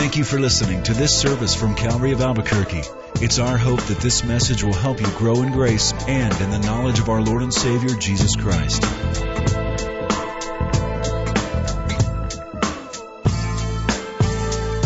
Thank 0.00 0.16
you 0.16 0.24
for 0.24 0.40
listening 0.40 0.82
to 0.84 0.94
this 0.94 1.14
service 1.14 1.54
from 1.54 1.74
Calvary 1.74 2.12
of 2.12 2.22
Albuquerque. 2.22 2.84
It's 3.16 3.38
our 3.38 3.58
hope 3.58 3.82
that 3.82 3.98
this 3.98 4.24
message 4.24 4.64
will 4.64 4.72
help 4.72 4.98
you 4.98 5.06
grow 5.08 5.42
in 5.42 5.52
grace 5.52 5.92
and 6.08 6.40
in 6.40 6.50
the 6.50 6.58
knowledge 6.58 6.98
of 7.00 7.10
our 7.10 7.20
Lord 7.20 7.42
and 7.42 7.52
Savior, 7.52 7.90
Jesus 7.90 8.34
Christ. 8.34 8.80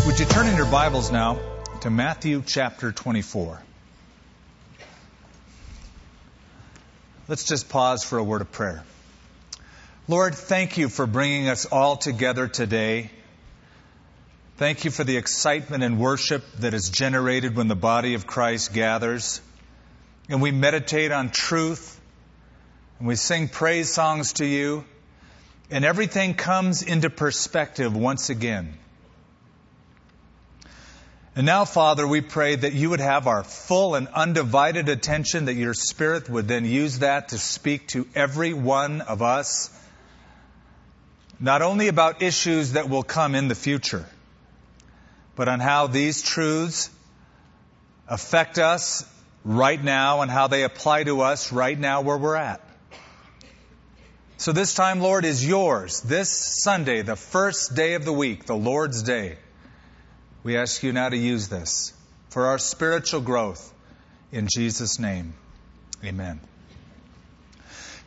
Would 0.05 0.19
you 0.19 0.25
turn 0.25 0.47
in 0.47 0.57
your 0.57 0.69
Bibles 0.69 1.09
now 1.09 1.39
to 1.79 1.89
Matthew 1.89 2.43
chapter 2.45 2.91
24? 2.91 3.63
Let's 7.29 7.45
just 7.45 7.69
pause 7.69 8.03
for 8.03 8.17
a 8.17 8.23
word 8.23 8.41
of 8.41 8.51
prayer. 8.51 8.83
Lord, 10.09 10.35
thank 10.35 10.77
you 10.77 10.89
for 10.89 11.07
bringing 11.07 11.47
us 11.47 11.65
all 11.65 11.95
together 11.95 12.49
today. 12.49 13.11
Thank 14.57 14.85
you 14.85 14.91
for 14.91 15.03
the 15.03 15.17
excitement 15.17 15.83
and 15.83 15.99
worship 15.99 16.41
that 16.59 16.73
is 16.73 16.89
generated 16.89 17.57
when 17.57 17.67
the 17.67 17.75
body 17.75 18.13
of 18.13 18.25
Christ 18.25 18.73
gathers. 18.73 19.41
And 20.29 20.41
we 20.41 20.51
meditate 20.51 21.11
on 21.11 21.29
truth. 21.29 21.99
And 22.97 23.07
we 23.09 23.17
sing 23.17 23.49
praise 23.49 23.91
songs 23.91 24.31
to 24.33 24.45
you. 24.45 24.85
And 25.69 25.83
everything 25.83 26.35
comes 26.35 26.83
into 26.83 27.09
perspective 27.09 27.93
once 27.93 28.29
again. 28.29 28.75
And 31.35 31.45
now, 31.45 31.65
Father, 31.65 32.07
we 32.07 32.21
pray 32.21 32.55
that 32.55 32.71
you 32.71 32.91
would 32.91 33.01
have 33.01 33.27
our 33.27 33.43
full 33.43 33.95
and 33.95 34.07
undivided 34.07 34.87
attention, 34.87 35.45
that 35.45 35.55
your 35.55 35.73
Spirit 35.73 36.29
would 36.29 36.47
then 36.47 36.63
use 36.63 36.99
that 36.99 37.29
to 37.29 37.37
speak 37.37 37.89
to 37.89 38.07
every 38.15 38.53
one 38.53 39.01
of 39.01 39.21
us, 39.21 39.69
not 41.41 41.61
only 41.61 41.89
about 41.89 42.21
issues 42.21 42.71
that 42.71 42.87
will 42.87 43.03
come 43.03 43.35
in 43.35 43.49
the 43.49 43.55
future, 43.55 44.05
but 45.35 45.47
on 45.47 45.59
how 45.59 45.87
these 45.87 46.21
truths 46.21 46.89
affect 48.07 48.57
us 48.57 49.05
right 49.43 49.81
now 49.81 50.21
and 50.21 50.31
how 50.31 50.47
they 50.47 50.63
apply 50.63 51.03
to 51.03 51.21
us 51.21 51.51
right 51.51 51.77
now 51.77 52.01
where 52.01 52.17
we're 52.17 52.35
at. 52.35 52.61
So 54.37 54.51
this 54.51 54.73
time, 54.73 54.99
Lord, 54.99 55.23
is 55.23 55.47
yours. 55.47 56.01
This 56.01 56.29
Sunday, 56.29 57.01
the 57.01 57.15
first 57.15 57.75
day 57.75 57.93
of 57.93 58.03
the 58.03 58.13
week, 58.13 58.45
the 58.45 58.55
Lord's 58.55 59.01
Day. 59.03 59.37
We 60.43 60.57
ask 60.57 60.83
you 60.83 60.91
now 60.91 61.09
to 61.09 61.17
use 61.17 61.47
this 61.47 61.93
for 62.29 62.47
our 62.47 62.59
spiritual 62.59 63.21
growth. 63.21 63.73
In 64.31 64.47
Jesus' 64.53 64.99
name, 64.99 65.33
amen. 66.03 66.41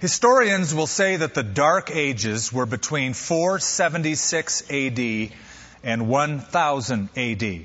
Historians 0.00 0.74
will 0.74 0.86
say 0.86 1.16
that 1.16 1.34
the 1.34 1.42
Dark 1.42 1.90
Ages 1.90 2.52
were 2.52 2.66
between 2.66 3.14
476 3.14 4.70
AD 4.70 5.30
and 5.82 6.08
1000 6.08 7.08
AD. 7.16 7.64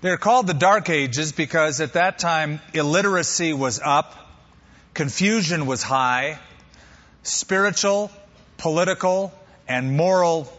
They're 0.00 0.16
called 0.16 0.46
the 0.46 0.54
Dark 0.54 0.90
Ages 0.90 1.32
because 1.32 1.80
at 1.80 1.94
that 1.94 2.18
time 2.18 2.60
illiteracy 2.72 3.52
was 3.52 3.80
up, 3.84 4.14
confusion 4.94 5.66
was 5.66 5.82
high, 5.82 6.38
spiritual, 7.22 8.10
political, 8.56 9.32
and 9.66 9.96
moral 9.96 10.52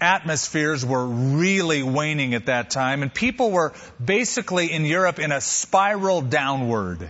atmospheres 0.00 0.84
were 0.84 1.06
really 1.06 1.82
waning 1.82 2.34
at 2.34 2.46
that 2.46 2.70
time, 2.70 3.02
and 3.02 3.14
people 3.14 3.50
were 3.50 3.72
basically 4.04 4.72
in 4.72 4.84
Europe 4.84 5.18
in 5.18 5.30
a 5.30 5.40
spiral 5.40 6.20
downward. 6.20 7.08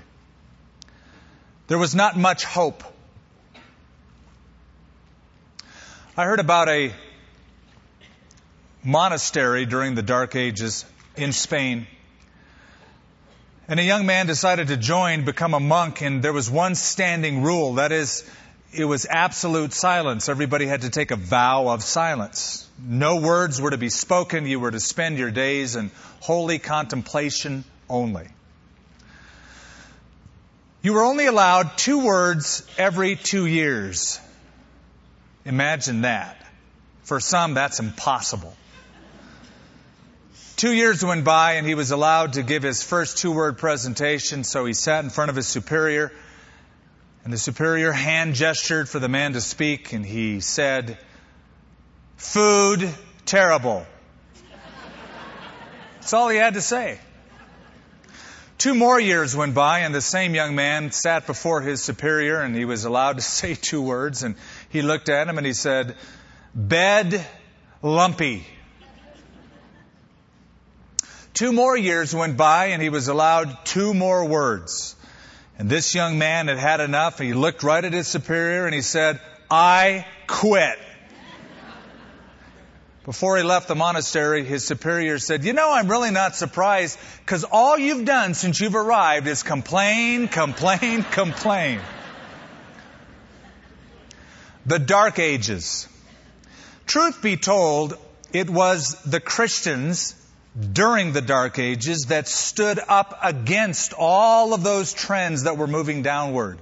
There 1.69 1.79
was 1.79 1.95
not 1.95 2.19
much 2.19 2.45
hope. 2.45 2.85
I 6.17 6.25
heard 6.25 6.41
about 6.41 6.69
a 6.69 6.93
monastery 8.85 9.67
during 9.67 9.95
the 9.95 10.03
Dark 10.03 10.35
Ages 10.35 10.85
in 11.17 11.33
Spain. 11.33 11.87
And 13.69 13.79
a 13.79 13.83
young 13.83 14.07
man 14.07 14.27
decided 14.27 14.69
to 14.69 14.77
join, 14.77 15.25
become 15.25 15.55
a 15.55 15.61
monk, 15.61 16.03
and 16.03 16.23
there 16.23 16.33
was 16.33 16.51
one 16.51 16.75
standing 16.75 17.42
rule. 17.42 17.75
That 17.75 17.92
is, 17.92 18.29
it 18.73 18.85
was 18.85 19.07
absolute 19.09 19.73
silence. 19.73 20.29
Everybody 20.29 20.67
had 20.67 20.83
to 20.83 20.91
take 20.91 21.11
a 21.11 21.17
vow 21.17 21.69
of 21.69 21.83
silence. 21.83 22.69
No 22.85 23.21
words 23.21 23.61
were 23.61 23.71
to 23.71 23.79
be 23.79 23.89
spoken. 23.89 24.47
You 24.47 24.59
were 24.59 24.71
to 24.71 24.81
spend 24.81 25.17
your 25.17 25.31
days 25.31 25.77
in 25.77 25.91
holy 26.21 26.59
contemplation 26.59 27.65
only. 27.89 28.27
You 30.83 30.95
were 30.95 31.05
only 31.05 31.27
allowed 31.27 31.79
two 31.79 32.05
words 32.05 32.67
every 32.77 33.15
two 33.15 33.47
years. 33.47 34.19
Imagine 35.45 36.03
that. 36.03 36.37
For 37.05 37.21
some, 37.21 37.55
that's 37.55 37.79
impossible. 37.79 38.57
Two 40.57 40.73
years 40.73 41.05
went 41.05 41.24
by 41.24 41.55
and 41.55 41.67
he 41.67 41.74
was 41.74 41.90
allowed 41.90 42.35
to 42.35 42.42
give 42.42 42.63
his 42.63 42.83
first 42.83 43.18
two 43.18 43.33
word 43.33 43.58
presentation, 43.58 44.45
so 44.45 44.64
he 44.64 44.74
sat 44.74 45.05
in 45.05 45.11
front 45.11 45.30
of 45.30 45.36
his 45.36 45.46
superior 45.46 46.13
and 47.24 47.33
the 47.33 47.39
superior 47.39 47.92
hand 47.92 48.35
gestured 48.35 48.89
for 48.89 48.98
the 48.98 49.08
man 49.08 49.35
to 49.35 49.41
speak, 49.41 49.92
and 49.92 50.05
he 50.05 50.41
said, 50.41 50.98
Food, 52.17 52.92
terrible. 53.27 53.86
That's 55.95 56.12
all 56.12 56.29
he 56.29 56.36
had 56.36 56.55
to 56.55 56.61
say. 56.61 56.98
Two 58.58 58.74
more 58.74 58.98
years 58.98 59.36
went 59.36 59.55
by, 59.55 59.80
and 59.80 59.95
the 59.95 60.01
same 60.01 60.35
young 60.35 60.57
man 60.57 60.91
sat 60.91 61.27
before 61.27 61.61
his 61.61 61.80
superior, 61.80 62.41
and 62.41 62.57
he 62.57 62.64
was 62.64 62.85
allowed 62.85 63.17
to 63.18 63.23
say 63.23 63.55
two 63.55 63.83
words, 63.83 64.24
and 64.24 64.35
he 64.70 64.83
looked 64.83 65.08
at 65.08 65.29
him 65.29 65.39
and 65.39 65.46
he 65.46 65.52
said, 65.52 65.95
Bed, 66.55 67.24
lumpy. 67.83 68.46
Two 71.35 71.53
more 71.53 71.77
years 71.77 72.15
went 72.15 72.37
by, 72.37 72.67
and 72.67 72.83
he 72.83 72.91
was 72.91 73.09
allowed 73.09 73.65
two 73.65 73.95
more 73.95 74.25
words. 74.25 74.95
And 75.59 75.70
this 75.70 75.95
young 75.95 76.19
man 76.19 76.48
had 76.48 76.59
had 76.59 76.81
enough. 76.81 77.19
He 77.19 77.33
looked 77.33 77.63
right 77.63 77.85
at 77.85 77.93
his 77.93 78.07
superior 78.07 78.67
and 78.67 78.75
he 78.75 78.83
said, 78.83 79.20
I 79.51 80.07
quit. 80.27 80.79
Before 83.05 83.37
he 83.37 83.42
left 83.42 83.67
the 83.67 83.75
monastery, 83.75 84.45
his 84.45 84.65
superior 84.65 85.19
said, 85.19 85.45
You 85.45 85.53
know, 85.53 85.73
I'm 85.73 85.89
really 85.89 86.11
not 86.11 86.37
surprised 86.37 86.98
because 87.21 87.45
all 87.45 87.77
you've 87.77 88.05
done 88.05 88.35
since 88.35 88.61
you've 88.61 88.77
arrived 88.77 89.27
is 89.27 89.42
complain, 89.42 90.29
complain, 90.29 91.03
complain. 91.11 91.81
The 94.67 94.79
Dark 94.79 95.19
Ages. 95.19 95.89
Truth 96.87 97.23
be 97.23 97.37
told, 97.37 97.97
it 98.33 98.48
was 98.48 99.03
the 99.03 99.19
Christians 99.19 100.15
during 100.73 101.13
the 101.13 101.23
Dark 101.23 101.58
Ages 101.58 102.07
that 102.08 102.29
stood 102.29 102.79
up 102.86 103.18
against 103.23 103.95
all 103.96 104.52
of 104.52 104.63
those 104.63 104.92
trends 104.92 105.45
that 105.45 105.57
were 105.57 105.67
moving 105.67 106.02
downward. 106.02 106.58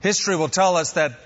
History 0.00 0.36
will 0.36 0.48
tell 0.48 0.76
us 0.76 0.92
that 0.92 1.18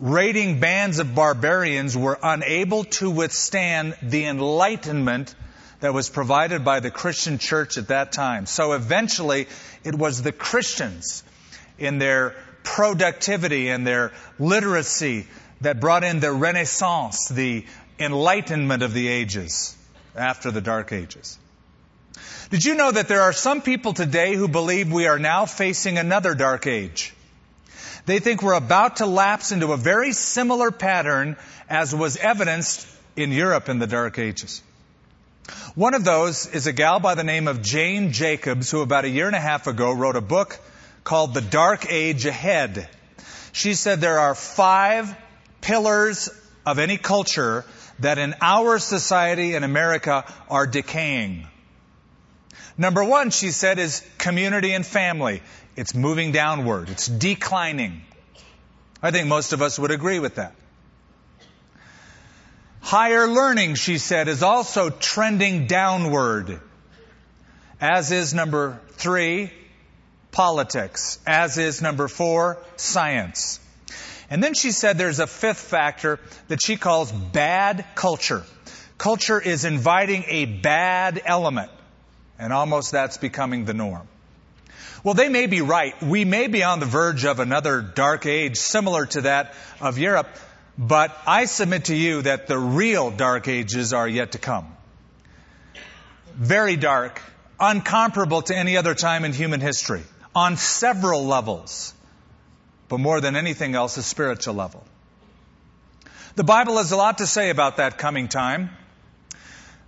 raiding 0.00 0.60
bands 0.60 0.98
of 0.98 1.14
barbarians 1.14 1.96
were 1.96 2.18
unable 2.22 2.84
to 2.84 3.10
withstand 3.10 3.96
the 4.02 4.26
enlightenment 4.26 5.34
that 5.80 5.92
was 5.92 6.08
provided 6.08 6.64
by 6.64 6.80
the 6.80 6.90
Christian 6.90 7.38
church 7.38 7.76
at 7.76 7.88
that 7.88 8.12
time. 8.12 8.46
So 8.46 8.72
eventually, 8.72 9.46
it 9.84 9.94
was 9.94 10.22
the 10.22 10.32
Christians 10.32 11.22
in 11.78 11.98
their 11.98 12.34
productivity 12.62 13.68
and 13.68 13.86
their 13.86 14.12
literacy 14.38 15.26
that 15.60 15.78
brought 15.78 16.04
in 16.04 16.20
the 16.20 16.32
Renaissance, 16.32 17.28
the 17.28 17.66
enlightenment 17.98 18.82
of 18.82 18.94
the 18.94 19.08
ages 19.08 19.75
after 20.16 20.50
the 20.50 20.60
Dark 20.60 20.92
Ages. 20.92 21.38
Did 22.50 22.64
you 22.64 22.74
know 22.74 22.92
that 22.92 23.08
there 23.08 23.22
are 23.22 23.32
some 23.32 23.60
people 23.60 23.92
today 23.92 24.34
who 24.34 24.48
believe 24.48 24.92
we 24.92 25.06
are 25.06 25.18
now 25.18 25.46
facing 25.46 25.98
another 25.98 26.34
dark 26.34 26.66
age? 26.66 27.12
They 28.06 28.20
think 28.20 28.40
we're 28.40 28.54
about 28.54 28.96
to 28.96 29.06
lapse 29.06 29.50
into 29.50 29.72
a 29.72 29.76
very 29.76 30.12
similar 30.12 30.70
pattern 30.70 31.36
as 31.68 31.92
was 31.92 32.16
evidenced 32.16 32.86
in 33.16 33.32
Europe 33.32 33.68
in 33.68 33.80
the 33.80 33.86
Dark 33.88 34.18
Ages. 34.18 34.62
One 35.74 35.94
of 35.94 36.04
those 36.04 36.46
is 36.46 36.66
a 36.68 36.72
gal 36.72 37.00
by 37.00 37.16
the 37.16 37.24
name 37.24 37.48
of 37.48 37.62
Jane 37.62 38.12
Jacobs, 38.12 38.70
who 38.70 38.80
about 38.80 39.04
a 39.04 39.08
year 39.08 39.26
and 39.26 39.36
a 39.36 39.40
half 39.40 39.66
ago 39.66 39.92
wrote 39.92 40.16
a 40.16 40.20
book 40.20 40.58
called 41.02 41.34
The 41.34 41.40
Dark 41.40 41.86
Age 41.90 42.26
Ahead. 42.26 42.88
She 43.52 43.74
said 43.74 44.00
there 44.00 44.20
are 44.20 44.34
five 44.34 45.14
pillars 45.60 46.28
of 46.64 46.78
any 46.78 46.96
culture 46.96 47.64
that 48.00 48.18
in 48.18 48.34
our 48.40 48.78
society 48.78 49.54
in 49.54 49.64
America 49.64 50.24
are 50.48 50.66
decaying. 50.66 51.46
Number 52.78 53.02
one, 53.04 53.30
she 53.30 53.50
said, 53.50 53.78
is 53.78 54.06
community 54.18 54.72
and 54.72 54.84
family. 54.84 55.42
It's 55.76 55.94
moving 55.94 56.32
downward. 56.32 56.90
It's 56.90 57.06
declining. 57.06 58.02
I 59.02 59.10
think 59.10 59.28
most 59.28 59.52
of 59.52 59.62
us 59.62 59.78
would 59.78 59.90
agree 59.90 60.18
with 60.18 60.36
that. 60.36 60.54
Higher 62.80 63.26
learning, 63.26 63.74
she 63.74 63.98
said, 63.98 64.28
is 64.28 64.42
also 64.42 64.90
trending 64.90 65.66
downward. 65.66 66.60
As 67.80 68.12
is 68.12 68.32
number 68.32 68.80
three, 68.92 69.50
politics. 70.30 71.18
As 71.26 71.58
is 71.58 71.82
number 71.82 72.08
four, 72.08 72.58
science. 72.76 73.58
And 74.28 74.42
then 74.42 74.54
she 74.54 74.72
said 74.72 74.98
there's 74.98 75.20
a 75.20 75.26
fifth 75.26 75.60
factor 75.60 76.18
that 76.48 76.62
she 76.62 76.76
calls 76.76 77.12
bad 77.12 77.84
culture. 77.94 78.44
Culture 78.98 79.40
is 79.40 79.64
inviting 79.64 80.24
a 80.28 80.46
bad 80.46 81.22
element, 81.24 81.70
and 82.38 82.52
almost 82.52 82.92
that's 82.92 83.18
becoming 83.18 83.64
the 83.64 83.74
norm. 83.74 84.08
Well, 85.04 85.14
they 85.14 85.28
may 85.28 85.46
be 85.46 85.60
right. 85.60 86.00
We 86.02 86.24
may 86.24 86.48
be 86.48 86.64
on 86.64 86.80
the 86.80 86.86
verge 86.86 87.24
of 87.24 87.38
another 87.38 87.80
dark 87.80 88.26
age 88.26 88.56
similar 88.56 89.06
to 89.06 89.20
that 89.20 89.54
of 89.80 89.98
Europe, 89.98 90.28
but 90.76 91.16
I 91.26 91.44
submit 91.44 91.84
to 91.86 91.94
you 91.94 92.22
that 92.22 92.48
the 92.48 92.58
real 92.58 93.10
dark 93.10 93.46
ages 93.46 93.92
are 93.92 94.08
yet 94.08 94.32
to 94.32 94.38
come. 94.38 94.66
Very 96.34 96.76
dark, 96.76 97.22
uncomparable 97.60 98.44
to 98.46 98.56
any 98.56 98.76
other 98.76 98.94
time 98.94 99.24
in 99.24 99.32
human 99.32 99.60
history, 99.60 100.02
on 100.34 100.56
several 100.56 101.24
levels, 101.24 101.94
but 102.88 102.98
more 102.98 103.20
than 103.20 103.36
anything 103.36 103.74
else, 103.74 103.96
a 103.96 104.02
spiritual 104.02 104.54
level. 104.54 104.84
The 106.34 106.44
Bible 106.44 106.76
has 106.76 106.92
a 106.92 106.96
lot 106.96 107.18
to 107.18 107.26
say 107.26 107.50
about 107.50 107.78
that 107.78 107.98
coming 107.98 108.28
time, 108.28 108.70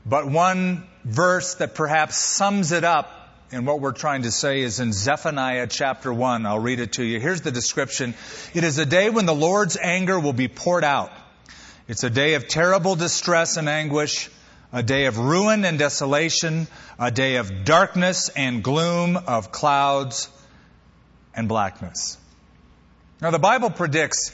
but 0.07 0.27
one 0.27 0.87
verse 1.05 1.57
that 1.57 1.75
perhaps 1.75 2.17
sums 2.17 2.73
it 2.73 2.85
up 2.85 3.19
and 3.51 3.67
what 3.67 3.81
we're 3.81 3.93
trying 3.93 4.23
to 4.23 4.31
say 4.31 4.61
is 4.61 4.79
in 4.79 4.93
Zephaniah 4.93 5.67
chapter 5.67 6.13
1. 6.13 6.45
I'll 6.45 6.59
read 6.59 6.81
it 6.81 6.93
to 6.95 7.05
you. 7.05 7.19
Here's 7.19 7.41
the 7.41 7.51
description. 7.51 8.15
It 8.53 8.63
is 8.63 8.77
a 8.77 8.85
day 8.85 9.09
when 9.09 9.25
the 9.25 9.35
Lord's 9.35 9.79
anger 9.79 10.21
will 10.21 10.35
be 10.35 10.49
poured 10.49 10.85
out. 10.85 11.11
It's 11.87 12.05
a 12.05 12.11
day 12.11 12.35
of 12.35 12.47
terrible 12.47 12.95
distress 12.95 13.57
and 13.57 13.67
anguish, 13.67 14.29
a 14.71 14.83
day 14.83 15.07
of 15.07 15.19
ruin 15.19 15.65
and 15.65 15.79
desolation, 15.79 16.67
a 16.99 17.11
day 17.11 17.37
of 17.37 17.65
darkness 17.65 18.29
and 18.29 18.63
gloom, 18.63 19.17
of 19.17 19.51
clouds 19.51 20.29
and 21.35 21.49
blackness. 21.49 22.19
Now 23.21 23.33
the 23.33 23.39
Bible 23.41 23.71
predicts 23.71 24.33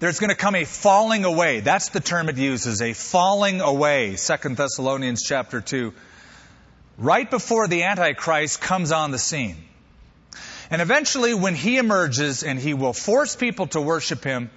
there's 0.00 0.20
going 0.20 0.28
to 0.28 0.36
come 0.36 0.54
a 0.54 0.64
falling 0.64 1.24
away. 1.24 1.60
That's 1.60 1.88
the 1.88 2.00
term 2.00 2.28
it 2.28 2.36
uses, 2.36 2.82
a 2.82 2.92
falling 2.92 3.62
away. 3.62 4.16
2 4.16 4.54
Thessalonians 4.54 5.22
chapter 5.22 5.62
2 5.62 5.94
right 6.98 7.30
before 7.30 7.66
the 7.66 7.84
Antichrist 7.84 8.60
comes 8.60 8.92
on 8.92 9.12
the 9.12 9.18
scene. 9.18 9.56
And 10.70 10.82
eventually, 10.82 11.32
when 11.32 11.54
he 11.54 11.78
emerges 11.78 12.42
and 12.42 12.58
he 12.58 12.74
will 12.74 12.92
force 12.92 13.34
people 13.34 13.68
to 13.68 13.80
worship 13.80 14.24
him, 14.24 14.50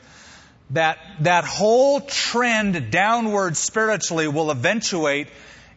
that, 0.72 0.98
that 1.22 1.46
whole 1.46 2.02
trend 2.02 2.92
downward 2.92 3.56
spiritually 3.56 4.28
will 4.28 4.52
eventuate 4.52 5.30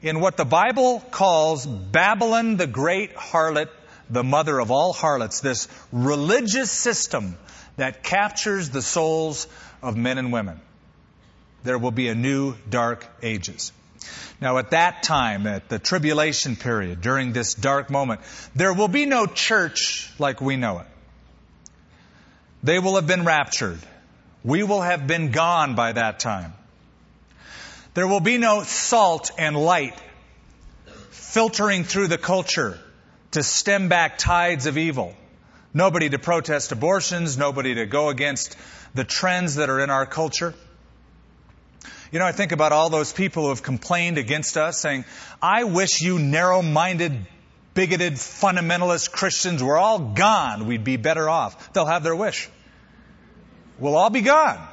in 0.02 0.18
what 0.18 0.36
the 0.36 0.44
Bible 0.44 0.98
calls 1.12 1.64
Babylon 1.64 2.56
the 2.56 2.66
great 2.66 3.14
harlot, 3.14 3.68
the 4.10 4.24
mother 4.24 4.58
of 4.58 4.70
all 4.70 4.92
harlots, 4.92 5.40
this 5.40 5.68
religious 5.92 6.70
system 6.70 7.36
that 7.76 8.02
captures 8.02 8.70
the 8.70 8.82
souls 8.82 9.46
of 9.82 9.96
men 9.96 10.18
and 10.18 10.32
women. 10.32 10.60
There 11.62 11.78
will 11.78 11.90
be 11.90 12.08
a 12.08 12.14
new 12.14 12.54
dark 12.68 13.06
ages. 13.22 13.72
Now, 14.40 14.58
at 14.58 14.70
that 14.70 15.02
time, 15.02 15.46
at 15.46 15.68
the 15.68 15.78
tribulation 15.78 16.56
period, 16.56 17.00
during 17.00 17.32
this 17.32 17.54
dark 17.54 17.88
moment, 17.90 18.20
there 18.54 18.72
will 18.72 18.88
be 18.88 19.06
no 19.06 19.26
church 19.26 20.12
like 20.18 20.40
we 20.40 20.56
know 20.56 20.80
it. 20.80 20.86
They 22.62 22.78
will 22.78 22.96
have 22.96 23.06
been 23.06 23.24
raptured. 23.24 23.78
We 24.42 24.62
will 24.62 24.82
have 24.82 25.06
been 25.06 25.30
gone 25.30 25.74
by 25.74 25.92
that 25.92 26.20
time. 26.20 26.52
There 27.94 28.06
will 28.06 28.20
be 28.20 28.38
no 28.38 28.62
salt 28.62 29.30
and 29.38 29.56
light 29.56 29.98
filtering 31.10 31.84
through 31.84 32.08
the 32.08 32.18
culture 32.18 32.78
to 33.34 33.42
stem 33.42 33.88
back 33.88 34.16
tides 34.16 34.66
of 34.66 34.78
evil. 34.78 35.14
Nobody 35.72 36.08
to 36.08 36.18
protest 36.18 36.70
abortions, 36.70 37.36
nobody 37.36 37.74
to 37.74 37.86
go 37.86 38.08
against 38.08 38.56
the 38.94 39.02
trends 39.02 39.56
that 39.56 39.68
are 39.68 39.80
in 39.80 39.90
our 39.90 40.06
culture. 40.06 40.54
You 42.12 42.20
know, 42.20 42.26
I 42.26 42.30
think 42.30 42.52
about 42.52 42.70
all 42.70 42.90
those 42.90 43.12
people 43.12 43.44
who 43.44 43.48
have 43.48 43.64
complained 43.64 44.18
against 44.18 44.56
us 44.56 44.78
saying, 44.78 45.04
I 45.42 45.64
wish 45.64 46.00
you 46.00 46.20
narrow 46.20 46.62
minded, 46.62 47.26
bigoted, 47.74 48.12
fundamentalist 48.14 49.10
Christians 49.10 49.64
were 49.64 49.76
all 49.76 49.98
gone. 49.98 50.68
We'd 50.68 50.84
be 50.84 50.96
better 50.96 51.28
off. 51.28 51.72
They'll 51.72 51.86
have 51.86 52.04
their 52.04 52.14
wish. 52.14 52.48
We'll 53.80 53.96
all 53.96 54.10
be 54.10 54.20
gone. 54.20 54.64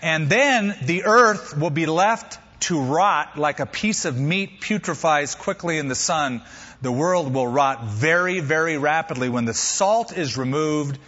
And 0.00 0.30
then 0.30 0.74
the 0.84 1.04
earth 1.04 1.54
will 1.58 1.68
be 1.68 1.84
left 1.84 2.38
to 2.60 2.80
rot 2.80 3.38
like 3.38 3.60
a 3.60 3.66
piece 3.66 4.04
of 4.04 4.18
meat 4.18 4.60
putrefies 4.60 5.36
quickly 5.36 5.78
in 5.78 5.88
the 5.88 5.94
sun. 5.94 6.42
The 6.80 6.92
world 6.92 7.34
will 7.34 7.46
rot 7.46 7.84
very, 7.84 8.40
very 8.40 8.78
rapidly 8.78 9.28
when 9.28 9.44
the 9.44 9.54
salt 9.54 10.16
is 10.16 10.36
removed, 10.36 10.98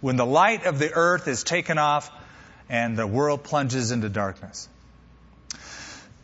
when 0.00 0.16
the 0.16 0.26
light 0.26 0.66
of 0.66 0.78
the 0.78 0.92
earth 0.92 1.28
is 1.28 1.44
taken 1.44 1.78
off, 1.78 2.10
and 2.68 2.96
the 2.96 3.06
world 3.06 3.44
plunges 3.44 3.90
into 3.92 4.08
darkness. 4.08 4.68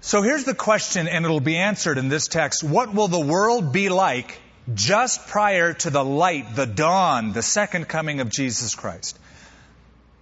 So 0.01 0.23
here's 0.23 0.45
the 0.45 0.55
question, 0.55 1.09
and 1.09 1.25
it'll 1.25 1.41
be 1.41 1.57
answered 1.57 1.99
in 1.99 2.09
this 2.09 2.29
text. 2.29 2.63
What 2.63 2.95
will 2.95 3.09
the 3.09 3.21
world 3.21 3.73
be 3.73 3.89
like 3.89 4.41
just 4.75 5.27
prior 5.29 5.73
to 5.73 5.91
the 5.91 6.05
light, 6.05 6.55
the 6.55 6.67
dawn, 6.67 7.33
the 7.33 7.43
second 7.43 7.89
coming 7.89 8.21
of 8.21 8.29
Jesus 8.29 8.75
Christ? 8.75 9.19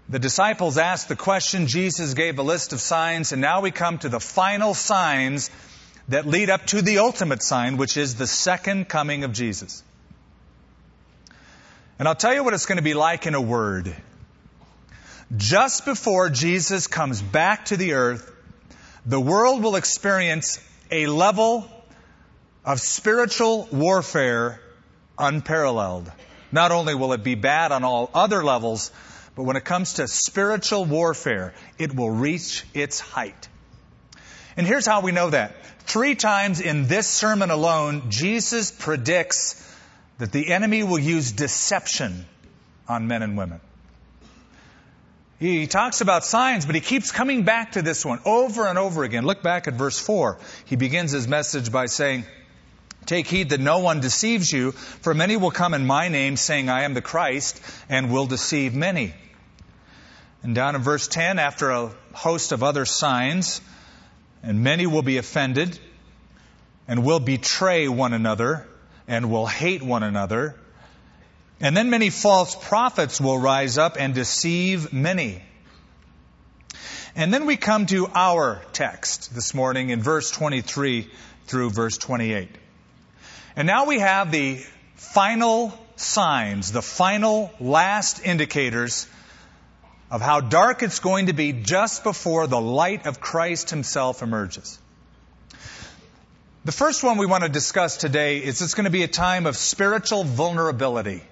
The 0.09 0.19
disciples 0.19 0.77
asked 0.77 1.09
the 1.09 1.17
question, 1.17 1.67
Jesus 1.67 2.13
gave 2.13 2.39
a 2.39 2.43
list 2.43 2.75
of 2.75 2.81
signs, 2.81 3.33
and 3.33 3.41
now 3.41 3.63
we 3.63 3.71
come 3.71 3.97
to 3.99 4.11
the 4.11 4.21
final 4.21 4.75
signs 4.75 5.51
that 6.09 6.27
lead 6.27 6.51
up 6.51 6.67
to 6.67 6.83
the 6.83 6.99
ultimate 6.99 7.43
sign, 7.43 7.77
which 7.77 7.97
is 7.97 8.17
the 8.17 8.27
second 8.27 8.89
coming 8.89 9.25
of 9.25 9.33
Jesus. 9.33 9.83
And 11.99 12.09
I'll 12.09 12.15
tell 12.15 12.35
you 12.35 12.45
what 12.45 12.55
it's 12.55 12.67
going 12.67 12.79
to 12.79 12.83
be 12.83 12.95
like 12.95 13.27
in 13.27 13.35
a 13.35 13.41
word 13.41 13.95
just 15.37 15.85
before 15.85 16.31
Jesus 16.31 16.87
comes 16.87 17.21
back 17.21 17.67
to 17.67 17.77
the 17.77 17.95
earth, 17.95 18.31
the 19.07 19.21
world 19.21 19.63
will 19.63 19.77
experience 19.77 20.61
a 20.91 21.07
level 21.07 21.69
of 22.65 22.81
spiritual 22.81 23.69
warfare 23.73 24.61
unparalleled. 25.19 26.11
Not 26.53 26.73
only 26.73 26.95
will 26.95 27.13
it 27.13 27.25
be 27.25 27.35
bad 27.35 27.73
on 27.73 27.85
all 27.85 28.11
other 28.15 28.45
levels, 28.45 28.93
but 29.35 29.45
when 29.45 29.57
it 29.57 29.65
comes 29.65 29.95
to 29.95 30.07
spiritual 30.07 30.85
warfare, 30.85 31.55
it 31.79 31.95
will 31.95 32.11
reach 32.11 32.65
its 32.75 33.01
height. 33.01 33.49
And 34.57 34.67
here's 34.67 34.87
how 34.87 35.01
we 35.01 35.13
know 35.13 35.31
that. 35.31 35.55
Three 35.81 36.15
times 36.15 36.61
in 36.61 36.87
this 36.87 37.07
sermon 37.07 37.51
alone, 37.51 38.11
Jesus 38.11 38.71
predicts 38.71 39.61
that 40.19 40.33
the 40.33 40.53
enemy 40.53 40.83
will 40.83 40.99
use 40.99 41.33
deception 41.33 42.25
on 42.89 43.07
men 43.09 43.23
and 43.23 43.37
women. 43.37 43.61
He 45.41 45.67
talks 45.67 46.01
about 46.01 46.25
signs, 46.25 46.65
but 46.65 46.75
he 46.75 46.81
keeps 46.81 47.11
coming 47.11 47.43
back 47.43 47.73
to 47.73 47.83
this 47.83 48.05
one 48.05 48.21
over 48.25 48.67
and 48.67 48.79
over 48.79 49.03
again. 49.03 49.27
Look 49.27 49.43
back 49.43 49.67
at 49.67 49.75
verse 49.75 49.99
4. 49.99 50.39
He 50.67 50.77
begins 50.77 51.11
his 51.11 51.27
message 51.27 51.73
by 51.73 51.87
saying, 51.87 52.25
Take 53.05 53.27
heed 53.27 53.51
that 53.51 53.61
no 53.61 53.81
one 53.81 54.01
deceives 54.01 54.51
you, 54.51 54.73
for 54.73 55.13
many 55.13 55.37
will 55.37 55.51
come 55.51 55.75
in 55.75 55.87
my 55.87 56.09
name, 56.09 56.37
saying, 56.37 56.71
I 56.71 56.85
am 56.85 56.95
the 56.95 57.03
Christ, 57.03 57.61
and 57.91 58.11
will 58.11 58.27
deceive 58.27 58.75
many. 58.75 59.13
And 60.43 60.55
down 60.55 60.75
in 60.77 60.83
verse 60.83 61.09
10, 61.09 61.39
after 61.39 61.71
a 61.71 61.93
host 62.13 62.53
of 62.53 62.63
other 62.63 62.85
signs, 62.87 63.61
and 64.45 64.63
many 64.63 64.87
will 64.87 65.03
be 65.03 65.17
offended, 65.17 65.79
and 66.87 67.05
will 67.05 67.21
betray 67.21 67.89
one 67.89 68.13
another, 68.13 68.67
and 69.09 69.31
will 69.31 69.47
hate 69.47 69.83
one 69.83 70.03
another, 70.03 70.55
and 71.61 71.77
then 71.77 71.89
many 71.91 72.11
false 72.11 72.55
prophets 72.55 73.21
will 73.21 73.39
rise 73.39 73.79
up 73.79 73.97
and 73.99 74.15
deceive 74.15 74.93
many. 74.93 75.43
And 77.17 77.33
then 77.33 77.47
we 77.47 77.57
come 77.57 77.87
to 77.87 78.09
our 78.09 78.61
text 78.73 79.35
this 79.35 79.55
morning 79.55 79.91
in 79.91 80.03
verse 80.03 80.31
23 80.33 81.09
through 81.47 81.71
verse 81.71 81.97
28. 81.97 82.49
And 83.57 83.67
now 83.67 83.87
we 83.87 84.01
have 84.01 84.33
the 84.33 84.65
final 84.97 85.73
signs, 85.97 86.73
the 86.73 86.83
final 86.83 87.53
last 87.61 88.25
indicators 88.25 89.07
of 90.11 90.21
how 90.21 90.41
dark 90.41 90.83
it's 90.83 91.01
going 91.01 91.27
to 91.27 91.33
be 91.33 91.53
just 91.53 92.05
before 92.05 92.47
the 92.47 92.61
light 92.61 93.07
of 93.07 93.21
Christ 93.21 93.71
himself 93.71 94.23
emerges. 94.23 94.79
The 96.65 96.73
first 96.73 97.03
one 97.03 97.19
we 97.19 97.27
want 97.27 97.43
to 97.43 97.51
discuss 97.51 97.97
today 97.97 98.39
is 98.39 98.63
it's 98.63 98.75
going 98.75 98.85
to 98.85 98.91
be 98.91 99.03
a 99.03 99.09
time 99.09 99.47
of 99.47 99.57
spiritual 99.57 100.25
vulnerability. 100.25 101.23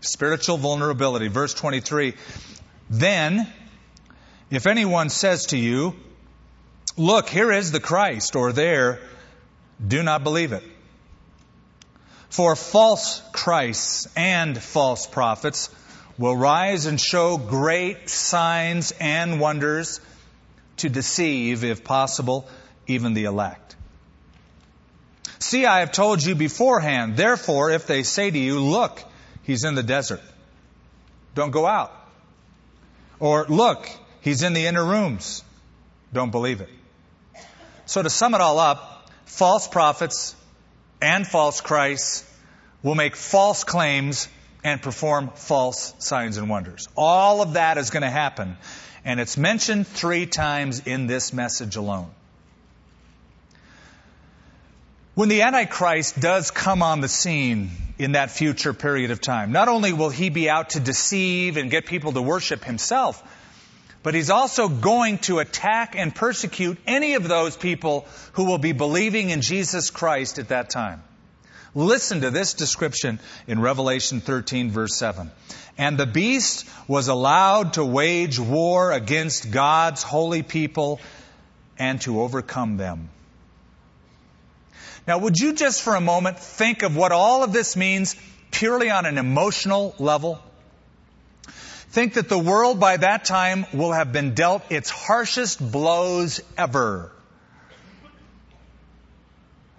Spiritual 0.00 0.56
vulnerability. 0.56 1.28
Verse 1.28 1.54
23. 1.54 2.14
Then, 2.88 3.46
if 4.50 4.66
anyone 4.66 5.10
says 5.10 5.46
to 5.46 5.58
you, 5.58 5.94
Look, 6.96 7.28
here 7.28 7.50
is 7.50 7.72
the 7.72 7.80
Christ, 7.80 8.36
or 8.36 8.52
there, 8.52 9.00
do 9.86 10.02
not 10.02 10.24
believe 10.24 10.52
it. 10.52 10.62
For 12.28 12.54
false 12.54 13.22
Christs 13.32 14.08
and 14.14 14.60
false 14.60 15.06
prophets 15.06 15.70
will 16.22 16.36
rise 16.36 16.86
and 16.86 17.00
show 17.00 17.36
great 17.36 18.08
signs 18.08 18.92
and 19.00 19.40
wonders 19.40 20.00
to 20.76 20.88
deceive, 20.88 21.64
if 21.64 21.82
possible, 21.82 22.46
even 22.86 23.12
the 23.12 23.24
elect. 23.24 23.74
See, 25.40 25.66
I 25.66 25.80
have 25.80 25.90
told 25.90 26.22
you 26.22 26.36
beforehand. 26.36 27.16
Therefore, 27.16 27.72
if 27.72 27.88
they 27.88 28.04
say 28.04 28.30
to 28.30 28.38
you, 28.38 28.60
Look, 28.60 29.02
he's 29.42 29.64
in 29.64 29.74
the 29.74 29.82
desert. 29.82 30.20
Don't 31.34 31.50
go 31.50 31.66
out. 31.66 31.92
Or, 33.18 33.44
look, 33.48 33.90
he's 34.20 34.44
in 34.44 34.52
the 34.52 34.66
inner 34.66 34.84
rooms. 34.84 35.42
don't 36.12 36.30
believe 36.30 36.60
it. 36.60 36.70
So 37.86 38.00
to 38.00 38.10
sum 38.10 38.36
it 38.36 38.40
all 38.40 38.60
up, 38.60 39.10
false 39.24 39.66
prophets 39.66 40.36
and 41.00 41.26
false 41.26 41.60
Christs 41.60 42.24
will 42.80 42.94
make 42.94 43.16
false 43.16 43.64
claims 43.64 44.28
and 44.64 44.80
perform 44.80 45.30
false 45.34 45.94
signs 45.98 46.36
and 46.36 46.48
wonders. 46.48 46.88
All 46.96 47.42
of 47.42 47.54
that 47.54 47.78
is 47.78 47.90
going 47.90 48.02
to 48.02 48.10
happen. 48.10 48.56
And 49.04 49.18
it's 49.18 49.36
mentioned 49.36 49.86
three 49.86 50.26
times 50.26 50.86
in 50.86 51.06
this 51.06 51.32
message 51.32 51.76
alone. 51.76 52.10
When 55.14 55.28
the 55.28 55.42
Antichrist 55.42 56.18
does 56.18 56.50
come 56.50 56.82
on 56.82 57.00
the 57.00 57.08
scene 57.08 57.70
in 57.98 58.12
that 58.12 58.30
future 58.30 58.72
period 58.72 59.10
of 59.10 59.20
time, 59.20 59.52
not 59.52 59.68
only 59.68 59.92
will 59.92 60.08
he 60.08 60.30
be 60.30 60.48
out 60.48 60.70
to 60.70 60.80
deceive 60.80 61.58
and 61.58 61.70
get 61.70 61.84
people 61.84 62.12
to 62.12 62.22
worship 62.22 62.64
himself, 62.64 63.22
but 64.02 64.14
he's 64.14 64.30
also 64.30 64.68
going 64.68 65.18
to 65.18 65.38
attack 65.40 65.94
and 65.96 66.14
persecute 66.14 66.78
any 66.86 67.14
of 67.14 67.28
those 67.28 67.56
people 67.56 68.06
who 68.32 68.44
will 68.44 68.58
be 68.58 68.72
believing 68.72 69.30
in 69.30 69.42
Jesus 69.42 69.90
Christ 69.90 70.38
at 70.38 70.48
that 70.48 70.70
time. 70.70 71.02
Listen 71.74 72.20
to 72.20 72.30
this 72.30 72.54
description 72.54 73.18
in 73.46 73.60
Revelation 73.60 74.20
13 74.20 74.70
verse 74.70 74.94
7. 74.96 75.30
And 75.78 75.96
the 75.96 76.06
beast 76.06 76.68
was 76.86 77.08
allowed 77.08 77.74
to 77.74 77.84
wage 77.84 78.38
war 78.38 78.92
against 78.92 79.50
God's 79.50 80.02
holy 80.02 80.42
people 80.42 81.00
and 81.78 82.00
to 82.02 82.20
overcome 82.20 82.76
them. 82.76 83.08
Now, 85.06 85.18
would 85.18 85.38
you 85.38 85.54
just 85.54 85.82
for 85.82 85.94
a 85.94 86.00
moment 86.00 86.38
think 86.38 86.82
of 86.82 86.94
what 86.94 87.10
all 87.10 87.42
of 87.42 87.52
this 87.52 87.76
means 87.76 88.16
purely 88.50 88.90
on 88.90 89.06
an 89.06 89.18
emotional 89.18 89.94
level? 89.98 90.40
Think 91.90 92.14
that 92.14 92.28
the 92.28 92.38
world 92.38 92.80
by 92.80 92.96
that 92.98 93.24
time 93.24 93.66
will 93.72 93.92
have 93.92 94.12
been 94.12 94.34
dealt 94.34 94.70
its 94.70 94.90
harshest 94.90 95.58
blows 95.72 96.40
ever. 96.56 97.11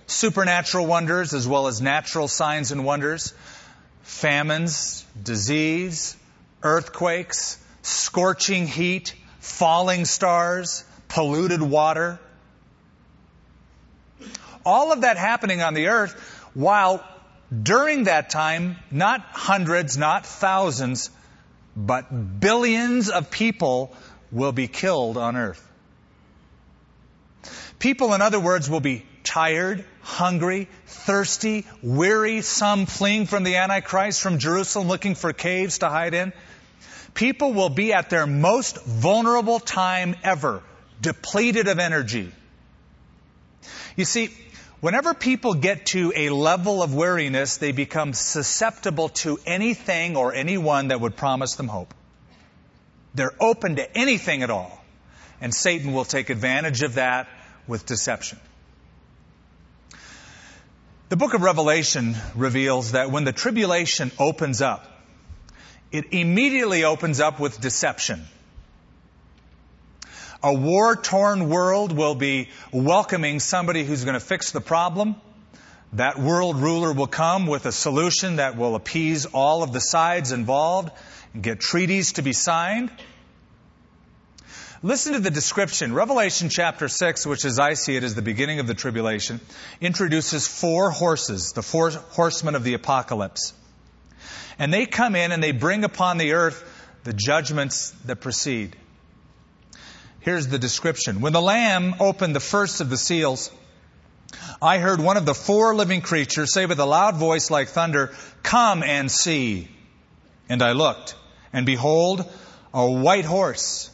Supernatural 0.08 0.86
wonders 0.86 1.34
as 1.34 1.48
well 1.48 1.68
as 1.68 1.82
natural 1.82 2.28
signs 2.28 2.72
and 2.72 2.86
wonders, 2.86 3.34
famines, 4.04 5.06
disease, 5.22 6.16
earthquakes, 6.62 7.58
scorching 7.82 8.68
heat, 8.68 9.14
falling 9.40 10.06
stars, 10.06 10.84
polluted 11.08 11.62
water, 11.62 12.20
all 14.66 14.92
of 14.92 15.02
that 15.02 15.18
happening 15.18 15.62
on 15.62 15.74
the 15.74 15.88
earth 15.88 16.14
while 16.54 17.04
during 17.62 18.06
that 18.06 18.30
time, 18.30 18.78
not 18.90 19.22
hundreds, 19.22 19.98
not 19.98 20.26
thousands, 20.26 21.10
but 21.76 22.40
billions 22.40 23.10
of 23.10 23.30
people 23.30 23.96
will 24.32 24.52
be 24.52 24.68
killed 24.68 25.18
on 25.18 25.36
earth. 25.36 25.70
People, 27.80 28.14
in 28.14 28.22
other 28.22 28.40
words, 28.40 28.70
will 28.70 28.80
be 28.80 29.06
tired, 29.24 29.86
hungry, 30.01 30.68
thirsty, 30.86 31.65
weary, 31.82 32.42
some 32.42 32.86
fleeing 32.86 33.25
from 33.25 33.44
the 33.44 33.56
Antichrist 33.56 34.22
from 34.22 34.38
Jerusalem 34.38 34.88
looking 34.88 35.15
for 35.15 35.34
caves 35.34 35.80
to 35.80 35.89
hide 35.89 36.13
in. 36.13 36.34
People 37.13 37.53
will 37.53 37.70
be 37.70 37.94
at 37.94 38.10
their 38.10 38.27
most 38.27 38.84
vulnerable 38.86 39.60
time 39.60 40.15
ever, 40.24 40.62
depleted 41.01 41.68
of 41.68 41.80
energy. 41.80 42.32
You 43.96 44.06
see, 44.06 44.30
Whenever 44.84 45.13
people 45.13 45.53
get 45.53 45.86
to 45.86 46.12
a 46.13 46.30
level 46.30 46.84
of 46.84 46.94
weariness, 46.94 47.56
they 47.56 47.72
become 47.72 48.12
susceptible 48.12 49.08
to 49.08 49.39
anything 49.46 50.18
or 50.18 50.34
anyone 50.34 50.89
that 50.89 51.00
would 51.00 51.15
promise 51.15 51.56
them 51.56 51.70
hope. 51.70 51.94
They're 53.15 53.32
open 53.39 53.77
to 53.77 53.98
anything 53.98 54.44
at 54.44 54.50
all. 54.50 54.84
And 55.39 55.56
Satan 55.56 55.94
will 55.94 56.03
take 56.03 56.30
advantage 56.30 56.82
of 56.82 56.96
that 56.96 57.30
with 57.65 57.86
deception. 57.86 58.39
The 61.13 61.17
book 61.17 61.36
of 61.36 61.43
Revelation 61.43 62.15
reveals 62.34 62.93
that 62.93 63.12
when 63.12 63.24
the 63.24 63.32
tribulation 63.32 64.12
opens 64.17 64.63
up, 64.63 64.84
it 65.91 66.05
immediately 66.12 66.86
opens 66.86 67.20
up 67.20 67.39
with 67.39 67.62
deception. 67.62 68.25
A 70.41 70.51
war 70.51 70.96
torn 70.96 71.50
world 71.50 71.91
will 71.91 72.15
be 72.15 72.50
welcoming 72.72 73.39
somebody 73.39 73.84
who's 73.84 74.03
going 74.03 74.15
to 74.15 74.20
fix 74.20 74.53
the 74.53 74.60
problem. 74.60 75.15
That 75.91 76.17
world 76.17 76.55
ruler 76.55 76.91
will 76.91 77.05
come 77.05 77.46
with 77.46 77.67
a 77.67 77.72
solution 77.72 78.38
that 78.38 78.58
will 78.58 78.74
appease 78.74 79.27
all 79.27 79.62
of 79.62 79.72
the 79.72 79.82
sides 79.82 80.32
involved 80.32 80.89
and 81.36 81.43
get 81.43 81.60
treaties 81.60 82.13
to 82.13 82.24
be 82.24 82.34
signed. 82.34 82.89
Listen 84.86 85.13
to 85.13 85.20
the 85.20 85.32
description. 85.32 85.94
Revelation 85.94 86.50
chapter 86.50 86.90
6, 86.90 87.25
which 87.25 87.46
as 87.46 87.58
I 87.58 87.75
see 87.75 87.96
it 87.96 88.04
is 88.04 88.16
the 88.16 88.22
beginning 88.22 88.60
of 88.60 88.68
the 88.68 88.74
tribulation, 88.74 89.40
introduces 89.80 90.46
four 90.46 90.92
horses, 90.92 91.54
the 91.54 91.62
four 91.62 91.90
horsemen 91.90 92.54
of 92.54 92.66
the 92.66 92.74
apocalypse. 92.74 93.54
And 94.60 94.74
they 94.74 94.86
come 94.86 95.16
in 95.16 95.32
and 95.32 95.42
they 95.42 95.54
bring 95.54 95.86
upon 95.86 96.18
the 96.18 96.34
earth 96.34 96.62
the 97.06 97.13
judgments 97.13 97.92
that 98.08 98.18
precede. 98.18 98.75
Here's 100.20 100.48
the 100.48 100.60
description. 100.60 101.22
When 101.22 101.32
the 101.32 101.42
Lamb 101.42 101.96
opened 102.02 102.36
the 102.36 102.42
first 102.42 102.82
of 102.82 102.90
the 102.90 102.98
seals, 102.98 103.52
I 104.62 104.80
heard 104.80 105.00
one 105.00 105.16
of 105.16 105.25
the 105.25 105.34
four 105.34 105.74
living 105.74 106.02
creatures 106.02 106.52
say 106.52 106.66
with 106.66 106.80
a 106.82 106.86
loud 106.86 107.16
voice 107.16 107.50
like 107.50 107.70
thunder, 107.70 108.12
Come 108.44 108.84
and 108.84 109.10
see. 109.10 109.70
And 110.50 110.62
I 110.62 110.74
looked, 110.74 111.16
and 111.54 111.66
behold, 111.66 112.30
a 112.74 112.86
white 112.86 113.24
horse. 113.24 113.90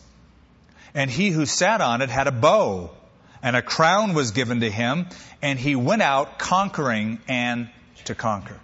And 1.00 1.10
he 1.10 1.30
who 1.30 1.46
sat 1.46 1.80
on 1.80 2.02
it 2.02 2.10
had 2.10 2.28
a 2.28 2.32
bow, 2.34 2.90
and 3.42 3.56
a 3.56 3.62
crown 3.62 4.14
was 4.14 4.32
given 4.32 4.60
to 4.60 4.70
him, 4.70 5.08
and 5.42 5.58
he 5.58 5.74
went 5.74 6.02
out 6.02 6.40
conquering 6.40 7.20
and 7.30 7.70
to 8.04 8.16
conquer. 8.16 8.60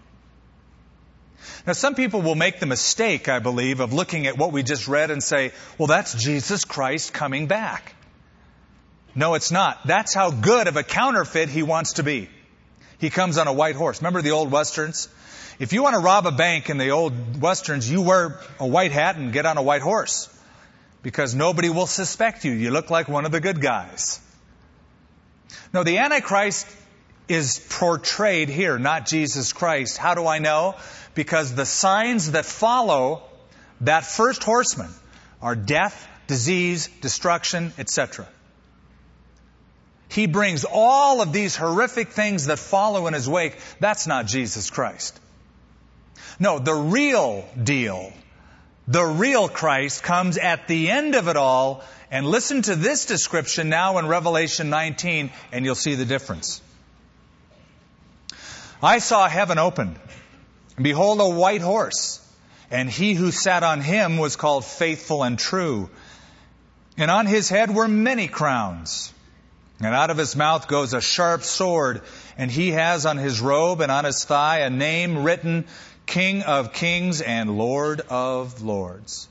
Now, 1.66 1.72
some 1.72 1.96
people 1.96 2.22
will 2.22 2.36
make 2.36 2.60
the 2.60 2.66
mistake, 2.66 3.30
I 3.30 3.40
believe, 3.40 3.80
of 3.80 3.94
looking 3.94 4.28
at 4.28 4.38
what 4.38 4.52
we 4.52 4.64
just 4.64 4.90
read 4.90 5.12
and 5.12 5.24
say, 5.24 5.54
well, 5.78 5.88
that's 5.88 6.14
Jesus 6.14 6.66
Christ 6.66 7.14
coming 7.14 7.48
back. 7.48 7.96
No, 9.16 9.36
it's 9.36 9.50
not. 9.50 9.88
That's 9.88 10.14
how 10.14 10.30
good 10.30 10.68
of 10.68 10.76
a 10.76 10.84
counterfeit 10.84 11.48
he 11.48 11.64
wants 11.64 11.94
to 11.94 12.04
be. 12.04 12.30
He 12.98 13.10
comes 13.10 13.38
on 13.38 13.48
a 13.48 13.54
white 13.54 13.78
horse. 13.78 14.02
Remember 14.02 14.22
the 14.22 14.32
old 14.32 14.52
westerns? 14.52 15.08
If 15.58 15.72
you 15.72 15.84
want 15.84 15.96
to 15.96 16.02
rob 16.02 16.28
a 16.28 16.34
bank 16.34 16.70
in 16.70 16.80
the 16.80 16.90
old 16.90 17.42
westerns, 17.42 17.90
you 17.90 18.02
wear 18.02 18.42
a 18.60 18.68
white 18.68 18.92
hat 18.92 19.16
and 19.16 19.32
get 19.32 19.46
on 19.46 19.56
a 19.56 19.64
white 19.64 19.82
horse. 19.82 20.30
Because 21.06 21.36
nobody 21.36 21.70
will 21.70 21.88
suspect 21.88 22.44
you. 22.44 22.52
You 22.52 22.72
look 22.72 22.90
like 22.90 23.08
one 23.08 23.26
of 23.26 23.32
the 23.32 23.40
good 23.40 23.62
guys. 23.62 24.20
No, 25.72 25.84
the 25.84 26.00
Antichrist 26.00 26.68
is 27.28 27.60
portrayed 27.70 28.50
here, 28.50 28.80
not 28.80 29.06
Jesus 29.06 29.54
Christ. 29.54 29.98
How 29.98 30.16
do 30.16 30.26
I 30.26 30.40
know? 30.40 30.76
because 31.16 31.56
the 31.56 31.66
signs 31.66 32.32
that 32.32 32.46
follow 32.46 33.24
that 33.82 34.06
first 34.06 34.44
horseman 34.44 34.92
are 35.42 35.56
death, 35.56 36.08
disease, 36.28 36.90
destruction, 37.02 37.74
etc. 37.80 38.28
He 40.10 40.28
brings 40.28 40.66
all 40.70 41.22
of 41.22 41.34
these 41.34 41.56
horrific 41.56 42.10
things 42.10 42.46
that 42.46 42.60
follow 42.60 43.08
in 43.08 43.14
his 43.14 43.28
wake. 43.28 43.58
That's 43.80 44.06
not 44.06 44.28
Jesus 44.28 44.70
Christ. 44.70 45.20
No, 46.40 46.60
the 46.60 46.74
real 46.74 47.46
deal, 47.62 48.14
the 48.88 49.04
real 49.04 49.48
Christ 49.50 50.04
comes 50.04 50.38
at 50.38 50.68
the 50.68 50.90
end 50.92 51.16
of 51.16 51.28
it 51.28 51.38
all. 51.38 51.84
And 52.12 52.26
listen 52.26 52.62
to 52.62 52.76
this 52.76 53.06
description 53.06 53.68
now 53.68 53.98
in 53.98 54.08
Revelation 54.08 54.70
19, 54.70 55.32
and 55.52 55.66
you'll 55.66 55.76
see 55.76 55.96
the 55.96 56.06
difference. 56.06 56.62
I 58.82 59.00
saw 59.00 59.28
heaven 59.28 59.58
opened 59.58 60.00
and 60.76 60.84
behold, 60.84 61.20
a 61.22 61.30
white 61.30 61.62
horse. 61.62 62.22
And 62.72 62.90
he 62.90 63.14
who 63.14 63.32
sat 63.32 63.64
on 63.64 63.82
him 63.82 64.18
was 64.18 64.36
called 64.36 64.66
faithful 64.66 65.24
and 65.24 65.38
true. 65.38 65.90
And 66.98 67.12
on 67.12 67.26
his 67.26 67.50
head 67.50 67.74
were 67.74 67.88
many 67.88 68.28
crowns. 68.28 69.14
And 69.80 69.94
out 69.94 70.10
of 70.10 70.18
his 70.18 70.36
mouth 70.36 70.68
goes 70.68 70.94
a 70.94 71.02
sharp 71.02 71.44
sword. 71.44 72.02
And 72.38 72.50
he 72.50 72.72
has 72.72 73.06
on 73.06 73.18
his 73.18 73.40
robe 73.40 73.82
and 73.82 73.92
on 73.92 74.06
his 74.06 74.24
thigh 74.24 74.60
a 74.60 74.70
name 74.70 75.24
written 75.24 75.66
King 76.06 76.44
of 76.44 76.74
Kings 76.74 77.22
and 77.22 77.58
Lord 77.58 78.02
of 78.02 78.62
Lords. 78.62 79.28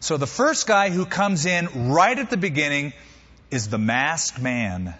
So 0.00 0.16
the 0.16 0.26
first 0.26 0.66
guy 0.66 0.90
who 0.90 1.06
comes 1.06 1.46
in 1.46 1.90
right 1.90 2.18
at 2.18 2.30
the 2.30 2.36
beginning 2.36 2.92
is 3.50 3.68
the 3.68 3.78
masked 3.78 4.40
man. 4.40 4.94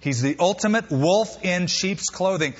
He's 0.00 0.22
the 0.22 0.36
ultimate 0.38 0.90
wolf 0.90 1.44
in 1.44 1.66
sheep's 1.66 2.08
clothing. 2.08 2.54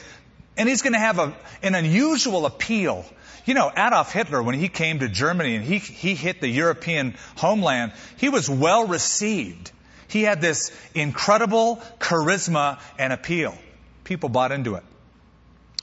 And 0.56 0.68
he's 0.68 0.82
going 0.82 0.94
to 0.94 0.98
have 0.98 1.18
a, 1.18 1.36
an 1.62 1.74
unusual 1.74 2.46
appeal. 2.46 3.04
You 3.44 3.54
know, 3.54 3.70
Adolf 3.70 4.12
Hitler, 4.12 4.42
when 4.42 4.58
he 4.58 4.68
came 4.68 4.98
to 4.98 5.08
Germany 5.08 5.54
and 5.54 5.64
he, 5.64 5.78
he 5.78 6.14
hit 6.14 6.40
the 6.40 6.48
European 6.48 7.14
homeland, 7.36 7.92
he 8.16 8.28
was 8.28 8.50
well 8.50 8.86
received. 8.86 9.70
He 10.08 10.22
had 10.22 10.40
this 10.40 10.72
incredible 10.94 11.82
charisma 12.00 12.80
and 12.98 13.12
appeal. 13.12 13.56
People 14.04 14.28
bought 14.28 14.50
into 14.52 14.74
it. 14.74 14.82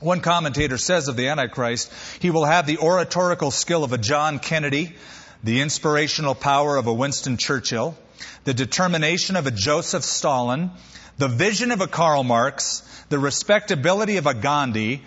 One 0.03 0.19
commentator 0.19 0.77
says 0.77 1.07
of 1.07 1.15
the 1.15 1.29
Antichrist, 1.29 1.89
he 2.19 2.29
will 2.29 2.43
have 2.43 2.67
the 2.67 2.79
oratorical 2.79 3.51
skill 3.51 3.85
of 3.85 3.93
a 3.93 3.97
John 3.97 4.39
Kennedy, 4.39 4.95
the 5.45 5.61
inspirational 5.61 6.35
power 6.35 6.75
of 6.75 6.87
a 6.87 6.93
Winston 6.93 7.37
Churchill, 7.37 7.97
the 8.43 8.53
determination 8.53 9.37
of 9.37 9.47
a 9.47 9.51
Joseph 9.51 10.03
Stalin, 10.03 10.71
the 11.17 11.29
vision 11.29 11.71
of 11.71 11.79
a 11.79 11.87
Karl 11.87 12.25
Marx, 12.25 12.81
the 13.07 13.17
respectability 13.17 14.17
of 14.17 14.27
a 14.27 14.33
Gandhi, 14.33 15.03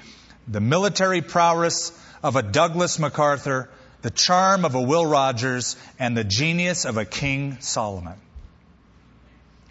the 0.49 0.63
military 0.63 1.21
prowess 1.21 1.93
of 2.23 2.37
a 2.37 2.43
Douglas 2.43 2.99
MacArthur, 2.99 3.69
the 4.01 4.11
charm 4.11 4.65
of 4.65 4.75
a 4.75 4.81
Will 4.81 5.05
Rogers, 5.05 5.77
and 5.99 6.17
the 6.17 6.25
genius 6.25 6.87
of 6.87 6.97
a 6.97 7.05
King 7.05 7.59
Solomon. 7.61 8.15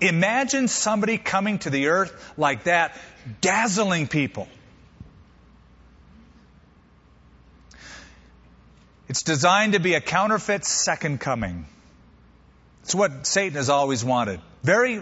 Imagine 0.01 0.67
somebody 0.67 1.17
coming 1.17 1.57
to 1.59 1.71
the 1.71 1.87
earth 1.87 2.13
like 2.37 2.65
that, 2.65 2.95
dazzling 3.41 4.07
people. 4.07 4.47
It's 9.07 9.23
designed 9.23 9.73
to 9.73 9.79
be 9.79 9.93
a 9.93 10.01
counterfeit 10.01 10.65
second 10.65 11.19
coming. 11.19 11.65
It's 12.83 12.95
what 12.95 13.25
Satan 13.27 13.55
has 13.55 13.69
always 13.69 14.03
wanted. 14.03 14.39
Very, 14.63 15.01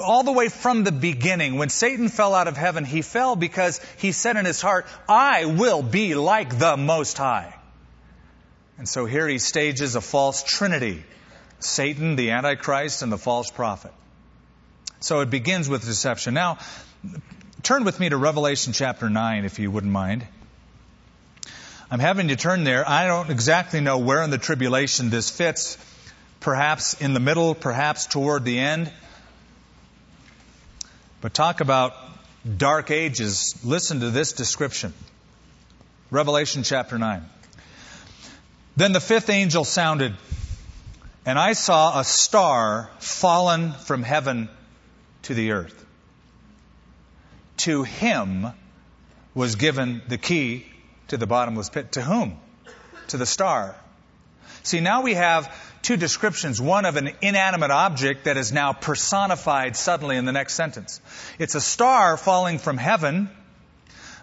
all 0.00 0.22
the 0.22 0.32
way 0.32 0.48
from 0.48 0.84
the 0.84 0.92
beginning, 0.92 1.56
when 1.56 1.68
Satan 1.68 2.08
fell 2.08 2.34
out 2.34 2.48
of 2.48 2.56
heaven, 2.56 2.84
he 2.84 3.02
fell 3.02 3.36
because 3.36 3.80
he 3.98 4.12
said 4.12 4.36
in 4.36 4.44
his 4.44 4.60
heart, 4.60 4.86
I 5.08 5.44
will 5.44 5.82
be 5.82 6.14
like 6.14 6.58
the 6.58 6.76
Most 6.76 7.18
High. 7.18 7.54
And 8.78 8.88
so 8.88 9.06
here 9.06 9.28
he 9.28 9.38
stages 9.38 9.94
a 9.94 10.00
false 10.00 10.42
trinity 10.42 11.04
Satan, 11.60 12.16
the 12.16 12.32
Antichrist, 12.32 13.02
and 13.02 13.12
the 13.12 13.18
false 13.18 13.50
prophet. 13.50 13.92
So 15.00 15.20
it 15.20 15.30
begins 15.30 15.68
with 15.68 15.84
deception. 15.84 16.34
Now, 16.34 16.58
turn 17.62 17.84
with 17.84 18.00
me 18.00 18.08
to 18.08 18.16
Revelation 18.16 18.72
chapter 18.72 19.08
9, 19.08 19.44
if 19.44 19.58
you 19.58 19.70
wouldn't 19.70 19.92
mind. 19.92 20.26
I'm 21.92 21.98
having 21.98 22.28
to 22.28 22.36
turn 22.36 22.64
there. 22.64 22.88
I 22.88 23.06
don't 23.06 23.28
exactly 23.28 23.82
know 23.82 23.98
where 23.98 24.22
in 24.22 24.30
the 24.30 24.38
tribulation 24.38 25.10
this 25.10 25.28
fits. 25.28 25.76
Perhaps 26.40 26.94
in 27.02 27.12
the 27.12 27.20
middle, 27.20 27.54
perhaps 27.54 28.06
toward 28.06 28.46
the 28.46 28.58
end. 28.58 28.90
But 31.20 31.34
talk 31.34 31.60
about 31.60 31.92
dark 32.56 32.90
ages. 32.90 33.60
Listen 33.62 34.00
to 34.00 34.08
this 34.08 34.32
description. 34.32 34.94
Revelation 36.10 36.62
chapter 36.62 36.96
9. 36.96 37.28
Then 38.74 38.92
the 38.94 39.00
fifth 39.00 39.28
angel 39.28 39.62
sounded, 39.62 40.14
and 41.26 41.38
I 41.38 41.52
saw 41.52 42.00
a 42.00 42.04
star 42.04 42.88
fallen 43.00 43.72
from 43.72 44.02
heaven 44.02 44.48
to 45.24 45.34
the 45.34 45.52
earth. 45.52 45.84
To 47.58 47.82
him 47.82 48.46
was 49.34 49.56
given 49.56 50.00
the 50.08 50.16
key 50.16 50.71
to 51.12 51.18
the 51.18 51.26
bottomless 51.26 51.68
pit. 51.68 51.92
To 51.92 52.02
whom? 52.02 52.38
To 53.08 53.18
the 53.18 53.26
star. 53.26 53.76
See, 54.62 54.80
now 54.80 55.02
we 55.02 55.14
have 55.14 55.54
two 55.82 55.98
descriptions. 55.98 56.60
One 56.60 56.86
of 56.86 56.96
an 56.96 57.10
inanimate 57.20 57.70
object 57.70 58.24
that 58.24 58.38
is 58.38 58.50
now 58.50 58.72
personified 58.72 59.76
suddenly 59.76 60.16
in 60.16 60.24
the 60.24 60.32
next 60.32 60.54
sentence. 60.54 61.00
It's 61.38 61.54
a 61.54 61.60
star 61.60 62.16
falling 62.16 62.58
from 62.58 62.78
heaven, 62.78 63.28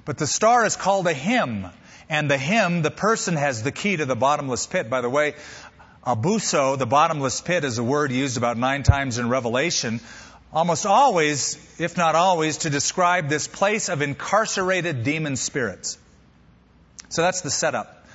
but 0.03 0.17
the 0.17 0.25
star 0.25 0.65
is 0.65 0.75
called 0.75 1.05
a 1.07 1.13
him. 1.13 1.67
And 2.09 2.31
the 2.31 2.39
him, 2.39 2.81
the 2.81 2.89
person 2.89 3.35
has 3.35 3.61
the 3.61 3.71
key 3.71 3.97
to 3.97 4.05
the 4.05 4.15
bottomless 4.15 4.65
pit. 4.65 4.89
By 4.89 5.01
the 5.01 5.09
way, 5.09 5.35
abuso, 6.03 6.75
the 6.75 6.87
bottomless 6.87 7.39
pit, 7.41 7.63
is 7.63 7.77
a 7.77 7.83
word 7.83 8.11
used 8.11 8.37
about 8.37 8.57
nine 8.57 8.81
times 8.81 9.19
in 9.19 9.29
Revelation, 9.29 9.99
almost 10.51 10.87
always, 10.87 11.55
if 11.77 11.97
not 11.97 12.15
always, 12.15 12.59
to 12.59 12.71
describe 12.71 13.29
this 13.29 13.47
place 13.47 13.89
of 13.89 14.01
incarcerated 14.01 15.03
demon 15.03 15.35
spirits. 15.35 15.99
So 17.09 17.21
that's 17.21 17.41
the 17.41 17.49
setup. 17.51 18.05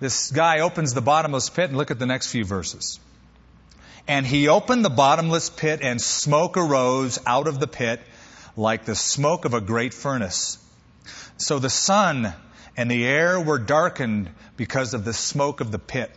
This 0.00 0.30
guy 0.30 0.60
opens 0.60 0.92
the 0.92 1.00
bottomless 1.00 1.50
pit, 1.50 1.70
and 1.70 1.78
look 1.78 1.90
at 1.90 1.98
the 1.98 2.06
next 2.06 2.30
few 2.30 2.44
verses. 2.44 3.00
And 4.06 4.26
he 4.26 4.48
opened 4.48 4.84
the 4.84 4.90
bottomless 4.90 5.50
pit, 5.50 5.80
and 5.82 6.00
smoke 6.00 6.56
arose 6.56 7.18
out 7.26 7.48
of 7.48 7.58
the 7.58 7.66
pit 7.66 8.00
like 8.56 8.84
the 8.84 8.94
smoke 8.94 9.44
of 9.44 9.54
a 9.54 9.60
great 9.60 9.94
furnace. 9.94 10.58
So 11.36 11.58
the 11.58 11.70
sun 11.70 12.32
and 12.76 12.90
the 12.90 13.04
air 13.04 13.40
were 13.40 13.58
darkened 13.58 14.30
because 14.56 14.94
of 14.94 15.04
the 15.04 15.12
smoke 15.12 15.60
of 15.60 15.70
the 15.70 15.78
pit. 15.78 16.10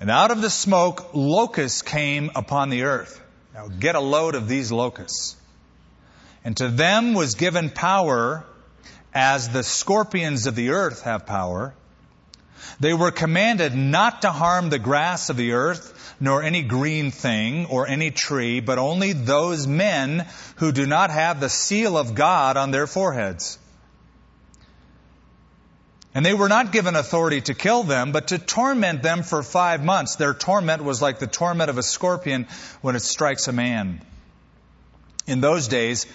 And 0.00 0.10
out 0.10 0.30
of 0.30 0.42
the 0.42 0.50
smoke, 0.50 1.14
locusts 1.14 1.82
came 1.82 2.30
upon 2.34 2.68
the 2.68 2.82
earth. 2.82 3.20
Now 3.54 3.68
get 3.68 3.94
a 3.94 4.00
load 4.00 4.34
of 4.34 4.48
these 4.48 4.70
locusts. 4.70 5.36
And 6.44 6.56
to 6.58 6.68
them 6.68 7.14
was 7.14 7.36
given 7.36 7.70
power 7.70 8.44
as 9.14 9.48
the 9.48 9.62
scorpions 9.62 10.46
of 10.46 10.56
the 10.56 10.70
earth 10.70 11.02
have 11.02 11.24
power. 11.26 11.74
They 12.80 12.94
were 12.94 13.12
commanded 13.12 13.74
not 13.74 14.22
to 14.22 14.30
harm 14.30 14.68
the 14.68 14.78
grass 14.78 15.30
of 15.30 15.36
the 15.36 15.52
earth, 15.52 16.14
nor 16.18 16.42
any 16.42 16.62
green 16.62 17.10
thing, 17.10 17.66
or 17.66 17.86
any 17.86 18.10
tree, 18.10 18.60
but 18.60 18.78
only 18.78 19.12
those 19.12 19.66
men 19.66 20.26
who 20.56 20.72
do 20.72 20.86
not 20.86 21.10
have 21.10 21.40
the 21.40 21.48
seal 21.48 21.96
of 21.96 22.14
God 22.14 22.56
on 22.56 22.70
their 22.70 22.86
foreheads. 22.86 23.58
And 26.14 26.24
they 26.24 26.34
were 26.34 26.48
not 26.48 26.70
given 26.70 26.94
authority 26.94 27.40
to 27.42 27.54
kill 27.54 27.82
them, 27.82 28.12
but 28.12 28.28
to 28.28 28.38
torment 28.38 29.02
them 29.02 29.24
for 29.24 29.42
five 29.42 29.84
months. 29.84 30.14
Their 30.14 30.32
torment 30.32 30.82
was 30.82 31.02
like 31.02 31.18
the 31.18 31.26
torment 31.26 31.70
of 31.70 31.78
a 31.78 31.82
scorpion 31.82 32.46
when 32.82 32.94
it 32.94 33.02
strikes 33.02 33.48
a 33.48 33.52
man. 33.52 34.00
In 35.26 35.40
those 35.40 35.66
days, 35.66 36.06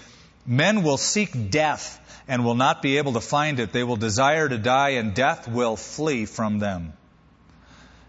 men 0.46 0.84
will 0.84 0.98
seek 0.98 1.50
death 1.50 1.99
and 2.30 2.46
will 2.46 2.56
not 2.56 2.84
be 2.84 2.98
able 3.00 3.14
to 3.14 3.20
find 3.20 3.60
it. 3.60 3.74
They 3.74 3.84
will 3.84 3.96
desire 3.96 4.48
to 4.48 4.58
die, 4.60 4.90
and 4.90 5.16
death 5.16 5.48
will 5.48 5.76
flee 5.76 6.26
from 6.26 6.60
them. 6.60 6.94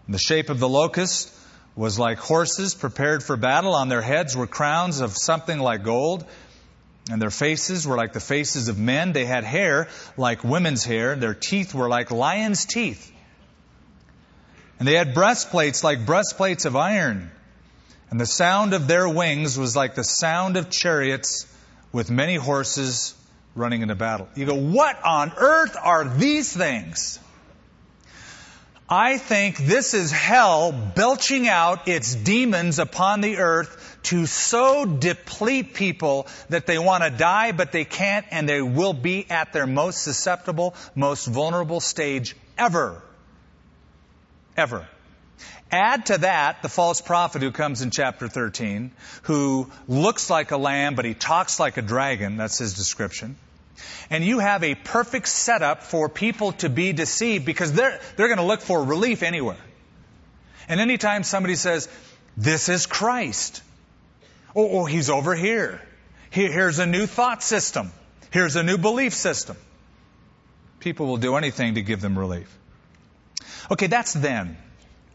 And 0.05 0.13
the 0.13 0.19
shape 0.19 0.51
of 0.51 0.59
the 0.59 0.69
locust 0.69 1.33
was 1.75 1.97
like 1.97 2.19
horses 2.19 2.75
prepared 2.75 3.23
for 3.23 3.35
battle. 3.35 3.73
On 3.73 3.89
their 3.89 4.03
heads 4.03 4.37
were 4.37 4.45
crowns 4.45 5.01
of 5.01 5.17
something 5.17 5.57
like 5.57 5.83
gold, 5.83 6.23
and 7.09 7.19
their 7.19 7.31
faces 7.31 7.87
were 7.87 7.97
like 7.97 8.13
the 8.13 8.19
faces 8.19 8.67
of 8.67 8.77
men. 8.77 9.11
They 9.11 9.25
had 9.25 9.43
hair 9.43 9.87
like 10.17 10.43
women's 10.43 10.83
hair. 10.83 11.15
Their 11.15 11.33
teeth 11.33 11.73
were 11.73 11.89
like 11.89 12.11
lions' 12.11 12.65
teeth. 12.65 13.11
And 14.77 14.87
they 14.87 14.93
had 14.93 15.15
breastplates 15.15 15.83
like 15.83 16.05
breastplates 16.05 16.65
of 16.65 16.75
iron. 16.75 17.31
And 18.11 18.19
the 18.19 18.27
sound 18.27 18.73
of 18.73 18.87
their 18.87 19.09
wings 19.09 19.57
was 19.57 19.75
like 19.75 19.95
the 19.95 20.03
sound 20.03 20.57
of 20.57 20.69
chariots 20.69 21.47
with 21.91 22.11
many 22.11 22.35
horses 22.35 23.15
running 23.55 23.81
into 23.81 23.95
battle. 23.95 24.27
You 24.35 24.45
go, 24.45 24.55
what 24.55 25.03
on 25.03 25.31
earth 25.37 25.75
are 25.81 26.05
these 26.05 26.55
things? 26.55 27.19
I 28.89 29.17
think 29.17 29.57
this 29.57 29.93
is 29.93 30.11
hell 30.11 30.73
belching 30.73 31.47
out 31.47 31.87
its 31.87 32.13
demons 32.13 32.77
upon 32.77 33.21
the 33.21 33.37
earth 33.37 33.99
to 34.03 34.25
so 34.25 34.85
deplete 34.85 35.73
people 35.73 36.27
that 36.49 36.65
they 36.65 36.77
want 36.77 37.03
to 37.03 37.09
die, 37.09 37.53
but 37.53 37.71
they 37.71 37.85
can't, 37.85 38.25
and 38.31 38.49
they 38.49 38.61
will 38.61 38.93
be 38.93 39.29
at 39.29 39.53
their 39.53 39.65
most 39.65 40.01
susceptible, 40.03 40.75
most 40.93 41.25
vulnerable 41.25 41.79
stage 41.79 42.35
ever. 42.57 43.01
Ever. 44.57 44.85
Add 45.71 46.07
to 46.07 46.17
that 46.19 46.61
the 46.61 46.69
false 46.69 46.99
prophet 46.99 47.41
who 47.41 47.51
comes 47.51 47.81
in 47.81 47.91
chapter 47.91 48.27
13, 48.27 48.91
who 49.23 49.71
looks 49.87 50.29
like 50.29 50.51
a 50.51 50.57
lamb, 50.57 50.95
but 50.95 51.05
he 51.05 51.13
talks 51.13 51.59
like 51.59 51.77
a 51.77 51.81
dragon. 51.81 52.35
That's 52.35 52.57
his 52.57 52.73
description. 52.73 53.37
And 54.09 54.23
you 54.23 54.39
have 54.39 54.63
a 54.63 54.75
perfect 54.75 55.29
setup 55.29 55.83
for 55.83 56.09
people 56.09 56.51
to 56.53 56.69
be 56.69 56.91
deceived 56.91 57.45
because 57.45 57.71
they're, 57.71 58.01
they're 58.15 58.27
going 58.27 58.37
to 58.37 58.45
look 58.45 58.59
for 58.59 58.83
relief 58.83 59.23
anywhere. 59.23 59.57
And 60.67 60.81
anytime 60.81 61.23
somebody 61.23 61.55
says, 61.55 61.87
this 62.35 62.67
is 62.67 62.85
Christ, 62.85 63.63
or, 64.53 64.65
or 64.65 64.87
he's 64.87 65.09
over 65.09 65.35
here. 65.35 65.81
here, 66.31 66.51
here's 66.51 66.79
a 66.79 66.85
new 66.85 67.05
thought 67.05 67.43
system, 67.43 67.91
here's 68.31 68.57
a 68.57 68.63
new 68.63 68.77
belief 68.77 69.13
system, 69.13 69.55
people 70.79 71.07
will 71.07 71.17
do 71.17 71.37
anything 71.37 71.75
to 71.75 71.81
give 71.81 72.01
them 72.01 72.19
relief. 72.19 72.53
Okay, 73.71 73.87
that's 73.87 74.13
then. 74.13 74.57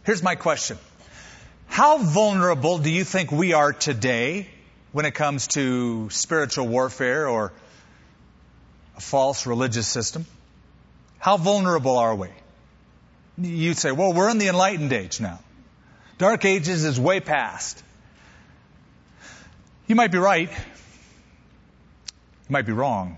Here's 0.06 0.22
my 0.22 0.36
question. 0.36 0.78
How 1.66 1.98
vulnerable 1.98 2.78
do 2.78 2.90
you 2.90 3.02
think 3.02 3.32
we 3.32 3.54
are 3.54 3.72
today 3.72 4.46
when 4.92 5.04
it 5.04 5.16
comes 5.16 5.48
to 5.48 6.10
spiritual 6.10 6.68
warfare 6.68 7.26
or 7.26 7.52
a 8.96 9.00
false 9.00 9.46
religious 9.46 9.88
system? 9.88 10.24
How 11.18 11.38
vulnerable 11.38 11.98
are 11.98 12.14
we? 12.14 12.28
You'd 13.36 13.78
say, 13.78 13.90
well, 13.90 14.12
we're 14.12 14.30
in 14.30 14.38
the 14.38 14.46
enlightened 14.46 14.92
age 14.92 15.20
now. 15.20 15.40
Dark 16.18 16.44
ages 16.44 16.84
is 16.84 17.00
way 17.00 17.18
past. 17.18 17.82
You 19.88 19.96
might 19.96 20.12
be 20.12 20.18
right. 20.18 20.50
You 20.50 22.50
might 22.50 22.64
be 22.64 22.70
wrong. 22.70 23.16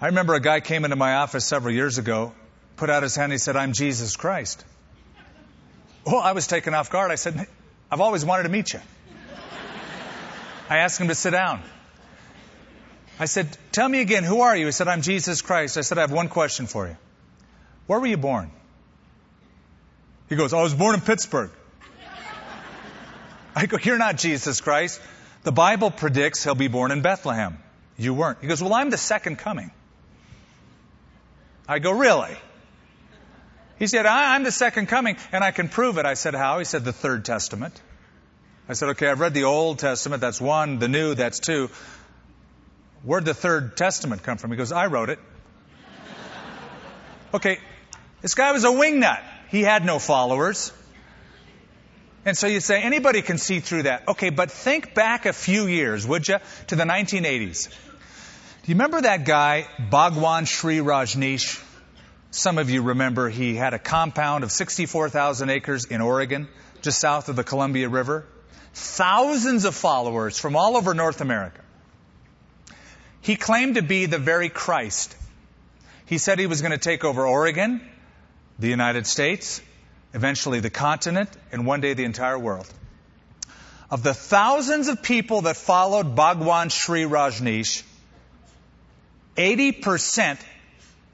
I 0.00 0.06
remember 0.06 0.32
a 0.32 0.40
guy 0.40 0.60
came 0.60 0.86
into 0.86 0.96
my 0.96 1.16
office 1.16 1.44
several 1.44 1.74
years 1.74 1.98
ago 1.98 2.32
put 2.78 2.90
out 2.90 3.02
his 3.02 3.14
hand. 3.14 3.32
He 3.32 3.38
said, 3.38 3.56
I'm 3.56 3.72
Jesus 3.72 4.16
Christ. 4.16 4.64
Well, 6.06 6.20
I 6.20 6.32
was 6.32 6.46
taken 6.46 6.74
off 6.74 6.90
guard. 6.90 7.10
I 7.10 7.16
said, 7.16 7.46
I've 7.90 8.00
always 8.00 8.24
wanted 8.24 8.44
to 8.44 8.48
meet 8.48 8.72
you. 8.72 8.80
I 10.70 10.78
asked 10.78 11.00
him 11.00 11.08
to 11.08 11.14
sit 11.14 11.30
down. 11.30 11.62
I 13.18 13.24
said, 13.24 13.56
Tell 13.72 13.88
me 13.88 14.00
again, 14.00 14.22
who 14.22 14.40
are 14.42 14.56
you? 14.56 14.66
He 14.66 14.72
said, 14.72 14.88
I'm 14.88 15.02
Jesus 15.02 15.42
Christ. 15.42 15.76
I 15.76 15.80
said, 15.80 15.98
I 15.98 16.02
have 16.02 16.12
one 16.12 16.28
question 16.28 16.66
for 16.66 16.86
you. 16.86 16.96
Where 17.86 17.98
were 17.98 18.06
you 18.06 18.16
born? 18.16 18.50
He 20.28 20.36
goes, 20.36 20.52
I 20.52 20.62
was 20.62 20.74
born 20.74 20.94
in 20.94 21.00
Pittsburgh. 21.00 21.50
I 23.56 23.66
go, 23.66 23.78
You're 23.82 23.98
not 23.98 24.16
Jesus 24.16 24.60
Christ. 24.60 25.00
The 25.42 25.52
Bible 25.52 25.90
predicts 25.90 26.44
he'll 26.44 26.54
be 26.54 26.68
born 26.68 26.92
in 26.92 27.02
Bethlehem. 27.02 27.58
You 27.96 28.14
weren't. 28.14 28.38
He 28.40 28.46
goes, 28.46 28.62
Well, 28.62 28.74
I'm 28.74 28.90
the 28.90 28.98
second 28.98 29.38
coming. 29.38 29.70
I 31.66 31.80
go, 31.80 31.92
Really? 31.92 32.36
He 33.78 33.86
said, 33.86 34.06
I'm 34.06 34.42
the 34.42 34.52
second 34.52 34.86
coming, 34.86 35.16
and 35.30 35.44
I 35.44 35.52
can 35.52 35.68
prove 35.68 35.98
it. 35.98 36.06
I 36.06 36.14
said, 36.14 36.34
How? 36.34 36.58
He 36.58 36.64
said, 36.64 36.84
The 36.84 36.92
third 36.92 37.24
testament. 37.24 37.80
I 38.68 38.72
said, 38.72 38.90
Okay, 38.90 39.08
I've 39.08 39.20
read 39.20 39.34
the 39.34 39.44
Old 39.44 39.78
Testament. 39.78 40.20
That's 40.20 40.40
one. 40.40 40.78
The 40.78 40.88
New, 40.88 41.14
that's 41.14 41.38
two. 41.38 41.70
Where'd 43.04 43.24
the 43.24 43.34
third 43.34 43.76
testament 43.76 44.22
come 44.22 44.38
from? 44.38 44.50
He 44.50 44.56
goes, 44.56 44.72
I 44.72 44.86
wrote 44.86 45.10
it. 45.10 45.20
okay, 47.32 47.58
this 48.20 48.34
guy 48.34 48.52
was 48.52 48.64
a 48.64 48.68
wingnut. 48.68 49.22
He 49.50 49.62
had 49.62 49.84
no 49.84 49.98
followers. 49.98 50.72
And 52.24 52.36
so 52.36 52.48
you 52.48 52.60
say, 52.60 52.82
anybody 52.82 53.22
can 53.22 53.38
see 53.38 53.60
through 53.60 53.84
that. 53.84 54.08
Okay, 54.08 54.30
but 54.30 54.50
think 54.50 54.92
back 54.92 55.24
a 55.24 55.32
few 55.32 55.66
years, 55.66 56.06
would 56.06 56.26
you, 56.26 56.38
to 56.66 56.76
the 56.76 56.82
1980s. 56.82 57.68
Do 57.68 58.72
you 58.72 58.74
remember 58.74 59.00
that 59.00 59.24
guy, 59.24 59.66
Bhagwan 59.90 60.44
Shree 60.44 60.78
Rajneesh? 60.78 61.64
Some 62.30 62.58
of 62.58 62.68
you 62.68 62.82
remember 62.82 63.28
he 63.28 63.54
had 63.54 63.72
a 63.72 63.78
compound 63.78 64.44
of 64.44 64.52
64,000 64.52 65.48
acres 65.48 65.86
in 65.86 66.00
Oregon, 66.00 66.48
just 66.82 67.00
south 67.00 67.28
of 67.28 67.36
the 67.36 67.44
Columbia 67.44 67.88
River. 67.88 68.26
Thousands 68.74 69.64
of 69.64 69.74
followers 69.74 70.38
from 70.38 70.54
all 70.54 70.76
over 70.76 70.92
North 70.92 71.20
America. 71.20 71.62
He 73.22 73.36
claimed 73.36 73.76
to 73.76 73.82
be 73.82 74.06
the 74.06 74.18
very 74.18 74.50
Christ. 74.50 75.16
He 76.04 76.18
said 76.18 76.38
he 76.38 76.46
was 76.46 76.60
going 76.60 76.72
to 76.72 76.78
take 76.78 77.04
over 77.04 77.26
Oregon, 77.26 77.80
the 78.58 78.68
United 78.68 79.06
States, 79.06 79.62
eventually 80.12 80.60
the 80.60 80.70
continent, 80.70 81.30
and 81.50 81.66
one 81.66 81.80
day 81.80 81.94
the 81.94 82.04
entire 82.04 82.38
world. 82.38 82.66
Of 83.90 84.02
the 84.02 84.14
thousands 84.14 84.88
of 84.88 85.02
people 85.02 85.42
that 85.42 85.56
followed 85.56 86.14
Bhagwan 86.14 86.68
Shree 86.68 87.04
Rajneesh, 87.04 87.82
80% 89.36 90.38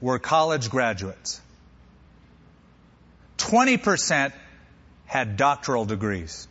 were 0.01 0.19
college 0.19 0.69
graduates. 0.69 1.41
20% 3.37 4.33
had 5.05 5.37
doctoral 5.37 5.85
degrees. 5.85 6.47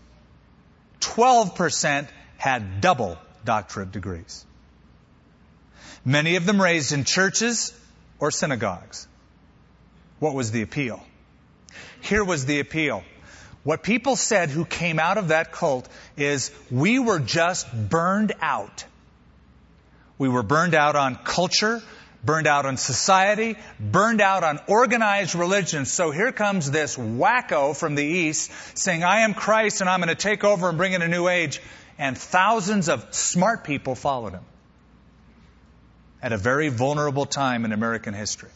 12% 1.00 2.08
had 2.38 2.80
double 2.80 3.18
doctorate 3.44 3.92
degrees. 3.92 4.44
Many 6.04 6.36
of 6.36 6.46
them 6.46 6.60
raised 6.60 6.92
in 6.92 7.04
churches 7.04 7.72
or 8.18 8.30
synagogues. 8.30 9.06
What 10.18 10.34
was 10.34 10.50
the 10.50 10.62
appeal? 10.62 11.02
Here 12.00 12.22
was 12.22 12.46
the 12.46 12.60
appeal. 12.60 13.02
What 13.62 13.82
people 13.82 14.14
said 14.16 14.50
who 14.50 14.66
came 14.66 14.98
out 14.98 15.16
of 15.16 15.28
that 15.28 15.52
cult 15.52 15.88
is 16.16 16.50
we 16.70 16.98
were 16.98 17.18
just 17.18 17.66
burned 17.72 18.32
out. 18.40 18.84
We 20.18 20.28
were 20.28 20.42
burned 20.42 20.74
out 20.74 20.96
on 20.96 21.16
culture, 21.16 21.82
burned 22.24 22.46
out 22.46 22.66
on 22.66 22.76
society, 22.76 23.56
burned 23.78 24.20
out 24.20 24.44
on 24.44 24.60
organized 24.66 25.34
religion. 25.34 25.84
So 25.84 26.10
here 26.10 26.32
comes 26.32 26.70
this 26.70 26.96
wacko 26.96 27.76
from 27.76 27.94
the 27.94 28.04
East 28.04 28.50
saying, 28.76 29.04
I 29.04 29.20
am 29.20 29.34
Christ 29.34 29.80
and 29.80 29.90
I'm 29.90 30.00
going 30.00 30.08
to 30.08 30.14
take 30.14 30.44
over 30.44 30.68
and 30.68 30.78
bring 30.78 30.92
in 30.92 31.02
a 31.02 31.08
new 31.08 31.28
age. 31.28 31.60
And 31.98 32.16
thousands 32.16 32.88
of 32.88 33.14
smart 33.14 33.64
people 33.64 33.94
followed 33.94 34.32
him 34.32 34.44
at 36.22 36.32
a 36.32 36.36
very 36.38 36.68
vulnerable 36.68 37.26
time 37.26 37.64
in 37.64 37.72
American 37.72 38.14
history. 38.14 38.50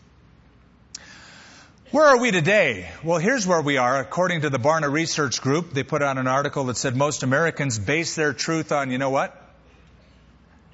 Where 1.91 2.05
are 2.05 2.19
we 2.19 2.31
today? 2.31 2.91
Well, 3.03 3.19
here's 3.19 3.47
where 3.47 3.63
we 3.63 3.79
are. 3.79 3.99
According 3.99 4.43
to 4.43 4.51
the 4.51 4.59
Barna 4.59 4.93
Research 4.93 5.41
Group, 5.41 5.73
they 5.73 5.83
put 5.83 6.03
out 6.03 6.19
an 6.19 6.27
article 6.27 6.65
that 6.65 6.77
said 6.77 6.95
most 6.97 7.23
Americans 7.23 7.79
base 7.79 8.15
their 8.15 8.35
truth 8.35 8.73
on, 8.73 8.91
you 8.91 8.99
know 8.99 9.09
what? 9.09 9.35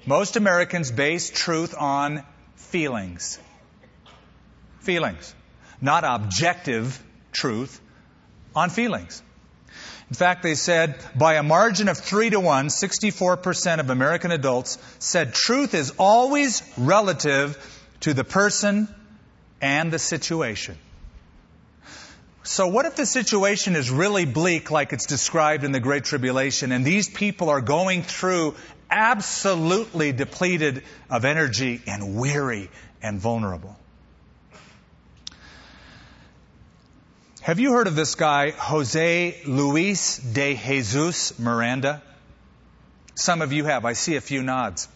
Most 0.05 0.35
Americans 0.35 0.91
base 0.91 1.29
truth 1.29 1.73
on 1.77 2.23
feelings. 2.55 3.39
Feelings. 4.81 5.33
Not 5.81 6.03
objective 6.03 7.01
truth, 7.31 7.81
on 8.55 8.69
feelings. 8.69 9.21
In 10.09 10.15
fact, 10.15 10.43
they 10.43 10.55
said 10.55 10.95
by 11.15 11.35
a 11.35 11.43
margin 11.43 11.89
of 11.89 11.97
3 11.97 12.29
to 12.31 12.39
1, 12.39 12.67
64% 12.67 13.79
of 13.79 13.89
American 13.89 14.31
adults 14.31 14.77
said 14.99 15.33
truth 15.33 15.73
is 15.73 15.93
always 15.97 16.61
relative 16.77 17.57
to 18.01 18.13
the 18.13 18.23
person 18.23 18.87
and 19.61 19.91
the 19.91 19.99
situation. 19.99 20.77
So 22.43 22.67
what 22.67 22.85
if 22.85 22.95
the 22.95 23.07
situation 23.07 23.75
is 23.75 23.89
really 23.89 24.25
bleak 24.25 24.69
like 24.69 24.93
it's 24.93 25.07
described 25.07 25.63
in 25.63 25.71
the 25.71 25.79
Great 25.79 26.03
Tribulation 26.03 26.71
and 26.71 26.85
these 26.85 27.09
people 27.09 27.49
are 27.49 27.61
going 27.61 28.03
through 28.03 28.53
absolutely 28.89 30.11
depleted 30.11 30.83
of 31.09 31.25
energy 31.25 31.81
and 31.87 32.15
weary 32.15 32.69
and 33.01 33.19
vulnerable? 33.19 33.75
Have 37.41 37.59
you 37.59 37.73
heard 37.73 37.85
of 37.85 37.95
this 37.95 38.15
guy, 38.15 38.49
Jose 38.49 39.41
Luis 39.45 40.17
de 40.17 40.55
Jesus 40.55 41.37
Miranda? 41.37 42.01
Some 43.13 43.43
of 43.43 43.53
you 43.53 43.65
have. 43.65 43.85
I 43.85 43.93
see 43.93 44.15
a 44.15 44.21
few 44.21 44.41
nods. 44.41 44.87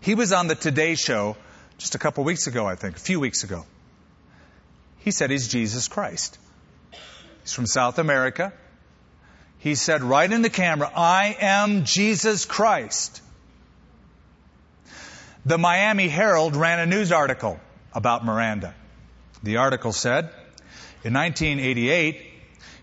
He 0.00 0.14
was 0.14 0.32
on 0.32 0.48
the 0.48 0.54
Today 0.54 0.94
Show 0.94 1.36
just 1.76 1.94
a 1.94 1.98
couple 1.98 2.24
weeks 2.24 2.46
ago, 2.46 2.66
I 2.66 2.74
think, 2.74 2.96
a 2.96 3.00
few 3.00 3.20
weeks 3.20 3.44
ago. 3.44 3.66
He 5.00 5.10
said 5.10 5.30
he's 5.30 5.48
Jesus 5.48 5.88
Christ. 5.88 6.38
He's 7.42 7.52
from 7.52 7.66
South 7.66 7.98
America. 7.98 8.52
He 9.62 9.76
said 9.76 10.02
right 10.02 10.30
in 10.30 10.42
the 10.42 10.50
camera, 10.50 10.90
I 10.92 11.36
am 11.40 11.84
Jesus 11.84 12.44
Christ. 12.44 13.22
The 15.46 15.56
Miami 15.56 16.08
Herald 16.08 16.56
ran 16.56 16.80
a 16.80 16.86
news 16.86 17.12
article 17.12 17.60
about 17.94 18.24
Miranda. 18.24 18.74
The 19.44 19.58
article 19.58 19.92
said, 19.92 20.24
in 21.04 21.14
1988, 21.14 22.28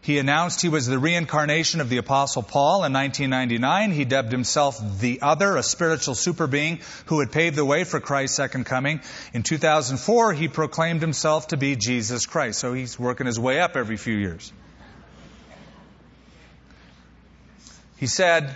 he 0.01 0.19
announced 0.19 0.61
he 0.61 0.69
was 0.69 0.87
the 0.87 0.97
reincarnation 0.97 1.81
of 1.81 1.89
the 1.89 1.97
Apostle 1.97 2.43
Paul. 2.43 2.85
In 2.85 2.93
1999, 2.93 3.91
he 3.91 4.05
dubbed 4.05 4.31
himself 4.31 4.79
the 4.99 5.21
Other, 5.21 5.57
a 5.57 5.63
spiritual 5.63 6.15
superbeing 6.15 6.81
who 7.07 7.19
had 7.19 7.33
paved 7.33 7.57
the 7.57 7.65
way 7.65 7.83
for 7.83 7.99
Christ's 7.99 8.37
second 8.37 8.65
coming. 8.65 9.01
In 9.33 9.43
2004, 9.43 10.31
he 10.31 10.47
proclaimed 10.47 11.01
himself 11.01 11.49
to 11.49 11.57
be 11.57 11.75
Jesus 11.75 12.25
Christ. 12.25 12.59
So 12.59 12.71
he's 12.71 12.97
working 12.97 13.25
his 13.25 13.37
way 13.37 13.59
up 13.59 13.75
every 13.75 13.97
few 13.97 14.15
years. 14.15 14.53
He 17.99 18.07
said, 18.07 18.55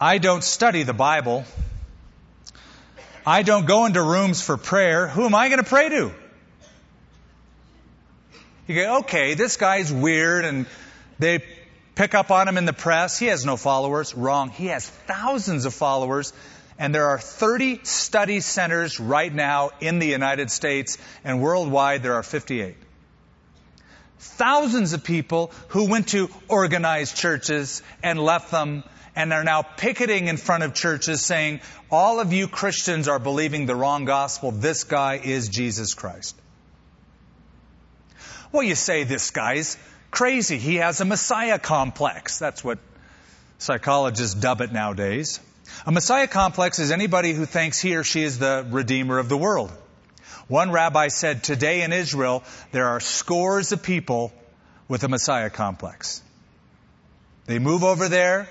I 0.00 0.18
don't 0.18 0.42
study 0.42 0.82
the 0.82 0.92
Bible. 0.92 1.44
I 3.24 3.42
don't 3.42 3.66
go 3.66 3.86
into 3.86 4.02
rooms 4.02 4.42
for 4.42 4.56
prayer. 4.56 5.06
Who 5.06 5.24
am 5.26 5.34
I 5.34 5.48
going 5.48 5.62
to 5.62 5.68
pray 5.68 5.88
to? 5.90 6.12
You 8.66 8.74
go, 8.74 8.98
okay, 8.98 9.34
this 9.34 9.56
guy's 9.56 9.92
weird 9.92 10.44
and 10.44 10.66
they 11.20 11.44
pick 11.94 12.14
up 12.14 12.32
on 12.32 12.48
him 12.48 12.58
in 12.58 12.64
the 12.64 12.72
press. 12.72 13.16
He 13.16 13.26
has 13.26 13.44
no 13.44 13.56
followers. 13.56 14.12
Wrong. 14.14 14.48
He 14.50 14.66
has 14.66 14.88
thousands 14.88 15.66
of 15.66 15.74
followers. 15.74 16.32
And 16.76 16.92
there 16.92 17.08
are 17.10 17.18
30 17.18 17.84
study 17.84 18.40
centers 18.40 18.98
right 18.98 19.32
now 19.32 19.70
in 19.80 20.00
the 20.00 20.06
United 20.06 20.50
States 20.50 20.98
and 21.22 21.40
worldwide 21.40 22.02
there 22.02 22.14
are 22.14 22.24
58. 22.24 22.74
Thousands 24.20 24.92
of 24.92 25.02
people 25.02 25.50
who 25.68 25.88
went 25.88 26.08
to 26.08 26.28
organized 26.46 27.16
churches 27.16 27.82
and 28.02 28.22
left 28.22 28.50
them 28.50 28.84
and 29.16 29.32
are 29.32 29.44
now 29.44 29.62
picketing 29.62 30.28
in 30.28 30.36
front 30.36 30.62
of 30.62 30.74
churches 30.74 31.24
saying, 31.24 31.60
all 31.90 32.20
of 32.20 32.32
you 32.32 32.46
Christians 32.46 33.08
are 33.08 33.18
believing 33.18 33.64
the 33.64 33.74
wrong 33.74 34.04
gospel. 34.04 34.50
This 34.50 34.84
guy 34.84 35.16
is 35.16 35.48
Jesus 35.48 35.94
Christ. 35.94 36.36
Well, 38.52 38.62
you 38.62 38.74
say 38.74 39.04
this 39.04 39.30
guy's 39.30 39.78
crazy. 40.10 40.58
He 40.58 40.76
has 40.76 41.00
a 41.00 41.06
Messiah 41.06 41.58
complex. 41.58 42.38
That's 42.38 42.62
what 42.62 42.78
psychologists 43.58 44.34
dub 44.34 44.60
it 44.60 44.70
nowadays. 44.70 45.40
A 45.86 45.92
Messiah 45.92 46.28
complex 46.28 46.78
is 46.78 46.90
anybody 46.90 47.32
who 47.32 47.46
thinks 47.46 47.80
he 47.80 47.96
or 47.96 48.04
she 48.04 48.22
is 48.22 48.38
the 48.38 48.66
Redeemer 48.68 49.18
of 49.18 49.30
the 49.30 49.36
world. 49.38 49.72
One 50.50 50.72
rabbi 50.72 51.08
said, 51.08 51.44
today 51.44 51.82
in 51.82 51.92
Israel, 51.92 52.42
there 52.72 52.88
are 52.88 52.98
scores 52.98 53.70
of 53.70 53.84
people 53.84 54.32
with 54.88 55.04
a 55.04 55.08
Messiah 55.08 55.48
complex. 55.48 56.20
They 57.46 57.60
move 57.60 57.84
over 57.84 58.08
there 58.08 58.48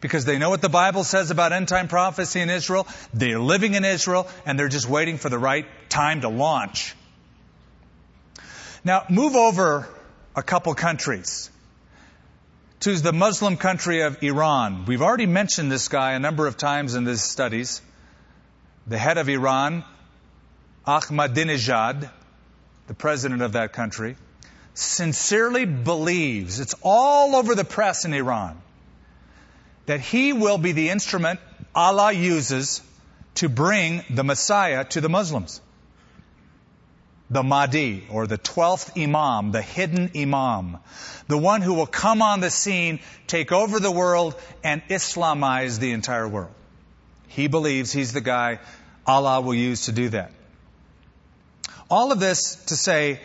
because 0.00 0.24
they 0.24 0.38
know 0.38 0.50
what 0.50 0.62
the 0.62 0.68
Bible 0.68 1.02
says 1.02 1.32
about 1.32 1.52
end 1.52 1.66
time 1.66 1.88
prophecy 1.88 2.40
in 2.40 2.48
Israel. 2.48 2.86
They're 3.12 3.40
living 3.40 3.74
in 3.74 3.84
Israel 3.84 4.28
and 4.46 4.56
they're 4.56 4.68
just 4.68 4.88
waiting 4.88 5.18
for 5.18 5.30
the 5.30 5.38
right 5.38 5.66
time 5.88 6.20
to 6.20 6.28
launch. 6.28 6.94
Now, 8.84 9.04
move 9.10 9.34
over 9.34 9.88
a 10.36 10.44
couple 10.44 10.72
countries 10.74 11.50
to 12.80 12.94
the 12.94 13.12
Muslim 13.12 13.56
country 13.56 14.02
of 14.02 14.22
Iran. 14.22 14.84
We've 14.86 15.02
already 15.02 15.26
mentioned 15.26 15.72
this 15.72 15.88
guy 15.88 16.12
a 16.12 16.20
number 16.20 16.46
of 16.46 16.56
times 16.56 16.94
in 16.94 17.02
these 17.02 17.22
studies. 17.22 17.82
The 18.86 18.96
head 18.96 19.18
of 19.18 19.28
Iran, 19.28 19.82
Ahmadinejad, 20.86 22.10
the 22.88 22.94
president 22.94 23.42
of 23.42 23.52
that 23.52 23.72
country. 23.72 24.16
sincerely 24.74 25.64
believes, 25.66 26.58
it's 26.60 26.74
all 26.82 27.36
over 27.36 27.54
the 27.54 27.64
press 27.64 28.04
in 28.04 28.14
Iran, 28.14 28.60
that 29.86 30.00
he 30.00 30.32
will 30.32 30.58
be 30.58 30.72
the 30.72 30.88
instrument 30.88 31.40
Allah 31.74 32.12
uses 32.12 32.82
to 33.34 33.48
bring 33.48 34.04
the 34.10 34.24
Messiah 34.24 34.84
to 34.84 35.00
the 35.00 35.08
Muslims. 35.08 35.60
The 37.30 37.42
Mahdi, 37.42 38.06
or 38.10 38.26
the 38.26 38.36
12th 38.36 39.02
Imam, 39.02 39.52
the 39.52 39.62
hidden 39.62 40.10
Imam. 40.14 40.78
The 41.28 41.38
one 41.38 41.62
who 41.62 41.74
will 41.74 41.86
come 41.86 42.20
on 42.20 42.40
the 42.40 42.50
scene, 42.50 43.00
take 43.26 43.52
over 43.52 43.80
the 43.80 43.90
world, 43.90 44.34
and 44.62 44.82
Islamize 44.88 45.78
the 45.78 45.92
entire 45.92 46.28
world. 46.28 46.52
He 47.28 47.46
believes 47.46 47.90
he's 47.90 48.12
the 48.12 48.20
guy 48.20 48.58
Allah 49.06 49.40
will 49.40 49.54
use 49.54 49.86
to 49.86 49.92
do 49.92 50.10
that. 50.10 50.30
All 51.92 52.10
of 52.10 52.18
this 52.18 52.54
to 52.68 52.76
say, 52.76 53.20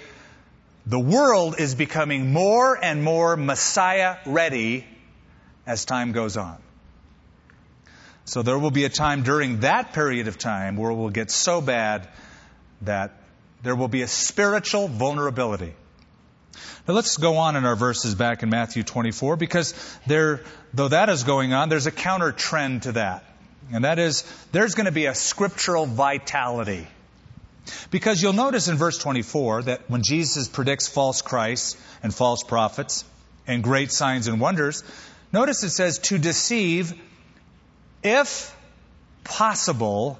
the 0.86 1.00
world 1.00 1.56
is 1.58 1.74
becoming 1.74 2.34
more 2.34 2.78
and 2.78 3.02
more 3.02 3.38
Messiah 3.38 4.18
ready 4.26 4.86
as 5.66 5.86
time 5.86 6.12
goes 6.12 6.36
on. 6.36 6.58
So 8.26 8.42
there 8.42 8.60
will 8.60 8.72
be 8.72 8.84
a 8.84 8.90
time 8.90 9.24
during 9.24 9.62
that 9.62 9.94
period 9.94 10.28
of 10.28 10.38
time 10.38 10.76
where 10.76 10.92
it 10.92 10.96
will 10.96 11.10
get 11.10 11.32
so 11.32 11.62
bad 11.62 12.10
that 12.82 13.14
there 13.64 13.74
will 13.74 13.88
be 13.88 14.02
a 14.02 14.08
spiritual 14.08 14.90
vulnerability. 14.90 15.74
Now 16.90 16.94
let's 16.94 17.16
go 17.16 17.38
on 17.38 17.56
in 17.56 17.64
our 17.64 17.78
verses 17.78 18.16
back 18.16 18.44
in 18.44 18.50
Matthew 18.50 18.84
24 18.84 19.38
because 19.38 19.76
there, 20.08 20.42
though 20.74 20.90
that 20.90 21.08
is 21.08 21.24
going 21.24 21.54
on, 21.54 21.70
there's 21.70 21.88
a 21.88 21.92
counter 21.92 22.34
trend 22.34 22.84
to 22.84 22.92
that. 22.94 23.24
And 23.72 23.86
that 23.86 23.98
is, 23.98 24.26
there's 24.52 24.76
going 24.76 24.88
to 24.88 24.92
be 24.92 25.06
a 25.06 25.16
scriptural 25.16 25.86
vitality. 25.86 26.86
Because 27.92 28.22
you'll 28.22 28.34
notice 28.34 28.68
in 28.68 28.78
verse 28.78 28.98
24 28.98 29.64
that 29.64 29.90
when 29.90 30.04
Jesus 30.04 30.48
predicts 30.48 30.88
false 30.88 31.22
Christs 31.22 31.78
and 32.04 32.14
false 32.14 32.44
prophets 32.44 33.04
and 33.46 33.64
great 33.64 33.92
signs 33.92 34.28
and 34.28 34.40
wonders, 34.40 34.84
notice 35.32 35.64
it 35.64 35.72
says 35.72 36.00
to 36.00 36.18
deceive 36.18 36.94
if 38.04 38.56
possible, 39.24 40.20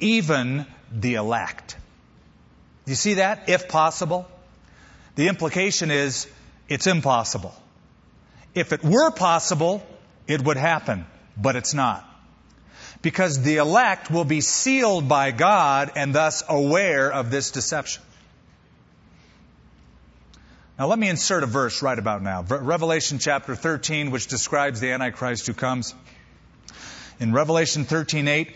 even 0.00 0.66
the 0.92 1.14
elect. 1.14 1.76
You 2.86 2.94
see 2.94 3.14
that? 3.14 3.48
If 3.48 3.68
possible. 3.68 4.28
The 5.16 5.28
implication 5.28 5.90
is 5.90 6.26
it's 6.68 6.86
impossible. 6.86 7.54
If 8.54 8.72
it 8.72 8.82
were 8.82 9.10
possible, 9.10 9.86
it 10.26 10.42
would 10.42 10.56
happen, 10.56 11.06
but 11.36 11.56
it's 11.56 11.74
not. 11.74 12.05
Because 13.02 13.42
the 13.42 13.56
elect 13.56 14.10
will 14.10 14.24
be 14.24 14.40
sealed 14.40 15.08
by 15.08 15.30
God 15.30 15.92
and 15.96 16.14
thus 16.14 16.42
aware 16.48 17.12
of 17.12 17.30
this 17.30 17.50
deception. 17.50 18.02
Now 20.78 20.88
let 20.88 20.98
me 20.98 21.08
insert 21.08 21.42
a 21.42 21.46
verse 21.46 21.80
right 21.82 21.98
about 21.98 22.22
now. 22.22 22.42
Revelation 22.42 23.18
chapter 23.18 23.54
13, 23.54 24.10
which 24.10 24.26
describes 24.26 24.80
the 24.80 24.92
Antichrist 24.92 25.46
who 25.46 25.54
comes. 25.54 25.94
In 27.18 27.32
Revelation 27.32 27.86
13:8, 27.86 28.54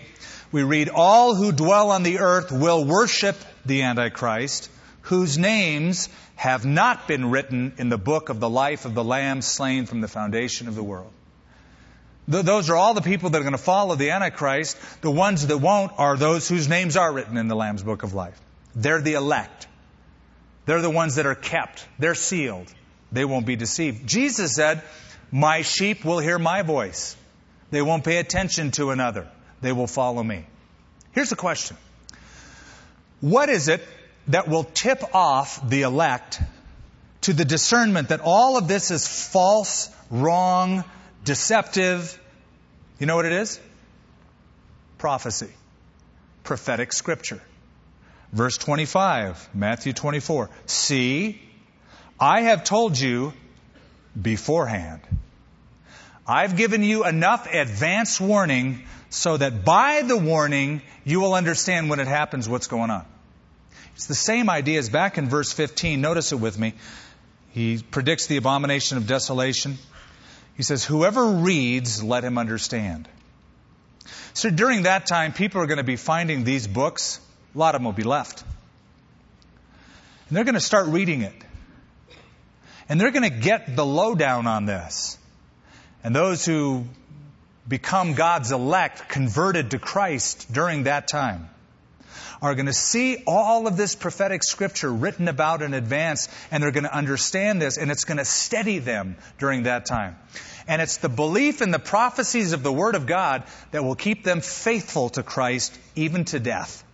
we 0.53 0.62
read, 0.62 0.90
"All 0.90 1.35
who 1.35 1.50
dwell 1.50 1.90
on 1.92 2.03
the 2.03 2.18
earth 2.18 2.53
will 2.53 2.85
worship 2.85 3.37
the 3.64 3.83
Antichrist, 3.83 4.68
whose 5.03 5.38
names 5.38 6.11
have 6.37 6.66
not 6.66 7.09
been 7.09 7.31
written 7.31 7.72
in 7.79 7.88
the 7.88 7.98
book 7.98 8.29
of 8.29 8.38
the 8.38 8.50
life 8.50 8.85
of 8.85 8.94
the 8.94 9.05
Lamb 9.05 9.40
slain 9.40 9.87
from 9.87 10.03
the 10.03 10.09
foundation 10.09 10.68
of 10.68 10.74
the 10.74 10.83
world." 10.83 11.12
Those 12.31 12.71
are 12.71 12.77
all 12.77 12.95
the 12.95 13.03
people 13.03 13.31
that 13.31 13.38
are 13.38 13.43
going 13.43 13.53
to 13.53 13.59
follow 13.59 13.97
the 13.97 14.11
Antichrist. 14.11 14.77
The 15.03 15.11
ones 15.11 15.47
that 15.49 15.59
won't 15.59 15.93
are 15.99 16.16
those 16.16 16.49
whose 16.49 16.69
names 16.69 16.97
are 16.97 17.12
written 17.12 17.37
in 17.37 17.49
the 17.49 17.57
Lamb's 17.57 17.83
book 17.83 18.05
of 18.05 18.14
life. 18.14 18.40
They're 18.75 19.01
the 19.01 19.14
elect. 19.14 19.66
They're 20.66 20.81
the 20.81 20.90
ones 20.90 21.16
that 21.16 21.27
are 21.27 21.35
kept. 21.35 21.85
They're 21.99 22.14
sealed. 22.14 22.73
They 23.11 23.25
won't 23.25 23.47
be 23.47 23.57
deceived. 23.57 24.07
Jesus 24.07 24.55
said, 24.55 24.83
My 25.33 25.62
sheep 25.62 26.05
will 26.05 26.21
hear 26.21 26.38
my 26.38 26.62
voice. 26.62 27.16
They 27.73 27.83
won't 27.83 28.05
pay 28.05 28.19
attention 28.19 28.71
to 28.73 28.90
another. 28.90 29.29
They 29.61 29.73
will 29.73 29.88
follow 29.88 30.23
me. 30.23 30.47
Here's 31.12 31.31
the 31.31 31.37
question 31.37 31.77
What 33.21 33.49
is 33.49 33.69
it 33.69 33.83
that 34.29 34.47
will 34.47 34.64
tip 34.64 35.14
off 35.14 35.69
the 35.69 35.83
elect 35.83 36.40
to 37.23 37.33
the 37.33 37.45
discernment 37.45 38.11
that 38.11 38.21
all 38.23 38.57
of 38.57 38.69
this 38.69 38.90
is 38.90 39.07
false, 39.09 39.90
wrong, 40.11 40.85
deceptive? 41.24 42.18
You 42.98 43.06
know 43.06 43.16
what 43.16 43.26
it 43.26 43.33
is? 43.33 43.61
Prophecy, 44.98 45.50
prophetic 46.44 46.92
scripture. 46.92 47.40
Verse 48.33 48.59
25, 48.59 49.50
Matthew 49.54 49.92
24. 49.92 50.50
See, 50.66 51.40
I 52.18 52.42
have 52.42 52.64
told 52.64 52.98
you 52.98 53.33
beforehand. 54.20 55.00
I've 56.26 56.56
given 56.56 56.85
you 56.85 57.04
enough 57.04 57.52
advance 57.52 58.20
warning 58.20 58.85
so 59.09 59.37
that 59.37 59.64
by 59.64 60.02
the 60.02 60.16
warning, 60.16 60.83
you 61.04 61.20
will 61.20 61.35
understand 61.35 61.90
when 61.90 61.98
it 61.98 62.06
happens 62.06 62.48
what's 62.48 62.68
going 62.68 62.90
on. 62.90 63.04
It's 63.96 64.06
the 64.06 64.14
same 64.14 64.48
idea 64.48 64.78
as 64.78 64.88
back 64.88 65.18
in 65.18 65.28
verse 65.28 65.52
15. 65.52 66.00
Notice 66.00 66.33
it 66.33 66.37
with 66.37 66.59
me. 66.59 66.74
He 67.50 67.83
predicts 67.83 68.26
the 68.28 68.37
abomination 68.37 68.96
of 68.96 69.09
desolation. 69.09 69.78
He 70.61 70.64
says, 70.64 70.85
Whoever 70.85 71.25
reads, 71.25 72.05
let 72.05 72.23
him 72.23 72.37
understand. 72.37 73.09
So 74.35 74.51
during 74.51 74.83
that 74.83 75.07
time, 75.07 75.33
people 75.33 75.62
are 75.62 75.66
going 75.66 75.79
to 75.79 75.85
be 75.85 75.96
finding 75.96 76.44
these 76.44 76.66
books. 76.66 77.18
A 77.55 77.59
lot 77.59 77.75
of 77.75 77.79
them 77.79 77.87
will 77.87 77.94
be 77.94 78.03
left. 78.03 78.44
And 80.29 80.37
they're 80.37 80.44
going 80.44 80.57
to 80.57 80.61
start 80.61 80.88
reading 80.88 81.23
it. 81.23 81.33
And 82.90 83.01
they're 83.01 83.11
going 83.11 83.23
to 83.23 83.38
get 83.38 83.75
the 83.75 83.87
lowdown 83.87 84.46
on 84.46 84.66
this. 84.66 85.16
And 86.05 86.14
those 86.14 86.44
who 86.44 86.85
become 87.66 88.12
God's 88.12 88.53
elect, 88.53 89.09
converted 89.09 89.70
to 89.70 89.79
Christ 89.79 90.53
during 90.53 90.83
that 90.83 91.09
time, 91.09 91.49
are 92.42 92.55
going 92.55 92.66
to 92.66 92.72
see 92.72 93.22
all 93.26 93.66
of 93.66 93.76
this 93.76 93.94
prophetic 93.94 94.42
scripture 94.42 94.92
written 94.92 95.29
about 95.29 95.62
in 95.62 95.74
advance, 95.74 96.29
and 96.50 96.62
they're 96.62 96.70
going 96.70 96.85
to 96.85 96.94
understand 96.94 97.61
this, 97.61 97.76
and 97.76 97.90
it's 97.90 98.05
going 98.05 98.18
to 98.18 98.24
steady 98.24 98.79
them 98.79 99.16
during 99.38 99.64
that 99.64 99.87
time. 99.87 100.16
And 100.66 100.81
it's 100.81 100.98
the 100.98 101.09
belief 101.09 101.62
in 101.62 101.70
the 101.70 101.79
prophecies 101.79 102.53
of 102.53 102.62
the 102.62 102.72
Word 102.72 102.94
of 102.94 103.07
God 103.07 103.44
that 103.72 103.85
will 103.85 103.96
keep 103.96 104.24
them 104.24 104.40
faithful 104.40 105.11
to 105.11 105.22
Christ 105.22 105.76
even 105.96 106.24
to 106.26 106.38
death. 106.38 106.85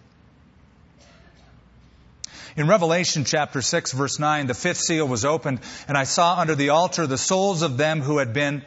In 2.56 2.68
Revelation 2.68 3.24
chapter 3.24 3.60
6 3.60 3.92
verse 3.92 4.18
9, 4.18 4.46
the 4.46 4.54
fifth 4.54 4.78
seal 4.78 5.06
was 5.06 5.26
opened, 5.26 5.60
and 5.88 5.96
I 5.96 6.04
saw 6.04 6.38
under 6.40 6.54
the 6.54 6.70
altar 6.70 7.06
the 7.06 7.18
souls 7.18 7.60
of 7.60 7.76
them 7.76 8.00
who 8.00 8.16
had 8.16 8.32
been 8.32 8.64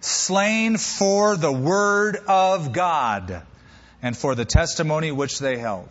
slain 0.00 0.76
for 0.76 1.36
the 1.36 1.52
word 1.52 2.16
of 2.28 2.72
God 2.72 3.42
and 4.02 4.16
for 4.16 4.34
the 4.34 4.44
testimony 4.44 5.10
which 5.10 5.38
they 5.38 5.56
held. 5.56 5.88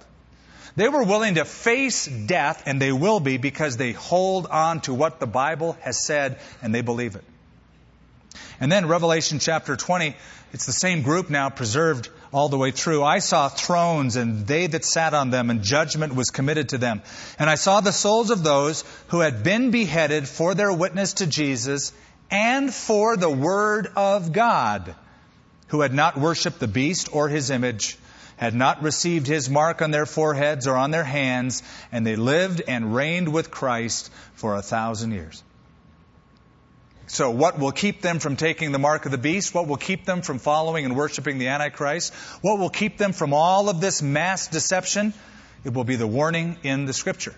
They 0.76 0.88
were 0.88 1.04
willing 1.04 1.36
to 1.36 1.46
face 1.46 2.06
death, 2.06 2.64
and 2.66 2.82
they 2.82 2.92
will 2.92 3.20
be 3.20 3.38
because 3.38 3.78
they 3.78 3.92
hold 3.92 4.48
on 4.48 4.82
to 4.82 4.94
what 4.94 5.20
the 5.20 5.28
Bible 5.28 5.78
has 5.82 6.06
said 6.06 6.40
and 6.62 6.74
they 6.74 6.82
believe 6.82 7.16
it. 7.16 7.24
And 8.60 8.72
then 8.72 8.88
Revelation 8.88 9.40
chapter 9.40 9.76
20, 9.76 10.16
it's 10.52 10.66
the 10.66 10.74
same 10.74 11.02
group 11.02 11.30
now 11.30 11.50
preserved 11.50 12.10
all 12.32 12.50
the 12.50 12.58
way 12.58 12.72
through. 12.72 13.04
I 13.04 13.20
saw 13.20 13.50
thrones 13.50 14.16
and 14.16 14.46
they 14.46 14.68
that 14.68 14.86
sat 14.86 15.14
on 15.14 15.30
them, 15.30 15.50
and 15.50 15.64
judgment 15.64 16.14
was 16.16 16.30
committed 16.30 16.70
to 16.70 16.78
them. 16.78 17.02
And 17.38 17.50
I 17.50 17.56
saw 17.56 17.82
the 17.82 17.92
souls 17.92 18.30
of 18.30 18.44
those 18.44 18.84
who 19.08 19.20
had 19.22 19.44
been 19.44 19.72
beheaded 19.72 20.28
for 20.28 20.54
their 20.54 20.74
witness 20.74 21.14
to 21.14 21.28
Jesus 21.28 21.94
and 22.30 22.74
for 22.74 23.18
the 23.18 23.30
Word 23.30 23.88
of 23.96 24.32
God, 24.34 24.96
who 25.68 25.82
had 25.82 25.94
not 25.94 26.18
worshipped 26.18 26.60
the 26.60 26.68
beast 26.68 27.10
or 27.12 27.30
his 27.30 27.50
image, 27.50 27.98
had 28.40 28.56
not 28.56 28.82
received 28.82 29.28
his 29.28 29.50
mark 29.50 29.82
on 29.82 29.92
their 29.92 30.06
foreheads 30.06 30.66
or 30.66 30.78
on 30.78 30.92
their 30.92 31.04
hands, 31.04 31.62
and 31.92 32.08
they 32.08 32.16
lived 32.16 32.62
and 32.66 32.96
reigned 32.96 33.34
with 33.34 33.52
Christ 33.52 34.10
for 34.36 34.56
a 34.56 34.62
thousand 34.62 35.12
years. 35.12 35.44
So, 37.08 37.32
what 37.32 37.60
will 37.60 37.74
keep 37.74 38.02
them 38.02 38.20
from 38.20 38.38
taking 38.38 38.72
the 38.72 38.80
mark 38.80 39.06
of 39.06 39.12
the 39.12 39.18
beast? 39.18 39.54
What 39.54 39.68
will 39.68 39.76
keep 39.76 40.06
them 40.06 40.22
from 40.22 40.40
following 40.40 40.86
and 40.86 40.96
worshiping 40.96 41.38
the 41.38 41.50
Antichrist? 41.50 42.14
What 42.40 42.60
will 42.60 42.70
keep 42.70 42.98
them 42.98 43.12
from 43.12 43.34
all 43.34 43.68
of 43.68 43.82
this 43.82 44.02
mass 44.02 44.48
deception? 44.48 45.14
It 45.66 45.74
will 45.74 45.84
be 45.84 45.98
the 45.98 46.08
warning 46.08 46.60
in 46.64 46.86
the 46.86 46.94
Scripture. 46.94 47.36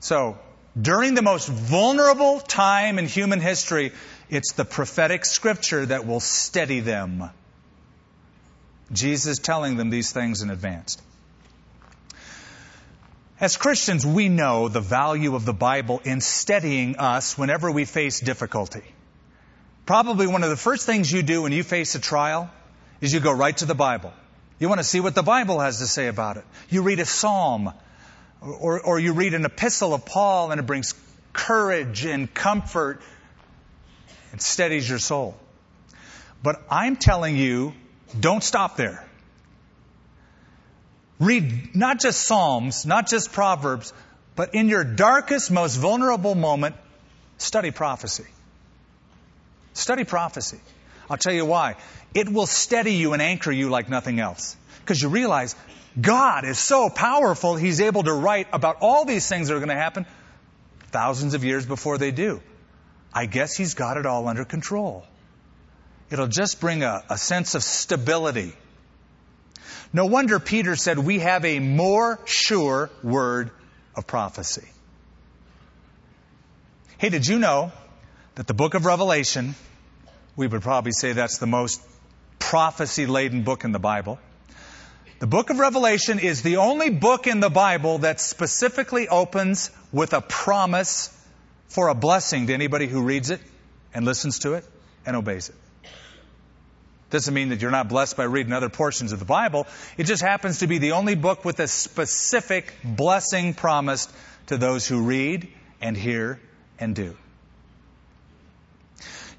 So, 0.00 0.38
during 0.80 1.12
the 1.12 1.20
most 1.20 1.46
vulnerable 1.46 2.40
time 2.40 2.98
in 2.98 3.06
human 3.06 3.40
history, 3.40 3.92
it's 4.30 4.52
the 4.52 4.64
prophetic 4.64 5.26
scripture 5.26 5.84
that 5.84 6.06
will 6.06 6.20
steady 6.20 6.80
them. 6.80 7.28
Jesus 8.94 9.38
telling 9.38 9.76
them 9.76 9.90
these 9.90 10.12
things 10.12 10.42
in 10.42 10.50
advance. 10.50 10.98
As 13.40 13.56
Christians, 13.56 14.06
we 14.06 14.28
know 14.28 14.68
the 14.68 14.80
value 14.80 15.34
of 15.34 15.44
the 15.44 15.52
Bible 15.52 16.00
in 16.04 16.20
steadying 16.20 16.96
us 16.96 17.36
whenever 17.36 17.70
we 17.70 17.84
face 17.84 18.20
difficulty. 18.20 18.84
Probably 19.86 20.26
one 20.26 20.44
of 20.44 20.50
the 20.50 20.56
first 20.56 20.86
things 20.86 21.12
you 21.12 21.22
do 21.22 21.42
when 21.42 21.52
you 21.52 21.62
face 21.62 21.94
a 21.94 22.00
trial 22.00 22.50
is 23.00 23.12
you 23.12 23.20
go 23.20 23.32
right 23.32 23.56
to 23.58 23.66
the 23.66 23.74
Bible. 23.74 24.12
You 24.58 24.68
want 24.68 24.78
to 24.78 24.84
see 24.84 25.00
what 25.00 25.14
the 25.14 25.22
Bible 25.22 25.60
has 25.60 25.80
to 25.80 25.86
say 25.86 26.06
about 26.06 26.36
it. 26.36 26.44
You 26.70 26.82
read 26.82 27.00
a 27.00 27.04
psalm 27.04 27.72
Or, 28.40 28.78
or 28.80 29.00
you 29.00 29.14
read 29.14 29.32
an 29.32 29.46
epistle 29.46 29.94
of 29.94 30.04
Paul 30.04 30.50
and 30.50 30.60
it 30.60 30.66
brings 30.66 30.94
courage 31.32 32.04
and 32.04 32.32
comfort 32.32 33.00
and 34.32 34.40
steadies 34.40 34.86
your 34.88 34.98
soul. 34.98 35.34
But 36.42 36.62
I'm 36.70 36.96
telling 36.96 37.38
you, 37.38 37.72
don't 38.18 38.42
stop 38.42 38.76
there. 38.76 39.04
Read 41.20 41.74
not 41.74 42.00
just 42.00 42.20
Psalms, 42.22 42.84
not 42.84 43.08
just 43.08 43.32
Proverbs, 43.32 43.92
but 44.36 44.54
in 44.54 44.68
your 44.68 44.84
darkest, 44.84 45.50
most 45.50 45.76
vulnerable 45.76 46.34
moment, 46.34 46.74
study 47.38 47.70
prophecy. 47.70 48.26
Study 49.72 50.04
prophecy. 50.04 50.58
I'll 51.08 51.16
tell 51.16 51.32
you 51.32 51.44
why. 51.44 51.76
It 52.14 52.28
will 52.28 52.46
steady 52.46 52.94
you 52.94 53.12
and 53.12 53.22
anchor 53.22 53.52
you 53.52 53.68
like 53.68 53.88
nothing 53.88 54.20
else. 54.20 54.56
Because 54.80 55.00
you 55.00 55.08
realize 55.08 55.54
God 56.00 56.44
is 56.44 56.58
so 56.58 56.88
powerful, 56.90 57.56
He's 57.56 57.80
able 57.80 58.02
to 58.02 58.12
write 58.12 58.48
about 58.52 58.78
all 58.80 59.04
these 59.04 59.28
things 59.28 59.48
that 59.48 59.54
are 59.54 59.58
going 59.58 59.68
to 59.68 59.74
happen 59.74 60.06
thousands 60.90 61.34
of 61.34 61.44
years 61.44 61.64
before 61.64 61.98
they 61.98 62.10
do. 62.10 62.40
I 63.12 63.26
guess 63.26 63.56
He's 63.56 63.74
got 63.74 63.96
it 63.96 64.06
all 64.06 64.28
under 64.28 64.44
control. 64.44 65.04
It'll 66.10 66.26
just 66.26 66.60
bring 66.60 66.82
a, 66.82 67.02
a 67.08 67.18
sense 67.18 67.54
of 67.54 67.62
stability. 67.62 68.52
No 69.92 70.06
wonder 70.06 70.38
Peter 70.40 70.76
said, 70.76 70.98
We 70.98 71.20
have 71.20 71.44
a 71.44 71.60
more 71.60 72.20
sure 72.24 72.90
word 73.02 73.50
of 73.96 74.06
prophecy. 74.06 74.66
Hey, 76.98 77.08
did 77.08 77.26
you 77.26 77.38
know 77.38 77.72
that 78.34 78.46
the 78.46 78.54
book 78.54 78.74
of 78.74 78.84
Revelation, 78.84 79.54
we 80.36 80.46
would 80.46 80.62
probably 80.62 80.92
say 80.92 81.12
that's 81.12 81.38
the 81.38 81.46
most 81.46 81.80
prophecy 82.38 83.06
laden 83.06 83.42
book 83.42 83.64
in 83.64 83.72
the 83.72 83.78
Bible. 83.78 84.18
The 85.20 85.26
book 85.26 85.50
of 85.50 85.58
Revelation 85.58 86.18
is 86.18 86.42
the 86.42 86.56
only 86.56 86.90
book 86.90 87.26
in 87.26 87.40
the 87.40 87.48
Bible 87.48 87.98
that 87.98 88.20
specifically 88.20 89.08
opens 89.08 89.70
with 89.92 90.12
a 90.12 90.20
promise 90.20 91.10
for 91.68 91.88
a 91.88 91.94
blessing 91.94 92.48
to 92.48 92.54
anybody 92.54 92.86
who 92.86 93.02
reads 93.02 93.30
it 93.30 93.40
and 93.94 94.04
listens 94.04 94.40
to 94.40 94.54
it 94.54 94.64
and 95.06 95.16
obeys 95.16 95.48
it. 95.48 95.54
Doesn't 97.14 97.32
mean 97.32 97.50
that 97.50 97.62
you're 97.62 97.70
not 97.70 97.88
blessed 97.88 98.16
by 98.16 98.24
reading 98.24 98.52
other 98.52 98.68
portions 98.68 99.12
of 99.12 99.20
the 99.20 99.24
Bible. 99.24 99.68
It 99.96 100.06
just 100.06 100.20
happens 100.20 100.58
to 100.58 100.66
be 100.66 100.78
the 100.78 100.92
only 100.92 101.14
book 101.14 101.44
with 101.44 101.60
a 101.60 101.68
specific 101.68 102.74
blessing 102.82 103.54
promised 103.54 104.12
to 104.48 104.56
those 104.56 104.88
who 104.88 105.00
read 105.00 105.46
and 105.80 105.96
hear 105.96 106.40
and 106.80 106.92
do. 106.92 107.16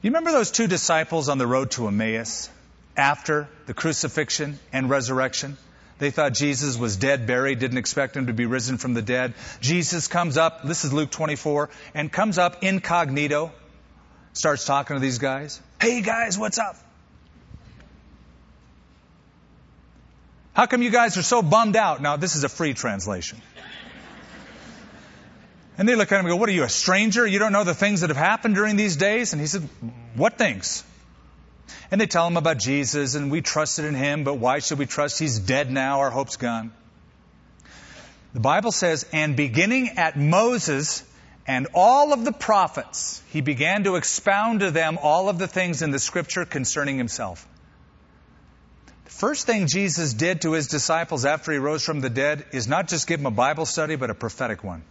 You 0.02 0.12
remember 0.12 0.32
those 0.32 0.52
two 0.52 0.68
disciples 0.68 1.28
on 1.28 1.38
the 1.38 1.46
road 1.46 1.72
to 1.72 1.90
Emmaus 1.90 2.50
after 2.96 3.50
the 3.66 3.74
crucifixion 3.74 4.58
and 4.72 4.90
resurrection? 4.90 5.58
They 6.00 6.12
thought 6.12 6.34
Jesus 6.34 6.78
was 6.78 6.96
dead, 6.96 7.28
buried, 7.28 7.60
didn't 7.60 7.78
expect 7.78 8.16
him 8.16 8.28
to 8.28 8.34
be 8.34 8.46
risen 8.46 8.78
from 8.78 8.94
the 8.94 9.02
dead. 9.02 9.34
Jesus 9.60 10.08
comes 10.08 10.38
up, 10.38 10.64
this 10.64 10.86
is 10.86 10.94
Luke 10.94 11.12
24, 11.12 11.70
and 11.94 12.10
comes 12.10 12.38
up 12.38 12.64
incognito, 12.64 13.52
starts 14.32 14.64
talking 14.64 14.96
to 14.96 15.02
these 15.02 15.18
guys. 15.18 15.60
Hey 15.82 16.00
guys, 16.00 16.38
what's 16.38 16.58
up? 16.58 16.78
How 20.56 20.68
come 20.68 20.82
you 20.82 20.90
guys 20.90 21.18
are 21.18 21.22
so 21.22 21.42
bummed 21.42 21.76
out? 21.76 22.02
Now, 22.02 22.16
this 22.16 22.38
is 22.38 22.46
a 22.46 22.50
free 22.50 22.74
translation. 22.74 23.42
And 25.78 25.90
they 25.90 25.96
look 25.96 26.10
at 26.14 26.16
him 26.16 26.26
and 26.26 26.30
go, 26.30 26.38
What 26.38 26.48
are 26.48 26.54
you, 26.54 26.64
a 26.64 26.70
stranger? 26.70 27.28
You 27.28 27.40
don't 27.40 27.52
know 27.52 27.66
the 27.66 27.74
things 27.74 28.00
that 28.02 28.10
have 28.10 28.18
happened 28.18 28.56
during 28.56 28.78
these 28.78 28.96
days? 28.96 29.34
And 29.34 29.42
he 29.42 29.48
said, 29.48 29.68
What 30.16 30.38
things? 30.38 30.86
And 31.92 32.00
they 32.00 32.08
tell 32.08 32.26
him 32.26 32.38
about 32.38 32.58
Jesus, 32.58 33.16
and 33.16 33.30
we 33.30 33.42
trusted 33.42 33.84
in 33.84 33.96
him, 33.96 34.24
but 34.24 34.36
why 34.36 34.60
should 34.60 34.80
we 34.80 34.86
trust? 34.86 35.20
He's 35.20 35.40
dead 35.40 35.70
now, 35.70 36.00
our 36.00 36.10
hope's 36.10 36.38
gone. 36.38 36.72
The 38.34 38.40
Bible 38.40 38.72
says, 38.72 39.06
And 39.12 39.36
beginning 39.36 39.98
at 39.98 40.18
Moses 40.18 41.04
and 41.46 41.68
all 41.74 42.14
of 42.14 42.24
the 42.24 42.32
prophets, 42.32 43.22
he 43.30 43.42
began 43.42 43.84
to 43.84 43.98
expound 43.98 44.62
to 44.62 44.72
them 44.72 44.98
all 45.02 45.28
of 45.28 45.38
the 45.38 45.48
things 45.48 45.82
in 45.82 45.92
the 45.92 46.00
scripture 46.00 46.46
concerning 46.46 46.98
himself. 46.98 47.46
First 49.16 49.46
thing 49.46 49.68
Jesus 49.68 50.14
did 50.14 50.42
to 50.42 50.52
his 50.52 50.68
disciples 50.68 51.24
after 51.24 51.54
he 51.54 51.58
rose 51.58 51.86
from 51.86 52.02
the 52.02 52.10
dead 52.10 52.46
is 52.52 52.68
not 52.68 52.90
just 52.90 53.08
give 53.08 53.18
them 53.18 53.28
a 53.28 53.32
Bible 53.32 53.66
study, 53.66 53.96
but 53.96 54.10
a 54.10 54.14
prophetic 54.14 54.62
one. 54.62 54.84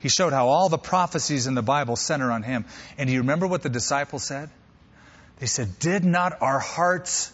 He 0.00 0.08
showed 0.08 0.32
how 0.32 0.48
all 0.48 0.68
the 0.68 0.76
prophecies 0.76 1.46
in 1.46 1.54
the 1.54 1.62
Bible 1.62 1.94
center 1.94 2.32
on 2.32 2.42
him. 2.42 2.64
And 2.98 3.06
do 3.06 3.12
you 3.12 3.20
remember 3.20 3.46
what 3.46 3.62
the 3.62 3.68
disciples 3.68 4.24
said? 4.24 4.50
They 5.38 5.46
said, 5.46 5.78
Did 5.78 6.04
not 6.04 6.42
our 6.42 6.58
hearts 6.58 7.32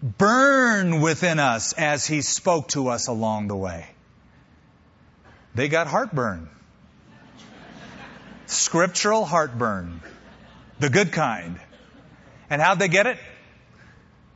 burn 0.00 1.00
within 1.00 1.40
us 1.40 1.72
as 1.72 2.06
he 2.06 2.22
spoke 2.22 2.68
to 2.68 2.90
us 2.90 3.08
along 3.08 3.48
the 3.48 3.56
way? 3.56 3.88
They 5.56 5.66
got 5.66 5.88
heartburn. 5.88 6.48
Scriptural 8.46 9.24
heartburn. 9.24 10.00
The 10.78 10.90
good 10.90 11.10
kind. 11.10 11.58
And 12.48 12.62
how'd 12.62 12.78
they 12.78 12.88
get 12.88 13.08
it? 13.08 13.18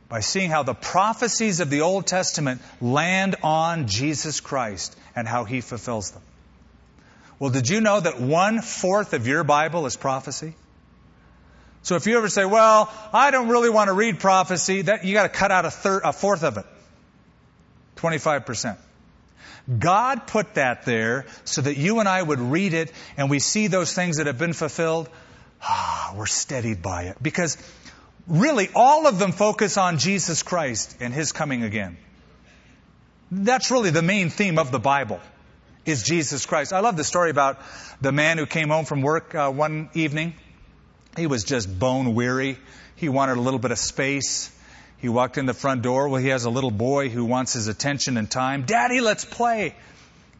By 0.09 0.21
seeing 0.21 0.49
how 0.49 0.63
the 0.63 0.73
prophecies 0.73 1.59
of 1.59 1.69
the 1.69 1.81
Old 1.81 2.07
Testament 2.07 2.61
land 2.81 3.35
on 3.43 3.87
Jesus 3.87 4.39
Christ 4.39 4.97
and 5.15 5.27
how 5.27 5.43
he 5.43 5.61
fulfills 5.61 6.11
them. 6.11 6.23
Well, 7.37 7.51
did 7.51 7.69
you 7.69 7.79
know 7.79 7.99
that 7.99 8.19
one 8.19 8.61
fourth 8.61 9.13
of 9.13 9.27
your 9.27 9.43
Bible 9.43 9.85
is 9.85 9.95
prophecy? 9.95 10.55
So 11.83 11.95
if 11.95 12.05
you 12.07 12.17
ever 12.17 12.27
say, 12.27 12.45
well, 12.45 12.91
I 13.13 13.31
don't 13.31 13.47
really 13.47 13.69
want 13.69 13.87
to 13.87 13.93
read 13.93 14.19
prophecy, 14.19 14.81
that, 14.83 15.05
you 15.05 15.13
got 15.13 15.23
to 15.23 15.29
cut 15.29 15.51
out 15.51 15.65
a, 15.65 15.71
third, 15.71 16.01
a 16.03 16.11
fourth 16.11 16.43
of 16.43 16.57
it. 16.57 16.65
25%. 17.97 18.77
God 19.77 20.27
put 20.27 20.55
that 20.55 20.85
there 20.85 21.25
so 21.45 21.61
that 21.61 21.77
you 21.77 21.99
and 21.99 22.09
I 22.09 22.21
would 22.21 22.39
read 22.39 22.73
it 22.73 22.91
and 23.17 23.29
we 23.29 23.39
see 23.39 23.67
those 23.67 23.93
things 23.93 24.17
that 24.17 24.27
have 24.27 24.37
been 24.37 24.53
fulfilled. 24.53 25.09
Ah, 25.61 26.13
we're 26.17 26.25
steadied 26.25 26.81
by 26.81 27.03
it. 27.03 27.21
Because 27.21 27.57
really, 28.29 28.69
all 28.73 29.07
of 29.07 29.19
them 29.19 29.31
focus 29.31 29.77
on 29.77 29.97
Jesus 29.97 30.43
Christ 30.43 30.95
and 30.99 31.13
His 31.13 31.31
coming 31.31 31.63
again. 31.63 31.97
That's 33.31 33.69
really 33.71 33.89
the 33.89 34.01
main 34.01 34.29
theme 34.29 34.57
of 34.57 34.71
the 34.71 34.79
Bible 34.79 35.19
is 35.85 36.03
Jesus 36.03 36.45
Christ. 36.45 36.73
I 36.73 36.79
love 36.79 36.97
the 36.97 37.03
story 37.03 37.29
about 37.29 37.59
the 38.01 38.11
man 38.11 38.37
who 38.37 38.45
came 38.45 38.69
home 38.69 38.85
from 38.85 39.01
work 39.01 39.35
uh, 39.35 39.51
one 39.51 39.89
evening. 39.93 40.33
He 41.17 41.27
was 41.27 41.43
just 41.43 41.79
bone 41.79 42.15
weary. 42.15 42.57
He 42.95 43.09
wanted 43.09 43.37
a 43.37 43.41
little 43.41 43.59
bit 43.59 43.71
of 43.71 43.77
space. 43.77 44.51
He 44.97 45.09
walked 45.09 45.37
in 45.37 45.45
the 45.45 45.53
front 45.53 45.81
door. 45.81 46.09
Well, 46.09 46.21
he 46.21 46.29
has 46.29 46.45
a 46.45 46.49
little 46.49 46.71
boy 46.71 47.09
who 47.09 47.25
wants 47.25 47.53
his 47.53 47.67
attention 47.67 48.17
and 48.17 48.29
time. 48.29 48.63
Daddy, 48.63 49.01
let's 49.01 49.25
play. 49.25 49.75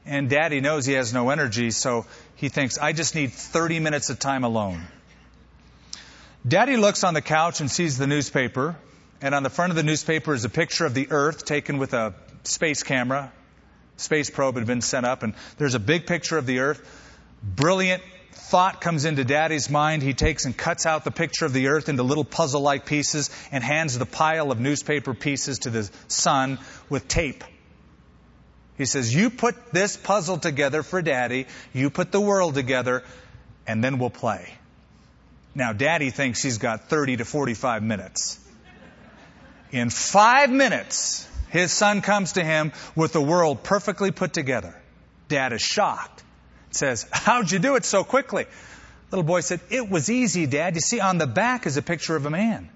And 0.05 0.29
daddy 0.29 0.59
knows 0.59 0.85
he 0.85 0.93
has 0.93 1.13
no 1.13 1.29
energy, 1.29 1.71
so 1.71 2.05
he 2.35 2.49
thinks, 2.49 2.77
I 2.77 2.93
just 2.93 3.15
need 3.15 3.31
30 3.31 3.79
minutes 3.79 4.09
of 4.09 4.19
time 4.19 4.43
alone. 4.43 4.81
Daddy 6.47 6.77
looks 6.77 7.03
on 7.03 7.13
the 7.13 7.21
couch 7.21 7.59
and 7.59 7.69
sees 7.69 7.97
the 7.97 8.07
newspaper, 8.07 8.75
and 9.21 9.35
on 9.35 9.43
the 9.43 9.49
front 9.49 9.71
of 9.71 9.75
the 9.75 9.83
newspaper 9.83 10.33
is 10.33 10.45
a 10.45 10.49
picture 10.49 10.85
of 10.85 10.93
the 10.93 11.11
Earth 11.11 11.45
taken 11.45 11.77
with 11.77 11.93
a 11.93 12.13
space 12.43 12.83
camera 12.83 13.31
space 13.99 14.29
probe 14.29 14.55
had 14.55 14.65
been 14.65 14.81
sent 14.81 15.05
up, 15.05 15.23
and 15.23 15.33
there's 15.57 15.75
a 15.75 15.79
big 15.79 16.07
picture 16.07 16.37
of 16.37 16.45
the 16.45 16.59
Earth. 16.59 16.81
Brilliant 17.43 18.01
thought 18.31 18.81
comes 18.81 19.05
into 19.05 19.23
daddy's 19.23 19.69
mind. 19.69 20.01
He 20.01 20.13
takes 20.13 20.45
and 20.45 20.55
cuts 20.57 20.85
out 20.85 21.03
the 21.03 21.11
picture 21.11 21.45
of 21.45 21.53
the 21.53 21.67
Earth 21.67 21.89
into 21.89 22.03
little 22.03 22.23
puzzle 22.23 22.61
like 22.61 22.85
pieces 22.85 23.29
and 23.51 23.63
hands 23.63 23.97
the 23.97 24.05
pile 24.05 24.51
of 24.51 24.59
newspaper 24.59 25.13
pieces 25.13 25.59
to 25.59 25.69
the 25.69 25.89
son 26.07 26.59
with 26.89 27.07
tape. 27.07 27.43
He 28.77 28.85
says, 28.85 29.13
You 29.13 29.29
put 29.29 29.55
this 29.71 29.97
puzzle 29.97 30.37
together 30.37 30.83
for 30.83 31.01
daddy, 31.01 31.47
you 31.73 31.89
put 31.89 32.11
the 32.11 32.21
world 32.21 32.55
together, 32.55 33.03
and 33.67 33.83
then 33.83 33.99
we'll 33.99 34.09
play. 34.09 34.53
Now, 35.59 35.73
daddy 35.73 36.09
thinks 36.09 36.41
he's 36.41 36.57
got 36.57 36.87
30 36.87 37.17
to 37.17 37.25
45 37.25 37.83
minutes. 37.83 38.39
In 39.73 39.89
five 39.89 40.49
minutes, 40.49 41.27
his 41.49 41.73
son 41.73 41.99
comes 41.99 42.33
to 42.33 42.43
him 42.45 42.71
with 42.95 43.11
the 43.11 43.21
world 43.21 43.61
perfectly 43.61 44.11
put 44.11 44.31
together. 44.31 44.73
Dad 45.27 45.51
is 45.51 45.61
shocked. 45.61 46.23
Says, 46.71 47.05
How'd 47.11 47.51
you 47.51 47.59
do 47.59 47.75
it 47.75 47.83
so 47.83 48.05
quickly? 48.05 48.45
Little 49.11 49.25
boy 49.25 49.41
said, 49.41 49.59
It 49.69 49.89
was 49.89 50.09
easy, 50.09 50.45
Dad. 50.45 50.75
You 50.75 50.81
see, 50.81 51.01
on 51.01 51.17
the 51.17 51.27
back 51.27 51.65
is 51.65 51.75
a 51.75 51.81
picture 51.81 52.15
of 52.15 52.25
a 52.25 52.29
man. 52.29 52.69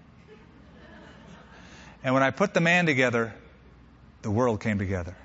And 2.04 2.14
when 2.14 2.22
I 2.22 2.32
put 2.32 2.54
the 2.54 2.60
man 2.60 2.86
together, 2.86 3.34
the 4.24 4.30
world 4.30 4.60
came 4.60 4.78
together. 4.78 5.16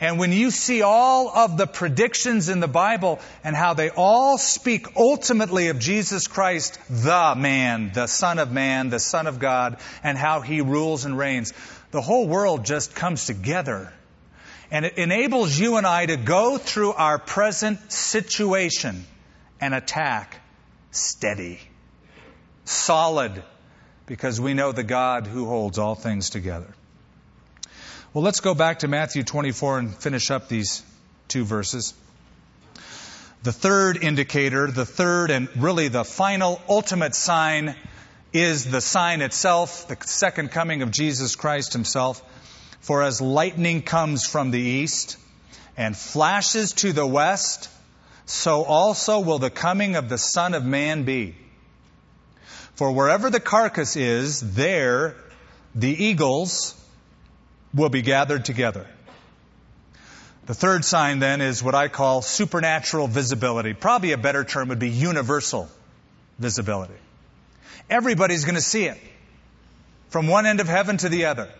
And 0.00 0.18
when 0.20 0.32
you 0.32 0.52
see 0.52 0.82
all 0.82 1.28
of 1.28 1.56
the 1.56 1.66
predictions 1.66 2.48
in 2.48 2.60
the 2.60 2.68
Bible 2.68 3.18
and 3.42 3.56
how 3.56 3.74
they 3.74 3.90
all 3.90 4.38
speak 4.38 4.96
ultimately 4.96 5.68
of 5.68 5.80
Jesus 5.80 6.28
Christ, 6.28 6.78
the 6.88 7.34
man, 7.36 7.90
the 7.92 8.06
Son 8.06 8.38
of 8.38 8.52
Man, 8.52 8.90
the 8.90 9.00
Son 9.00 9.26
of 9.26 9.40
God, 9.40 9.78
and 10.04 10.16
how 10.16 10.40
he 10.40 10.60
rules 10.60 11.04
and 11.04 11.18
reigns, 11.18 11.52
the 11.90 12.00
whole 12.00 12.28
world 12.28 12.64
just 12.64 12.94
comes 12.94 13.26
together. 13.26 13.92
And 14.70 14.84
it 14.84 14.98
enables 14.98 15.58
you 15.58 15.78
and 15.78 15.86
I 15.86 16.06
to 16.06 16.16
go 16.16 16.58
through 16.58 16.92
our 16.92 17.18
present 17.18 17.90
situation 17.90 19.04
and 19.60 19.74
attack 19.74 20.40
steady, 20.92 21.58
solid, 22.64 23.42
because 24.06 24.40
we 24.40 24.54
know 24.54 24.70
the 24.70 24.84
God 24.84 25.26
who 25.26 25.46
holds 25.46 25.78
all 25.78 25.96
things 25.96 26.30
together. 26.30 26.72
Well, 28.14 28.24
let's 28.24 28.40
go 28.40 28.54
back 28.54 28.78
to 28.78 28.88
Matthew 28.88 29.22
24 29.22 29.78
and 29.80 29.94
finish 29.94 30.30
up 30.30 30.48
these 30.48 30.82
two 31.28 31.44
verses. 31.44 31.92
The 33.42 33.52
third 33.52 34.02
indicator, 34.02 34.70
the 34.70 34.86
third 34.86 35.30
and 35.30 35.46
really 35.56 35.88
the 35.88 36.04
final 36.04 36.58
ultimate 36.70 37.14
sign 37.14 37.76
is 38.32 38.64
the 38.64 38.80
sign 38.80 39.20
itself, 39.20 39.88
the 39.88 39.98
second 40.06 40.52
coming 40.52 40.80
of 40.80 40.90
Jesus 40.90 41.36
Christ 41.36 41.74
himself. 41.74 42.22
For 42.80 43.02
as 43.02 43.20
lightning 43.20 43.82
comes 43.82 44.24
from 44.24 44.52
the 44.52 44.60
east 44.60 45.18
and 45.76 45.94
flashes 45.94 46.72
to 46.72 46.94
the 46.94 47.06
west, 47.06 47.68
so 48.24 48.64
also 48.64 49.20
will 49.20 49.38
the 49.38 49.50
coming 49.50 49.96
of 49.96 50.08
the 50.08 50.18
Son 50.18 50.54
of 50.54 50.64
Man 50.64 51.02
be. 51.02 51.36
For 52.74 52.90
wherever 52.90 53.28
the 53.28 53.38
carcass 53.38 53.96
is, 53.96 54.54
there 54.54 55.14
the 55.74 55.92
eagles 55.92 56.74
will 57.74 57.88
be 57.88 58.02
gathered 58.02 58.44
together. 58.44 58.86
The 60.46 60.54
third 60.54 60.84
sign 60.84 61.18
then 61.18 61.40
is 61.40 61.62
what 61.62 61.74
I 61.74 61.88
call 61.88 62.22
supernatural 62.22 63.06
visibility. 63.06 63.74
Probably 63.74 64.12
a 64.12 64.18
better 64.18 64.44
term 64.44 64.68
would 64.68 64.78
be 64.78 64.88
universal 64.88 65.68
visibility. 66.38 66.94
Everybody's 67.90 68.44
going 68.44 68.54
to 68.54 68.62
see 68.62 68.84
it. 68.84 68.98
From 70.08 70.26
one 70.26 70.46
end 70.46 70.60
of 70.60 70.68
heaven 70.68 70.96
to 70.98 71.10
the 71.10 71.26
other. 71.26 71.50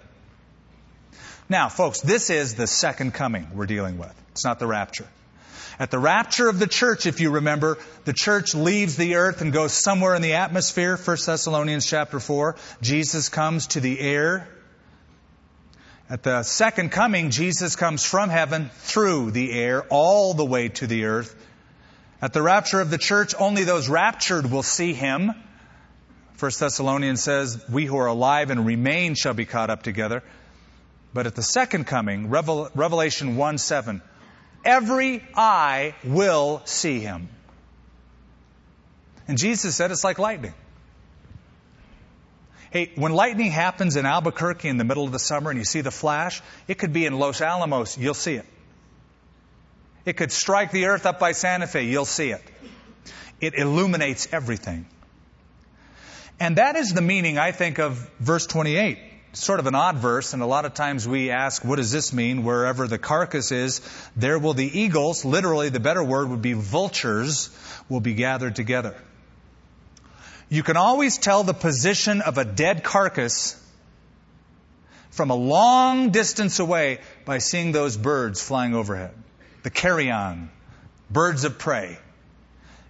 Now, 1.50 1.68
folks, 1.68 2.00
this 2.00 2.30
is 2.30 2.54
the 2.54 2.66
second 2.66 3.12
coming 3.12 3.48
we're 3.54 3.66
dealing 3.66 3.98
with. 3.98 4.14
It's 4.32 4.44
not 4.44 4.58
the 4.58 4.66
rapture. 4.66 5.06
At 5.78 5.90
the 5.90 5.98
rapture 5.98 6.48
of 6.48 6.58
the 6.58 6.66
church, 6.66 7.06
if 7.06 7.20
you 7.20 7.30
remember, 7.30 7.78
the 8.04 8.12
church 8.12 8.54
leaves 8.54 8.96
the 8.96 9.16
earth 9.16 9.42
and 9.42 9.52
goes 9.52 9.72
somewhere 9.72 10.14
in 10.14 10.22
the 10.22 10.34
atmosphere. 10.34 10.96
1 10.96 11.16
Thessalonians 11.24 11.86
chapter 11.86 12.18
4. 12.18 12.56
Jesus 12.80 13.28
comes 13.28 13.68
to 13.68 13.80
the 13.80 14.00
air. 14.00 14.48
At 16.10 16.22
the 16.22 16.42
second 16.42 16.90
coming, 16.90 17.30
Jesus 17.30 17.76
comes 17.76 18.02
from 18.02 18.30
heaven 18.30 18.70
through 18.78 19.32
the 19.32 19.52
air 19.52 19.82
all 19.90 20.32
the 20.32 20.44
way 20.44 20.68
to 20.68 20.86
the 20.86 21.04
earth. 21.04 21.34
At 22.22 22.32
the 22.32 22.40
rapture 22.40 22.80
of 22.80 22.90
the 22.90 22.96
church, 22.96 23.34
only 23.38 23.64
those 23.64 23.88
raptured 23.88 24.50
will 24.50 24.62
see 24.62 24.94
him. 24.94 25.32
1 26.38 26.50
Thessalonians 26.58 27.22
says, 27.22 27.62
We 27.68 27.84
who 27.84 27.98
are 27.98 28.06
alive 28.06 28.50
and 28.50 28.64
remain 28.64 29.16
shall 29.16 29.34
be 29.34 29.44
caught 29.44 29.68
up 29.68 29.82
together. 29.82 30.22
But 31.12 31.26
at 31.26 31.34
the 31.34 31.42
second 31.42 31.86
coming, 31.86 32.30
Revelation 32.30 33.36
1 33.36 33.58
7, 33.58 34.02
every 34.64 35.22
eye 35.34 35.94
will 36.04 36.62
see 36.64 37.00
him. 37.00 37.28
And 39.26 39.36
Jesus 39.36 39.76
said 39.76 39.90
it's 39.90 40.04
like 40.04 40.18
lightning. 40.18 40.54
Hey, 42.70 42.92
when 42.96 43.12
lightning 43.12 43.50
happens 43.50 43.96
in 43.96 44.04
Albuquerque 44.04 44.68
in 44.68 44.76
the 44.76 44.84
middle 44.84 45.04
of 45.04 45.12
the 45.12 45.18
summer 45.18 45.50
and 45.50 45.58
you 45.58 45.64
see 45.64 45.80
the 45.80 45.90
flash, 45.90 46.42
it 46.66 46.76
could 46.78 46.92
be 46.92 47.06
in 47.06 47.18
Los 47.18 47.40
Alamos, 47.40 47.96
you'll 47.96 48.14
see 48.14 48.34
it. 48.34 48.44
It 50.04 50.16
could 50.18 50.32
strike 50.32 50.70
the 50.70 50.86
earth 50.86 51.06
up 51.06 51.18
by 51.18 51.32
Santa 51.32 51.66
Fe, 51.66 51.84
you'll 51.84 52.04
see 52.04 52.30
it. 52.30 52.42
It 53.40 53.54
illuminates 53.54 54.28
everything. 54.32 54.86
And 56.40 56.56
that 56.56 56.76
is 56.76 56.92
the 56.92 57.00
meaning, 57.00 57.38
I 57.38 57.52
think, 57.52 57.78
of 57.78 58.08
verse 58.18 58.46
28. 58.46 58.98
It's 59.30 59.44
sort 59.44 59.60
of 59.60 59.66
an 59.66 59.74
odd 59.74 59.96
verse, 59.96 60.32
and 60.34 60.42
a 60.42 60.46
lot 60.46 60.64
of 60.64 60.74
times 60.74 61.06
we 61.06 61.30
ask, 61.30 61.64
what 61.64 61.76
does 61.76 61.92
this 61.92 62.12
mean? 62.12 62.44
Wherever 62.44 62.86
the 62.86 62.98
carcass 62.98 63.52
is, 63.52 63.80
there 64.16 64.38
will 64.38 64.54
the 64.54 64.80
eagles, 64.80 65.24
literally 65.24 65.68
the 65.68 65.80
better 65.80 66.02
word 66.02 66.30
would 66.30 66.42
be 66.42 66.54
vultures, 66.54 67.50
will 67.88 68.00
be 68.00 68.14
gathered 68.14 68.56
together. 68.56 68.94
You 70.48 70.62
can 70.62 70.76
always 70.76 71.18
tell 71.18 71.44
the 71.44 71.54
position 71.54 72.22
of 72.22 72.38
a 72.38 72.44
dead 72.44 72.82
carcass 72.82 73.62
from 75.10 75.30
a 75.30 75.34
long 75.34 76.10
distance 76.10 76.58
away 76.58 77.00
by 77.24 77.38
seeing 77.38 77.72
those 77.72 77.96
birds 77.96 78.40
flying 78.40 78.74
overhead. 78.74 79.14
The 79.62 79.70
carrion, 79.70 80.50
birds 81.10 81.44
of 81.44 81.58
prey. 81.58 81.98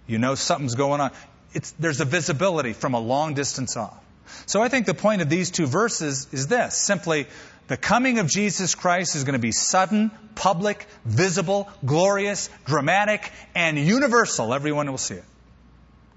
You 0.07 0.19
know 0.19 0.35
something's 0.35 0.75
going 0.75 1.01
on 1.01 1.11
it's, 1.53 1.71
there's 1.71 2.01
a 2.01 2.05
visibility 2.05 2.73
from 2.73 2.93
a 2.93 2.99
long 2.99 3.33
distance 3.33 3.75
off. 3.75 3.97
So 4.45 4.61
I 4.61 4.69
think 4.69 4.85
the 4.85 4.93
point 4.93 5.21
of 5.21 5.29
these 5.29 5.49
two 5.49 5.65
verses 5.65 6.27
is 6.31 6.47
this 6.47 6.75
simply, 6.75 7.27
the 7.67 7.77
coming 7.77 8.19
of 8.19 8.27
Jesus 8.27 8.75
Christ 8.75 9.15
is 9.15 9.23
going 9.23 9.33
to 9.33 9.39
be 9.39 9.51
sudden, 9.51 10.11
public, 10.35 10.85
visible, 11.05 11.67
glorious, 11.85 12.49
dramatic, 12.65 13.31
and 13.55 13.77
universal. 13.77 14.53
Everyone 14.53 14.89
will 14.89 14.97
see 14.97 15.15
it. 15.15 15.23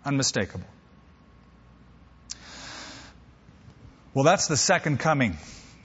Unmistakable. 0.04 0.66
Well, 4.14 4.24
that's 4.24 4.46
the 4.46 4.56
second 4.56 5.00
coming. 5.00 5.38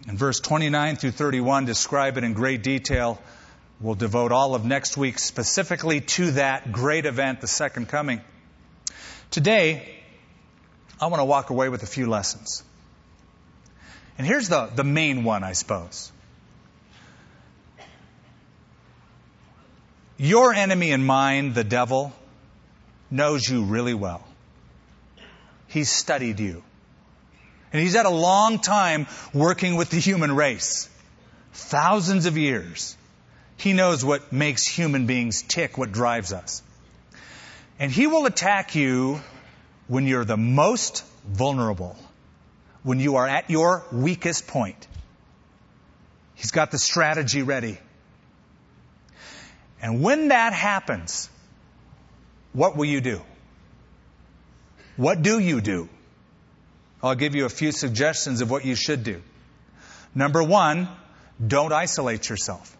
And 0.07 0.17
verse 0.17 0.39
29 0.41 0.97
through 0.97 1.11
31 1.11 1.65
describe 1.65 2.17
it 2.17 2.23
in 2.23 2.34
great 2.34 2.61
detail. 2.61 3.21
We'll 3.80 3.95
devote 3.95 4.32
all 4.32 4.53
of 4.53 4.65
next 4.65 4.97
week 4.97 5.17
specifically 5.17 6.01
to 6.01 6.32
that 6.32 6.71
great 6.71 7.05
event, 7.05 7.41
the 7.41 7.47
second 7.47 7.88
coming. 7.88 8.21
Today, 9.32 9.95
I 10.99 11.07
want 11.07 11.21
to 11.21 11.25
walk 11.25 11.51
away 11.51 11.69
with 11.69 11.84
a 11.84 11.88
few 11.88 12.07
lessons. 12.07 12.63
And 14.17 14.25
here's 14.25 14.49
the, 14.49 14.65
the 14.75 14.84
main 14.84 15.23
one, 15.23 15.43
I 15.43 15.53
suppose. 15.53 16.11
Your 20.17 20.53
enemy 20.53 20.91
and 20.91 21.05
mine, 21.05 21.53
the 21.53 21.63
devil, 21.63 22.11
knows 23.11 23.47
you 23.47 23.63
really 23.63 23.93
well. 23.93 24.25
He's 25.67 25.89
studied 25.89 26.39
you. 26.39 26.63
And 27.74 27.82
he's 27.82 27.95
had 27.95 28.05
a 28.05 28.11
long 28.11 28.59
time 28.59 29.07
working 29.34 29.76
with 29.76 29.89
the 29.89 29.99
human 29.99 30.36
race. 30.36 30.89
Thousands 31.53 32.26
of 32.26 32.38
years. 32.38 32.95
He 33.57 33.74
knows 33.74 34.05
what 34.05 34.32
makes 34.32 34.65
human 34.65 35.07
beings 35.07 35.41
tick, 35.41 35.78
what 35.78 35.91
drives 35.91 36.32
us. 36.32 36.61
And 37.80 37.91
he 37.91 38.07
will 38.07 38.26
attack 38.26 38.76
you 38.76 39.22
when 39.88 40.05
you're 40.07 40.26
the 40.26 40.38
most 40.38 41.03
vulnerable, 41.26 41.97
when 42.84 42.99
you 42.99 43.15
are 43.15 43.28
at 43.28 43.49
your 43.49 43.84
weakest 43.91 44.47
point. 44.47 44.88
He's 46.36 46.51
got 46.51 46.72
the 46.72 46.78
strategy 46.78 47.41
ready. 47.41 47.80
And 49.82 50.01
when 50.01 50.30
that 50.30 50.53
happens, 50.53 51.30
what 52.53 52.76
will 52.76 52.86
you 52.86 53.01
do? 53.01 53.22
What 54.95 55.22
do 55.22 55.39
you 55.39 55.61
do? 55.61 55.89
I'll 57.01 57.15
give 57.15 57.35
you 57.35 57.45
a 57.45 57.49
few 57.49 57.71
suggestions 57.71 58.41
of 58.41 58.49
what 58.49 58.65
you 58.65 58.75
should 58.75 59.03
do. 59.03 59.21
Number 60.15 60.41
one, 60.41 60.87
don't 61.45 61.71
isolate 61.71 62.27
yourself. 62.27 62.75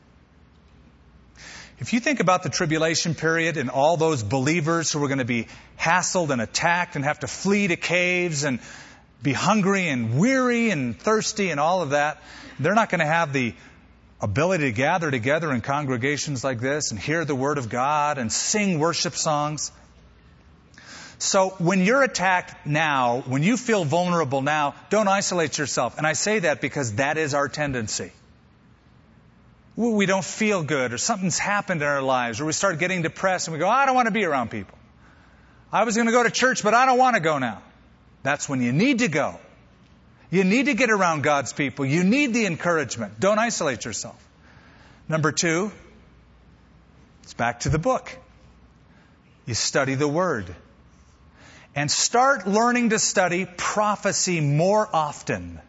If 1.80 1.93
you 1.93 1.99
think 1.99 2.20
about 2.20 2.41
the 2.41 2.49
tribulation 2.49 3.13
period 3.13 3.57
and 3.57 3.70
all 3.70 3.97
those 3.97 4.24
believers 4.24 4.91
who 4.91 5.03
are 5.03 5.07
going 5.07 5.20
to 5.20 5.26
be 5.26 5.47
hassled 5.80 6.32
and 6.32 6.41
attacked 6.41 6.95
and 6.95 7.05
have 7.05 7.20
to 7.20 7.28
flee 7.28 7.68
to 7.68 7.76
caves 7.76 8.43
and 8.43 8.59
be 9.22 9.34
hungry 9.34 9.88
and 9.88 10.18
weary 10.18 10.72
and 10.72 10.99
thirsty 10.99 11.51
and 11.51 11.59
all 11.59 11.84
of 11.84 11.91
that, 11.91 12.22
they're 12.59 12.74
not 12.74 12.89
going 12.89 12.99
to 12.99 13.05
have 13.05 13.32
the 13.32 13.53
ability 14.20 14.63
to 14.63 14.72
gather 14.72 15.11
together 15.11 15.51
in 15.51 15.61
congregations 15.61 16.43
like 16.43 16.59
this 16.59 16.89
and 16.89 16.99
hear 16.99 17.24
the 17.24 17.36
Word 17.36 17.59
of 17.59 17.70
God 17.70 18.18
and 18.18 18.32
sing 18.32 18.80
worship 18.80 19.13
songs. 19.13 19.72
So 21.20 21.49
when 21.57 21.82
you're 21.82 22.03
attacked 22.03 22.65
now, 22.65 23.22
when 23.26 23.41
you 23.43 23.57
feel 23.57 23.84
vulnerable 23.84 24.41
now, 24.41 24.76
don't 24.89 25.07
isolate 25.07 25.57
yourself. 25.57 25.97
And 25.97 26.05
I 26.05 26.13
say 26.13 26.39
that 26.39 26.61
because 26.61 26.93
that 26.93 27.18
is 27.18 27.34
our 27.34 27.49
tendency 27.49 28.11
we 29.78 30.07
don't 30.07 30.26
feel 30.26 30.63
good 30.63 30.91
or 30.91 30.97
something's 30.97 31.38
happened 31.38 31.84
in 31.84 31.88
our 31.88 32.01
lives 32.01 32.41
or 32.41 32.45
we 32.45 32.51
start 32.51 32.80
getting 32.80 33.03
depressed 33.03 33.47
and 33.47 33.53
we 33.53 33.59
go, 33.59 33.70
I 33.70 33.86
don't 33.86 33.93
want 33.93 34.07
to 34.07 34.11
be 34.11 34.26
around 34.26 34.49
people. 34.49 34.78
I 35.72 35.84
was 35.84 35.95
going 35.95 36.07
to 36.07 36.11
go 36.11 36.24
to 36.24 36.32
church, 36.32 36.63
but 36.63 36.74
I 36.74 36.88
don't 36.88 36.97
want 36.97 37.15
to 37.15 37.20
go 37.20 37.38
now. 37.38 37.61
That's 38.24 38.49
when 38.49 38.61
you 38.61 38.72
need 38.72 38.99
to 38.99 39.07
go. 39.07 39.39
You 40.32 40.43
need 40.43 40.65
to 40.65 40.74
get 40.74 40.89
around 40.89 41.22
God's 41.22 41.53
people. 41.53 41.86
You 41.86 42.03
need 42.03 42.34
the 42.34 42.47
encouragement. 42.47 43.20
Don't 43.20 43.38
isolate 43.38 43.86
yourself. 43.86 44.22
Number 45.07 45.32
two, 45.32 45.72
it's 47.24 47.36
back 47.36 47.61
to 47.61 47.70
the 47.70 47.80
book. 47.80 48.18
You 49.45 49.53
study 49.53 49.93
the 49.93 50.07
Word. 50.07 50.53
And 51.76 51.91
start 51.91 52.47
learning 52.47 52.89
to 52.89 52.99
study 52.99 53.45
prophecy 53.45 54.41
more 54.41 54.88
often. 54.91 55.61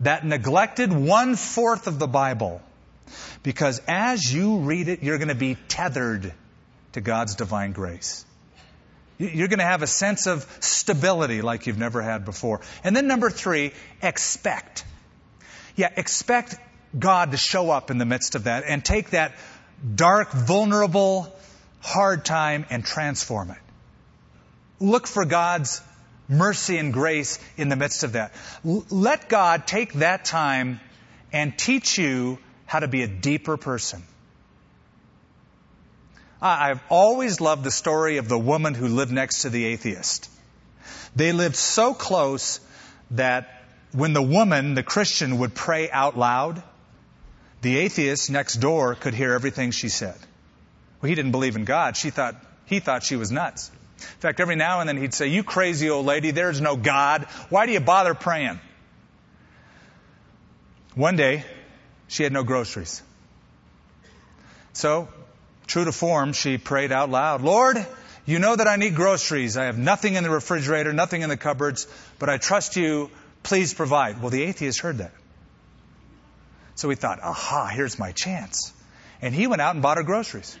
That 0.00 0.24
neglected 0.24 0.92
one 0.92 1.36
fourth 1.36 1.86
of 1.86 1.98
the 1.98 2.06
Bible 2.08 2.60
because 3.42 3.80
as 3.88 4.32
you 4.32 4.58
read 4.58 4.88
it, 4.88 5.02
you're 5.02 5.18
going 5.18 5.28
to 5.28 5.34
be 5.34 5.56
tethered 5.68 6.32
to 6.92 7.00
God's 7.00 7.34
divine 7.34 7.72
grace. 7.72 8.24
You're 9.18 9.48
going 9.48 9.58
to 9.58 9.64
have 9.64 9.82
a 9.82 9.86
sense 9.86 10.26
of 10.26 10.46
stability 10.60 11.42
like 11.42 11.66
you've 11.66 11.78
never 11.78 12.02
had 12.02 12.24
before. 12.24 12.60
And 12.82 12.96
then 12.96 13.06
number 13.06 13.30
three, 13.30 13.72
expect. 14.00 14.84
Yeah, 15.76 15.90
expect 15.96 16.56
God 16.98 17.30
to 17.30 17.36
show 17.36 17.70
up 17.70 17.90
in 17.90 17.98
the 17.98 18.04
midst 18.04 18.34
of 18.34 18.44
that 18.44 18.64
and 18.66 18.84
take 18.84 19.10
that 19.10 19.34
dark, 19.94 20.32
vulnerable, 20.32 21.32
hard 21.80 22.24
time 22.24 22.66
and 22.70 22.84
transform 22.84 23.50
it. 23.50 23.58
Look 24.82 25.06
for 25.06 25.24
God's 25.24 25.80
mercy 26.28 26.78
and 26.78 26.92
grace 26.92 27.38
in 27.56 27.68
the 27.68 27.76
midst 27.76 28.04
of 28.04 28.12
that. 28.12 28.32
Let 28.64 29.28
God 29.28 29.66
take 29.66 29.94
that 29.94 30.24
time 30.24 30.80
and 31.32 31.56
teach 31.56 31.98
you 31.98 32.38
how 32.66 32.80
to 32.80 32.88
be 32.88 33.02
a 33.02 33.08
deeper 33.08 33.56
person. 33.56 34.02
I've 36.40 36.80
always 36.88 37.40
loved 37.40 37.62
the 37.62 37.70
story 37.70 38.16
of 38.16 38.28
the 38.28 38.38
woman 38.38 38.74
who 38.74 38.88
lived 38.88 39.12
next 39.12 39.42
to 39.42 39.50
the 39.50 39.64
atheist. 39.66 40.28
They 41.14 41.32
lived 41.32 41.54
so 41.54 41.94
close 41.94 42.58
that 43.12 43.62
when 43.92 44.12
the 44.12 44.22
woman, 44.22 44.74
the 44.74 44.82
Christian, 44.82 45.38
would 45.38 45.54
pray 45.54 45.88
out 45.90 46.18
loud, 46.18 46.60
the 47.60 47.78
atheist 47.78 48.30
next 48.30 48.56
door 48.56 48.96
could 48.96 49.14
hear 49.14 49.34
everything 49.34 49.70
she 49.70 49.88
said. 49.88 50.16
Well, 51.00 51.08
he 51.08 51.14
didn't 51.14 51.30
believe 51.30 51.54
in 51.54 51.64
God. 51.64 51.96
She 51.96 52.10
thought, 52.10 52.34
he 52.64 52.80
thought 52.80 53.04
she 53.04 53.16
was 53.16 53.30
nuts. 53.30 53.70
In 54.14 54.20
fact, 54.20 54.40
every 54.40 54.56
now 54.56 54.80
and 54.80 54.88
then 54.88 54.96
he'd 54.96 55.14
say, 55.14 55.28
You 55.28 55.42
crazy 55.42 55.90
old 55.90 56.06
lady, 56.06 56.30
there's 56.30 56.60
no 56.60 56.76
God. 56.76 57.24
Why 57.48 57.66
do 57.66 57.72
you 57.72 57.80
bother 57.80 58.14
praying? 58.14 58.60
One 60.94 61.16
day, 61.16 61.44
she 62.08 62.22
had 62.22 62.32
no 62.32 62.42
groceries. 62.44 63.02
So 64.74 65.08
True 65.66 65.84
to 65.84 65.92
form, 65.92 66.32
she 66.32 66.58
prayed 66.58 66.92
out 66.92 67.08
loud, 67.08 67.40
Lord, 67.40 67.78
you 68.26 68.38
know 68.38 68.54
that 68.54 68.68
I 68.68 68.76
need 68.76 68.94
groceries. 68.94 69.56
I 69.56 69.64
have 69.64 69.78
nothing 69.78 70.14
in 70.14 70.22
the 70.22 70.28
refrigerator, 70.30 70.92
nothing 70.92 71.22
in 71.22 71.28
the 71.28 71.36
cupboards, 71.36 71.86
but 72.18 72.28
I 72.28 72.36
trust 72.36 72.76
you. 72.76 73.10
Please 73.42 73.74
provide. 73.74 74.20
Well, 74.20 74.30
the 74.30 74.42
atheist 74.42 74.80
heard 74.80 74.98
that. 74.98 75.12
So 76.74 76.88
he 76.88 76.94
thought, 76.94 77.20
aha, 77.22 77.70
here's 77.72 77.98
my 77.98 78.12
chance. 78.12 78.72
And 79.20 79.34
he 79.34 79.46
went 79.46 79.62
out 79.62 79.74
and 79.74 79.82
bought 79.82 79.96
her 79.96 80.02
groceries. 80.02 80.58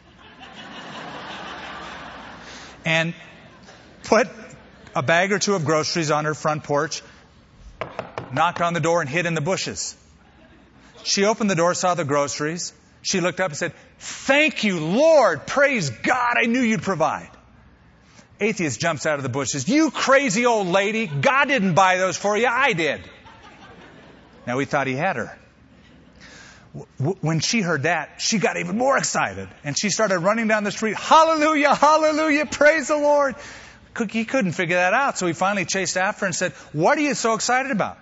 and 2.84 3.14
put 4.04 4.28
a 4.94 5.02
bag 5.02 5.32
or 5.32 5.38
two 5.38 5.54
of 5.54 5.64
groceries 5.64 6.10
on 6.10 6.24
her 6.24 6.34
front 6.34 6.64
porch, 6.64 7.02
knocked 8.32 8.60
on 8.60 8.74
the 8.74 8.80
door, 8.80 9.00
and 9.00 9.08
hid 9.08 9.26
in 9.26 9.34
the 9.34 9.40
bushes. 9.40 9.96
She 11.04 11.24
opened 11.24 11.50
the 11.50 11.54
door, 11.54 11.74
saw 11.74 11.94
the 11.94 12.04
groceries, 12.04 12.72
she 13.02 13.20
looked 13.20 13.40
up 13.40 13.50
and 13.50 13.58
said, 13.58 13.72
Thank 13.98 14.64
you, 14.64 14.78
Lord. 14.80 15.46
Praise 15.46 15.90
God. 15.90 16.36
I 16.40 16.46
knew 16.46 16.60
you'd 16.60 16.82
provide. 16.82 17.28
Atheist 18.40 18.80
jumps 18.80 19.06
out 19.06 19.18
of 19.18 19.22
the 19.22 19.28
bushes. 19.28 19.68
You 19.68 19.90
crazy 19.90 20.46
old 20.46 20.68
lady. 20.68 21.06
God 21.06 21.46
didn't 21.46 21.74
buy 21.74 21.98
those 21.98 22.16
for 22.16 22.36
you. 22.36 22.46
I 22.46 22.72
did. 22.72 23.02
Now 24.46 24.58
he 24.58 24.64
thought 24.64 24.86
he 24.86 24.94
had 24.94 25.16
her. 25.16 25.38
When 27.20 27.40
she 27.40 27.60
heard 27.60 27.82
that, 27.82 28.20
she 28.20 28.38
got 28.38 28.56
even 28.56 28.78
more 28.78 28.96
excited 28.96 29.48
and 29.62 29.78
she 29.78 29.90
started 29.90 30.20
running 30.20 30.48
down 30.48 30.64
the 30.64 30.72
street. 30.72 30.96
Hallelujah, 30.96 31.74
hallelujah, 31.74 32.46
praise 32.46 32.88
the 32.88 32.96
Lord. 32.96 33.34
He 34.10 34.24
couldn't 34.24 34.52
figure 34.52 34.76
that 34.76 34.94
out, 34.94 35.18
so 35.18 35.26
he 35.26 35.32
finally 35.32 35.64
chased 35.64 35.96
after 35.96 36.26
and 36.26 36.34
said, 36.34 36.52
What 36.72 36.98
are 36.98 37.02
you 37.02 37.14
so 37.14 37.34
excited 37.34 37.70
about? 37.70 37.98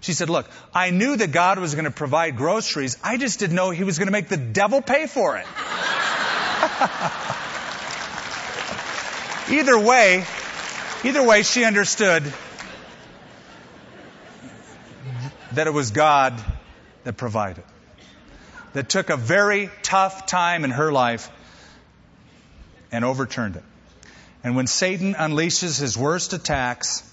She 0.00 0.12
said, 0.12 0.28
Look, 0.28 0.48
I 0.74 0.90
knew 0.90 1.16
that 1.16 1.32
God 1.32 1.58
was 1.58 1.74
going 1.74 1.86
to 1.86 1.90
provide 1.90 2.36
groceries. 2.36 2.98
I 3.02 3.16
just 3.16 3.38
didn't 3.38 3.56
know 3.56 3.70
He 3.70 3.84
was 3.84 3.98
going 3.98 4.08
to 4.08 4.12
make 4.12 4.28
the 4.28 4.36
devil 4.36 4.82
pay 4.82 5.06
for 5.06 5.36
it. 5.36 5.46
either 9.50 9.78
way, 9.78 10.24
either 11.04 11.26
way, 11.26 11.42
she 11.42 11.64
understood 11.64 12.22
that 15.52 15.66
it 15.66 15.72
was 15.72 15.92
God 15.92 16.42
that 17.04 17.16
provided. 17.16 17.64
That 18.72 18.88
took 18.88 19.10
a 19.10 19.16
very 19.16 19.70
tough 19.82 20.26
time 20.26 20.64
in 20.64 20.70
her 20.70 20.90
life 20.90 21.30
and 22.90 23.04
overturned 23.04 23.56
it. 23.56 23.64
And 24.44 24.56
when 24.56 24.66
Satan 24.66 25.14
unleashes 25.14 25.78
his 25.80 25.96
worst 25.96 26.32
attacks, 26.32 27.08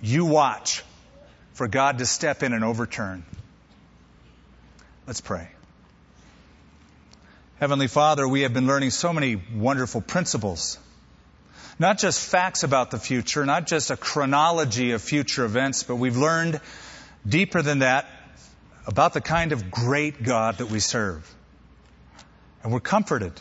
you 0.00 0.24
watch 0.24 0.84
for 1.54 1.66
God 1.66 1.98
to 1.98 2.06
step 2.06 2.42
in 2.42 2.52
and 2.52 2.64
overturn. 2.64 3.24
Let's 5.06 5.20
pray. 5.20 5.48
Heavenly 7.58 7.88
Father, 7.88 8.26
we 8.26 8.42
have 8.42 8.52
been 8.52 8.66
learning 8.66 8.90
so 8.90 9.12
many 9.12 9.40
wonderful 9.54 10.00
principles. 10.00 10.78
Not 11.78 11.98
just 11.98 12.20
facts 12.20 12.62
about 12.62 12.90
the 12.90 12.98
future, 12.98 13.44
not 13.44 13.66
just 13.66 13.90
a 13.90 13.96
chronology 13.96 14.92
of 14.92 15.02
future 15.02 15.44
events, 15.44 15.82
but 15.82 15.96
we've 15.96 16.16
learned 16.16 16.60
deeper 17.26 17.62
than 17.62 17.80
that 17.80 18.06
about 18.86 19.12
the 19.12 19.20
kind 19.20 19.52
of 19.52 19.70
great 19.70 20.22
God 20.22 20.58
that 20.58 20.66
we 20.66 20.78
serve. 20.78 21.28
And 22.62 22.72
we're 22.72 22.80
comforted. 22.80 23.32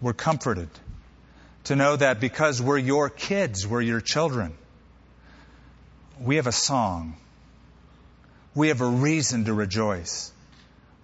We're 0.00 0.12
comforted 0.12 0.68
to 1.64 1.76
know 1.76 1.96
that 1.96 2.20
because 2.20 2.60
we're 2.60 2.78
your 2.78 3.08
kids, 3.08 3.66
we're 3.66 3.82
your 3.82 4.00
children 4.00 4.56
we 6.22 6.36
have 6.36 6.46
a 6.46 6.52
song. 6.52 7.16
We 8.54 8.68
have 8.68 8.80
a 8.80 8.86
reason 8.86 9.46
to 9.46 9.54
rejoice. 9.54 10.30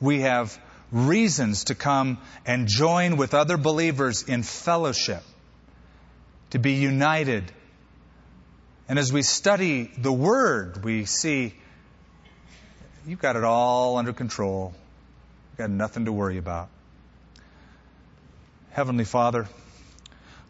We 0.00 0.20
have 0.20 0.58
reasons 0.92 1.64
to 1.64 1.74
come 1.74 2.18
and 2.46 2.68
join 2.68 3.16
with 3.16 3.34
other 3.34 3.56
believers 3.56 4.22
in 4.22 4.42
fellowship, 4.42 5.22
to 6.50 6.58
be 6.58 6.74
united. 6.74 7.50
And 8.88 8.98
as 8.98 9.12
we 9.12 9.22
study 9.22 9.90
the 9.98 10.12
Word, 10.12 10.84
we 10.84 11.04
see 11.04 11.54
you've 13.06 13.20
got 13.20 13.36
it 13.36 13.44
all 13.44 13.96
under 13.96 14.12
control. 14.12 14.74
You've 15.50 15.58
got 15.58 15.70
nothing 15.70 16.04
to 16.04 16.12
worry 16.12 16.38
about. 16.38 16.68
Heavenly 18.70 19.04
Father, 19.04 19.48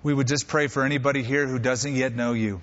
we 0.03 0.15
would 0.15 0.27
just 0.27 0.49
pray 0.49 0.67
for 0.67 0.85
anybody 0.85 1.23
here 1.23 1.47
who 1.47 1.59
doesn't 1.59 1.95
yet 1.95 2.15
know 2.15 2.33
you 2.33 2.61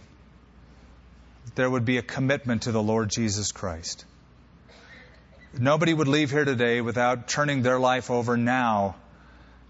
there 1.53 1.69
would 1.69 1.85
be 1.85 1.97
a 1.97 2.01
commitment 2.01 2.63
to 2.63 2.71
the 2.71 2.81
Lord 2.81 3.09
Jesus 3.09 3.51
Christ. 3.51 4.05
Nobody 5.57 5.93
would 5.93 6.07
leave 6.07 6.31
here 6.31 6.43
today 6.43 6.81
without 6.81 7.27
turning 7.27 7.61
their 7.61 7.79
life 7.79 8.11
over 8.11 8.35
now. 8.35 8.95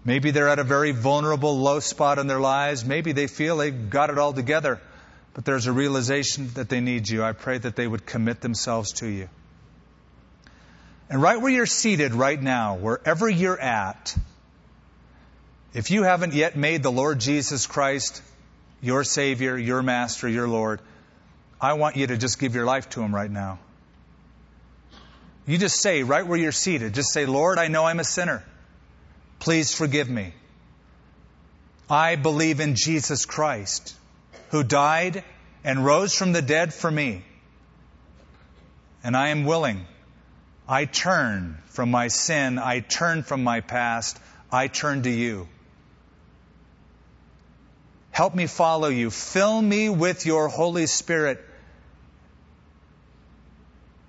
Maybe 0.04 0.30
they're 0.30 0.48
at 0.48 0.58
a 0.58 0.64
very 0.64 0.90
vulnerable, 0.92 1.58
low 1.58 1.80
spot 1.80 2.18
in 2.18 2.26
their 2.26 2.40
lives. 2.40 2.84
Maybe 2.84 3.12
they 3.12 3.26
feel 3.26 3.56
they've 3.56 3.90
got 3.90 4.10
it 4.10 4.18
all 4.18 4.32
together, 4.32 4.80
but 5.34 5.44
there's 5.44 5.66
a 5.66 5.72
realization 5.72 6.50
that 6.54 6.68
they 6.68 6.80
need 6.80 7.08
you. 7.08 7.22
I 7.22 7.32
pray 7.32 7.58
that 7.58 7.76
they 7.76 7.86
would 7.86 8.04
commit 8.04 8.40
themselves 8.40 8.92
to 8.94 9.06
you. 9.06 9.28
And 11.08 11.22
right 11.22 11.40
where 11.40 11.52
you're 11.52 11.66
seated 11.66 12.14
right 12.14 12.40
now, 12.40 12.76
wherever 12.76 13.28
you're 13.28 13.60
at, 13.60 14.16
if 15.76 15.90
you 15.90 16.04
haven't 16.04 16.32
yet 16.32 16.56
made 16.56 16.82
the 16.82 16.90
Lord 16.90 17.20
Jesus 17.20 17.66
Christ 17.66 18.22
your 18.80 19.04
Savior, 19.04 19.58
your 19.58 19.82
Master, 19.82 20.26
your 20.26 20.48
Lord, 20.48 20.80
I 21.60 21.74
want 21.74 21.96
you 21.96 22.06
to 22.06 22.16
just 22.16 22.38
give 22.38 22.54
your 22.54 22.64
life 22.64 22.88
to 22.90 23.02
Him 23.02 23.14
right 23.14 23.30
now. 23.30 23.58
You 25.46 25.58
just 25.58 25.82
say, 25.82 26.02
right 26.02 26.26
where 26.26 26.38
you're 26.38 26.50
seated, 26.50 26.94
just 26.94 27.12
say, 27.12 27.26
Lord, 27.26 27.58
I 27.58 27.68
know 27.68 27.84
I'm 27.84 28.00
a 28.00 28.04
sinner. 28.04 28.42
Please 29.38 29.74
forgive 29.74 30.08
me. 30.08 30.32
I 31.90 32.16
believe 32.16 32.60
in 32.60 32.74
Jesus 32.74 33.26
Christ, 33.26 33.94
who 34.48 34.62
died 34.62 35.24
and 35.62 35.84
rose 35.84 36.14
from 36.14 36.32
the 36.32 36.40
dead 36.40 36.72
for 36.72 36.90
me. 36.90 37.22
And 39.04 39.14
I 39.14 39.28
am 39.28 39.44
willing. 39.44 39.84
I 40.66 40.86
turn 40.86 41.58
from 41.66 41.90
my 41.90 42.08
sin. 42.08 42.58
I 42.58 42.80
turn 42.80 43.22
from 43.22 43.44
my 43.44 43.60
past. 43.60 44.18
I 44.50 44.68
turn 44.68 45.02
to 45.02 45.10
you. 45.10 45.48
Help 48.16 48.34
me 48.34 48.46
follow 48.46 48.88
you. 48.88 49.10
Fill 49.10 49.60
me 49.60 49.90
with 49.90 50.24
your 50.24 50.48
Holy 50.48 50.86
Spirit 50.86 51.44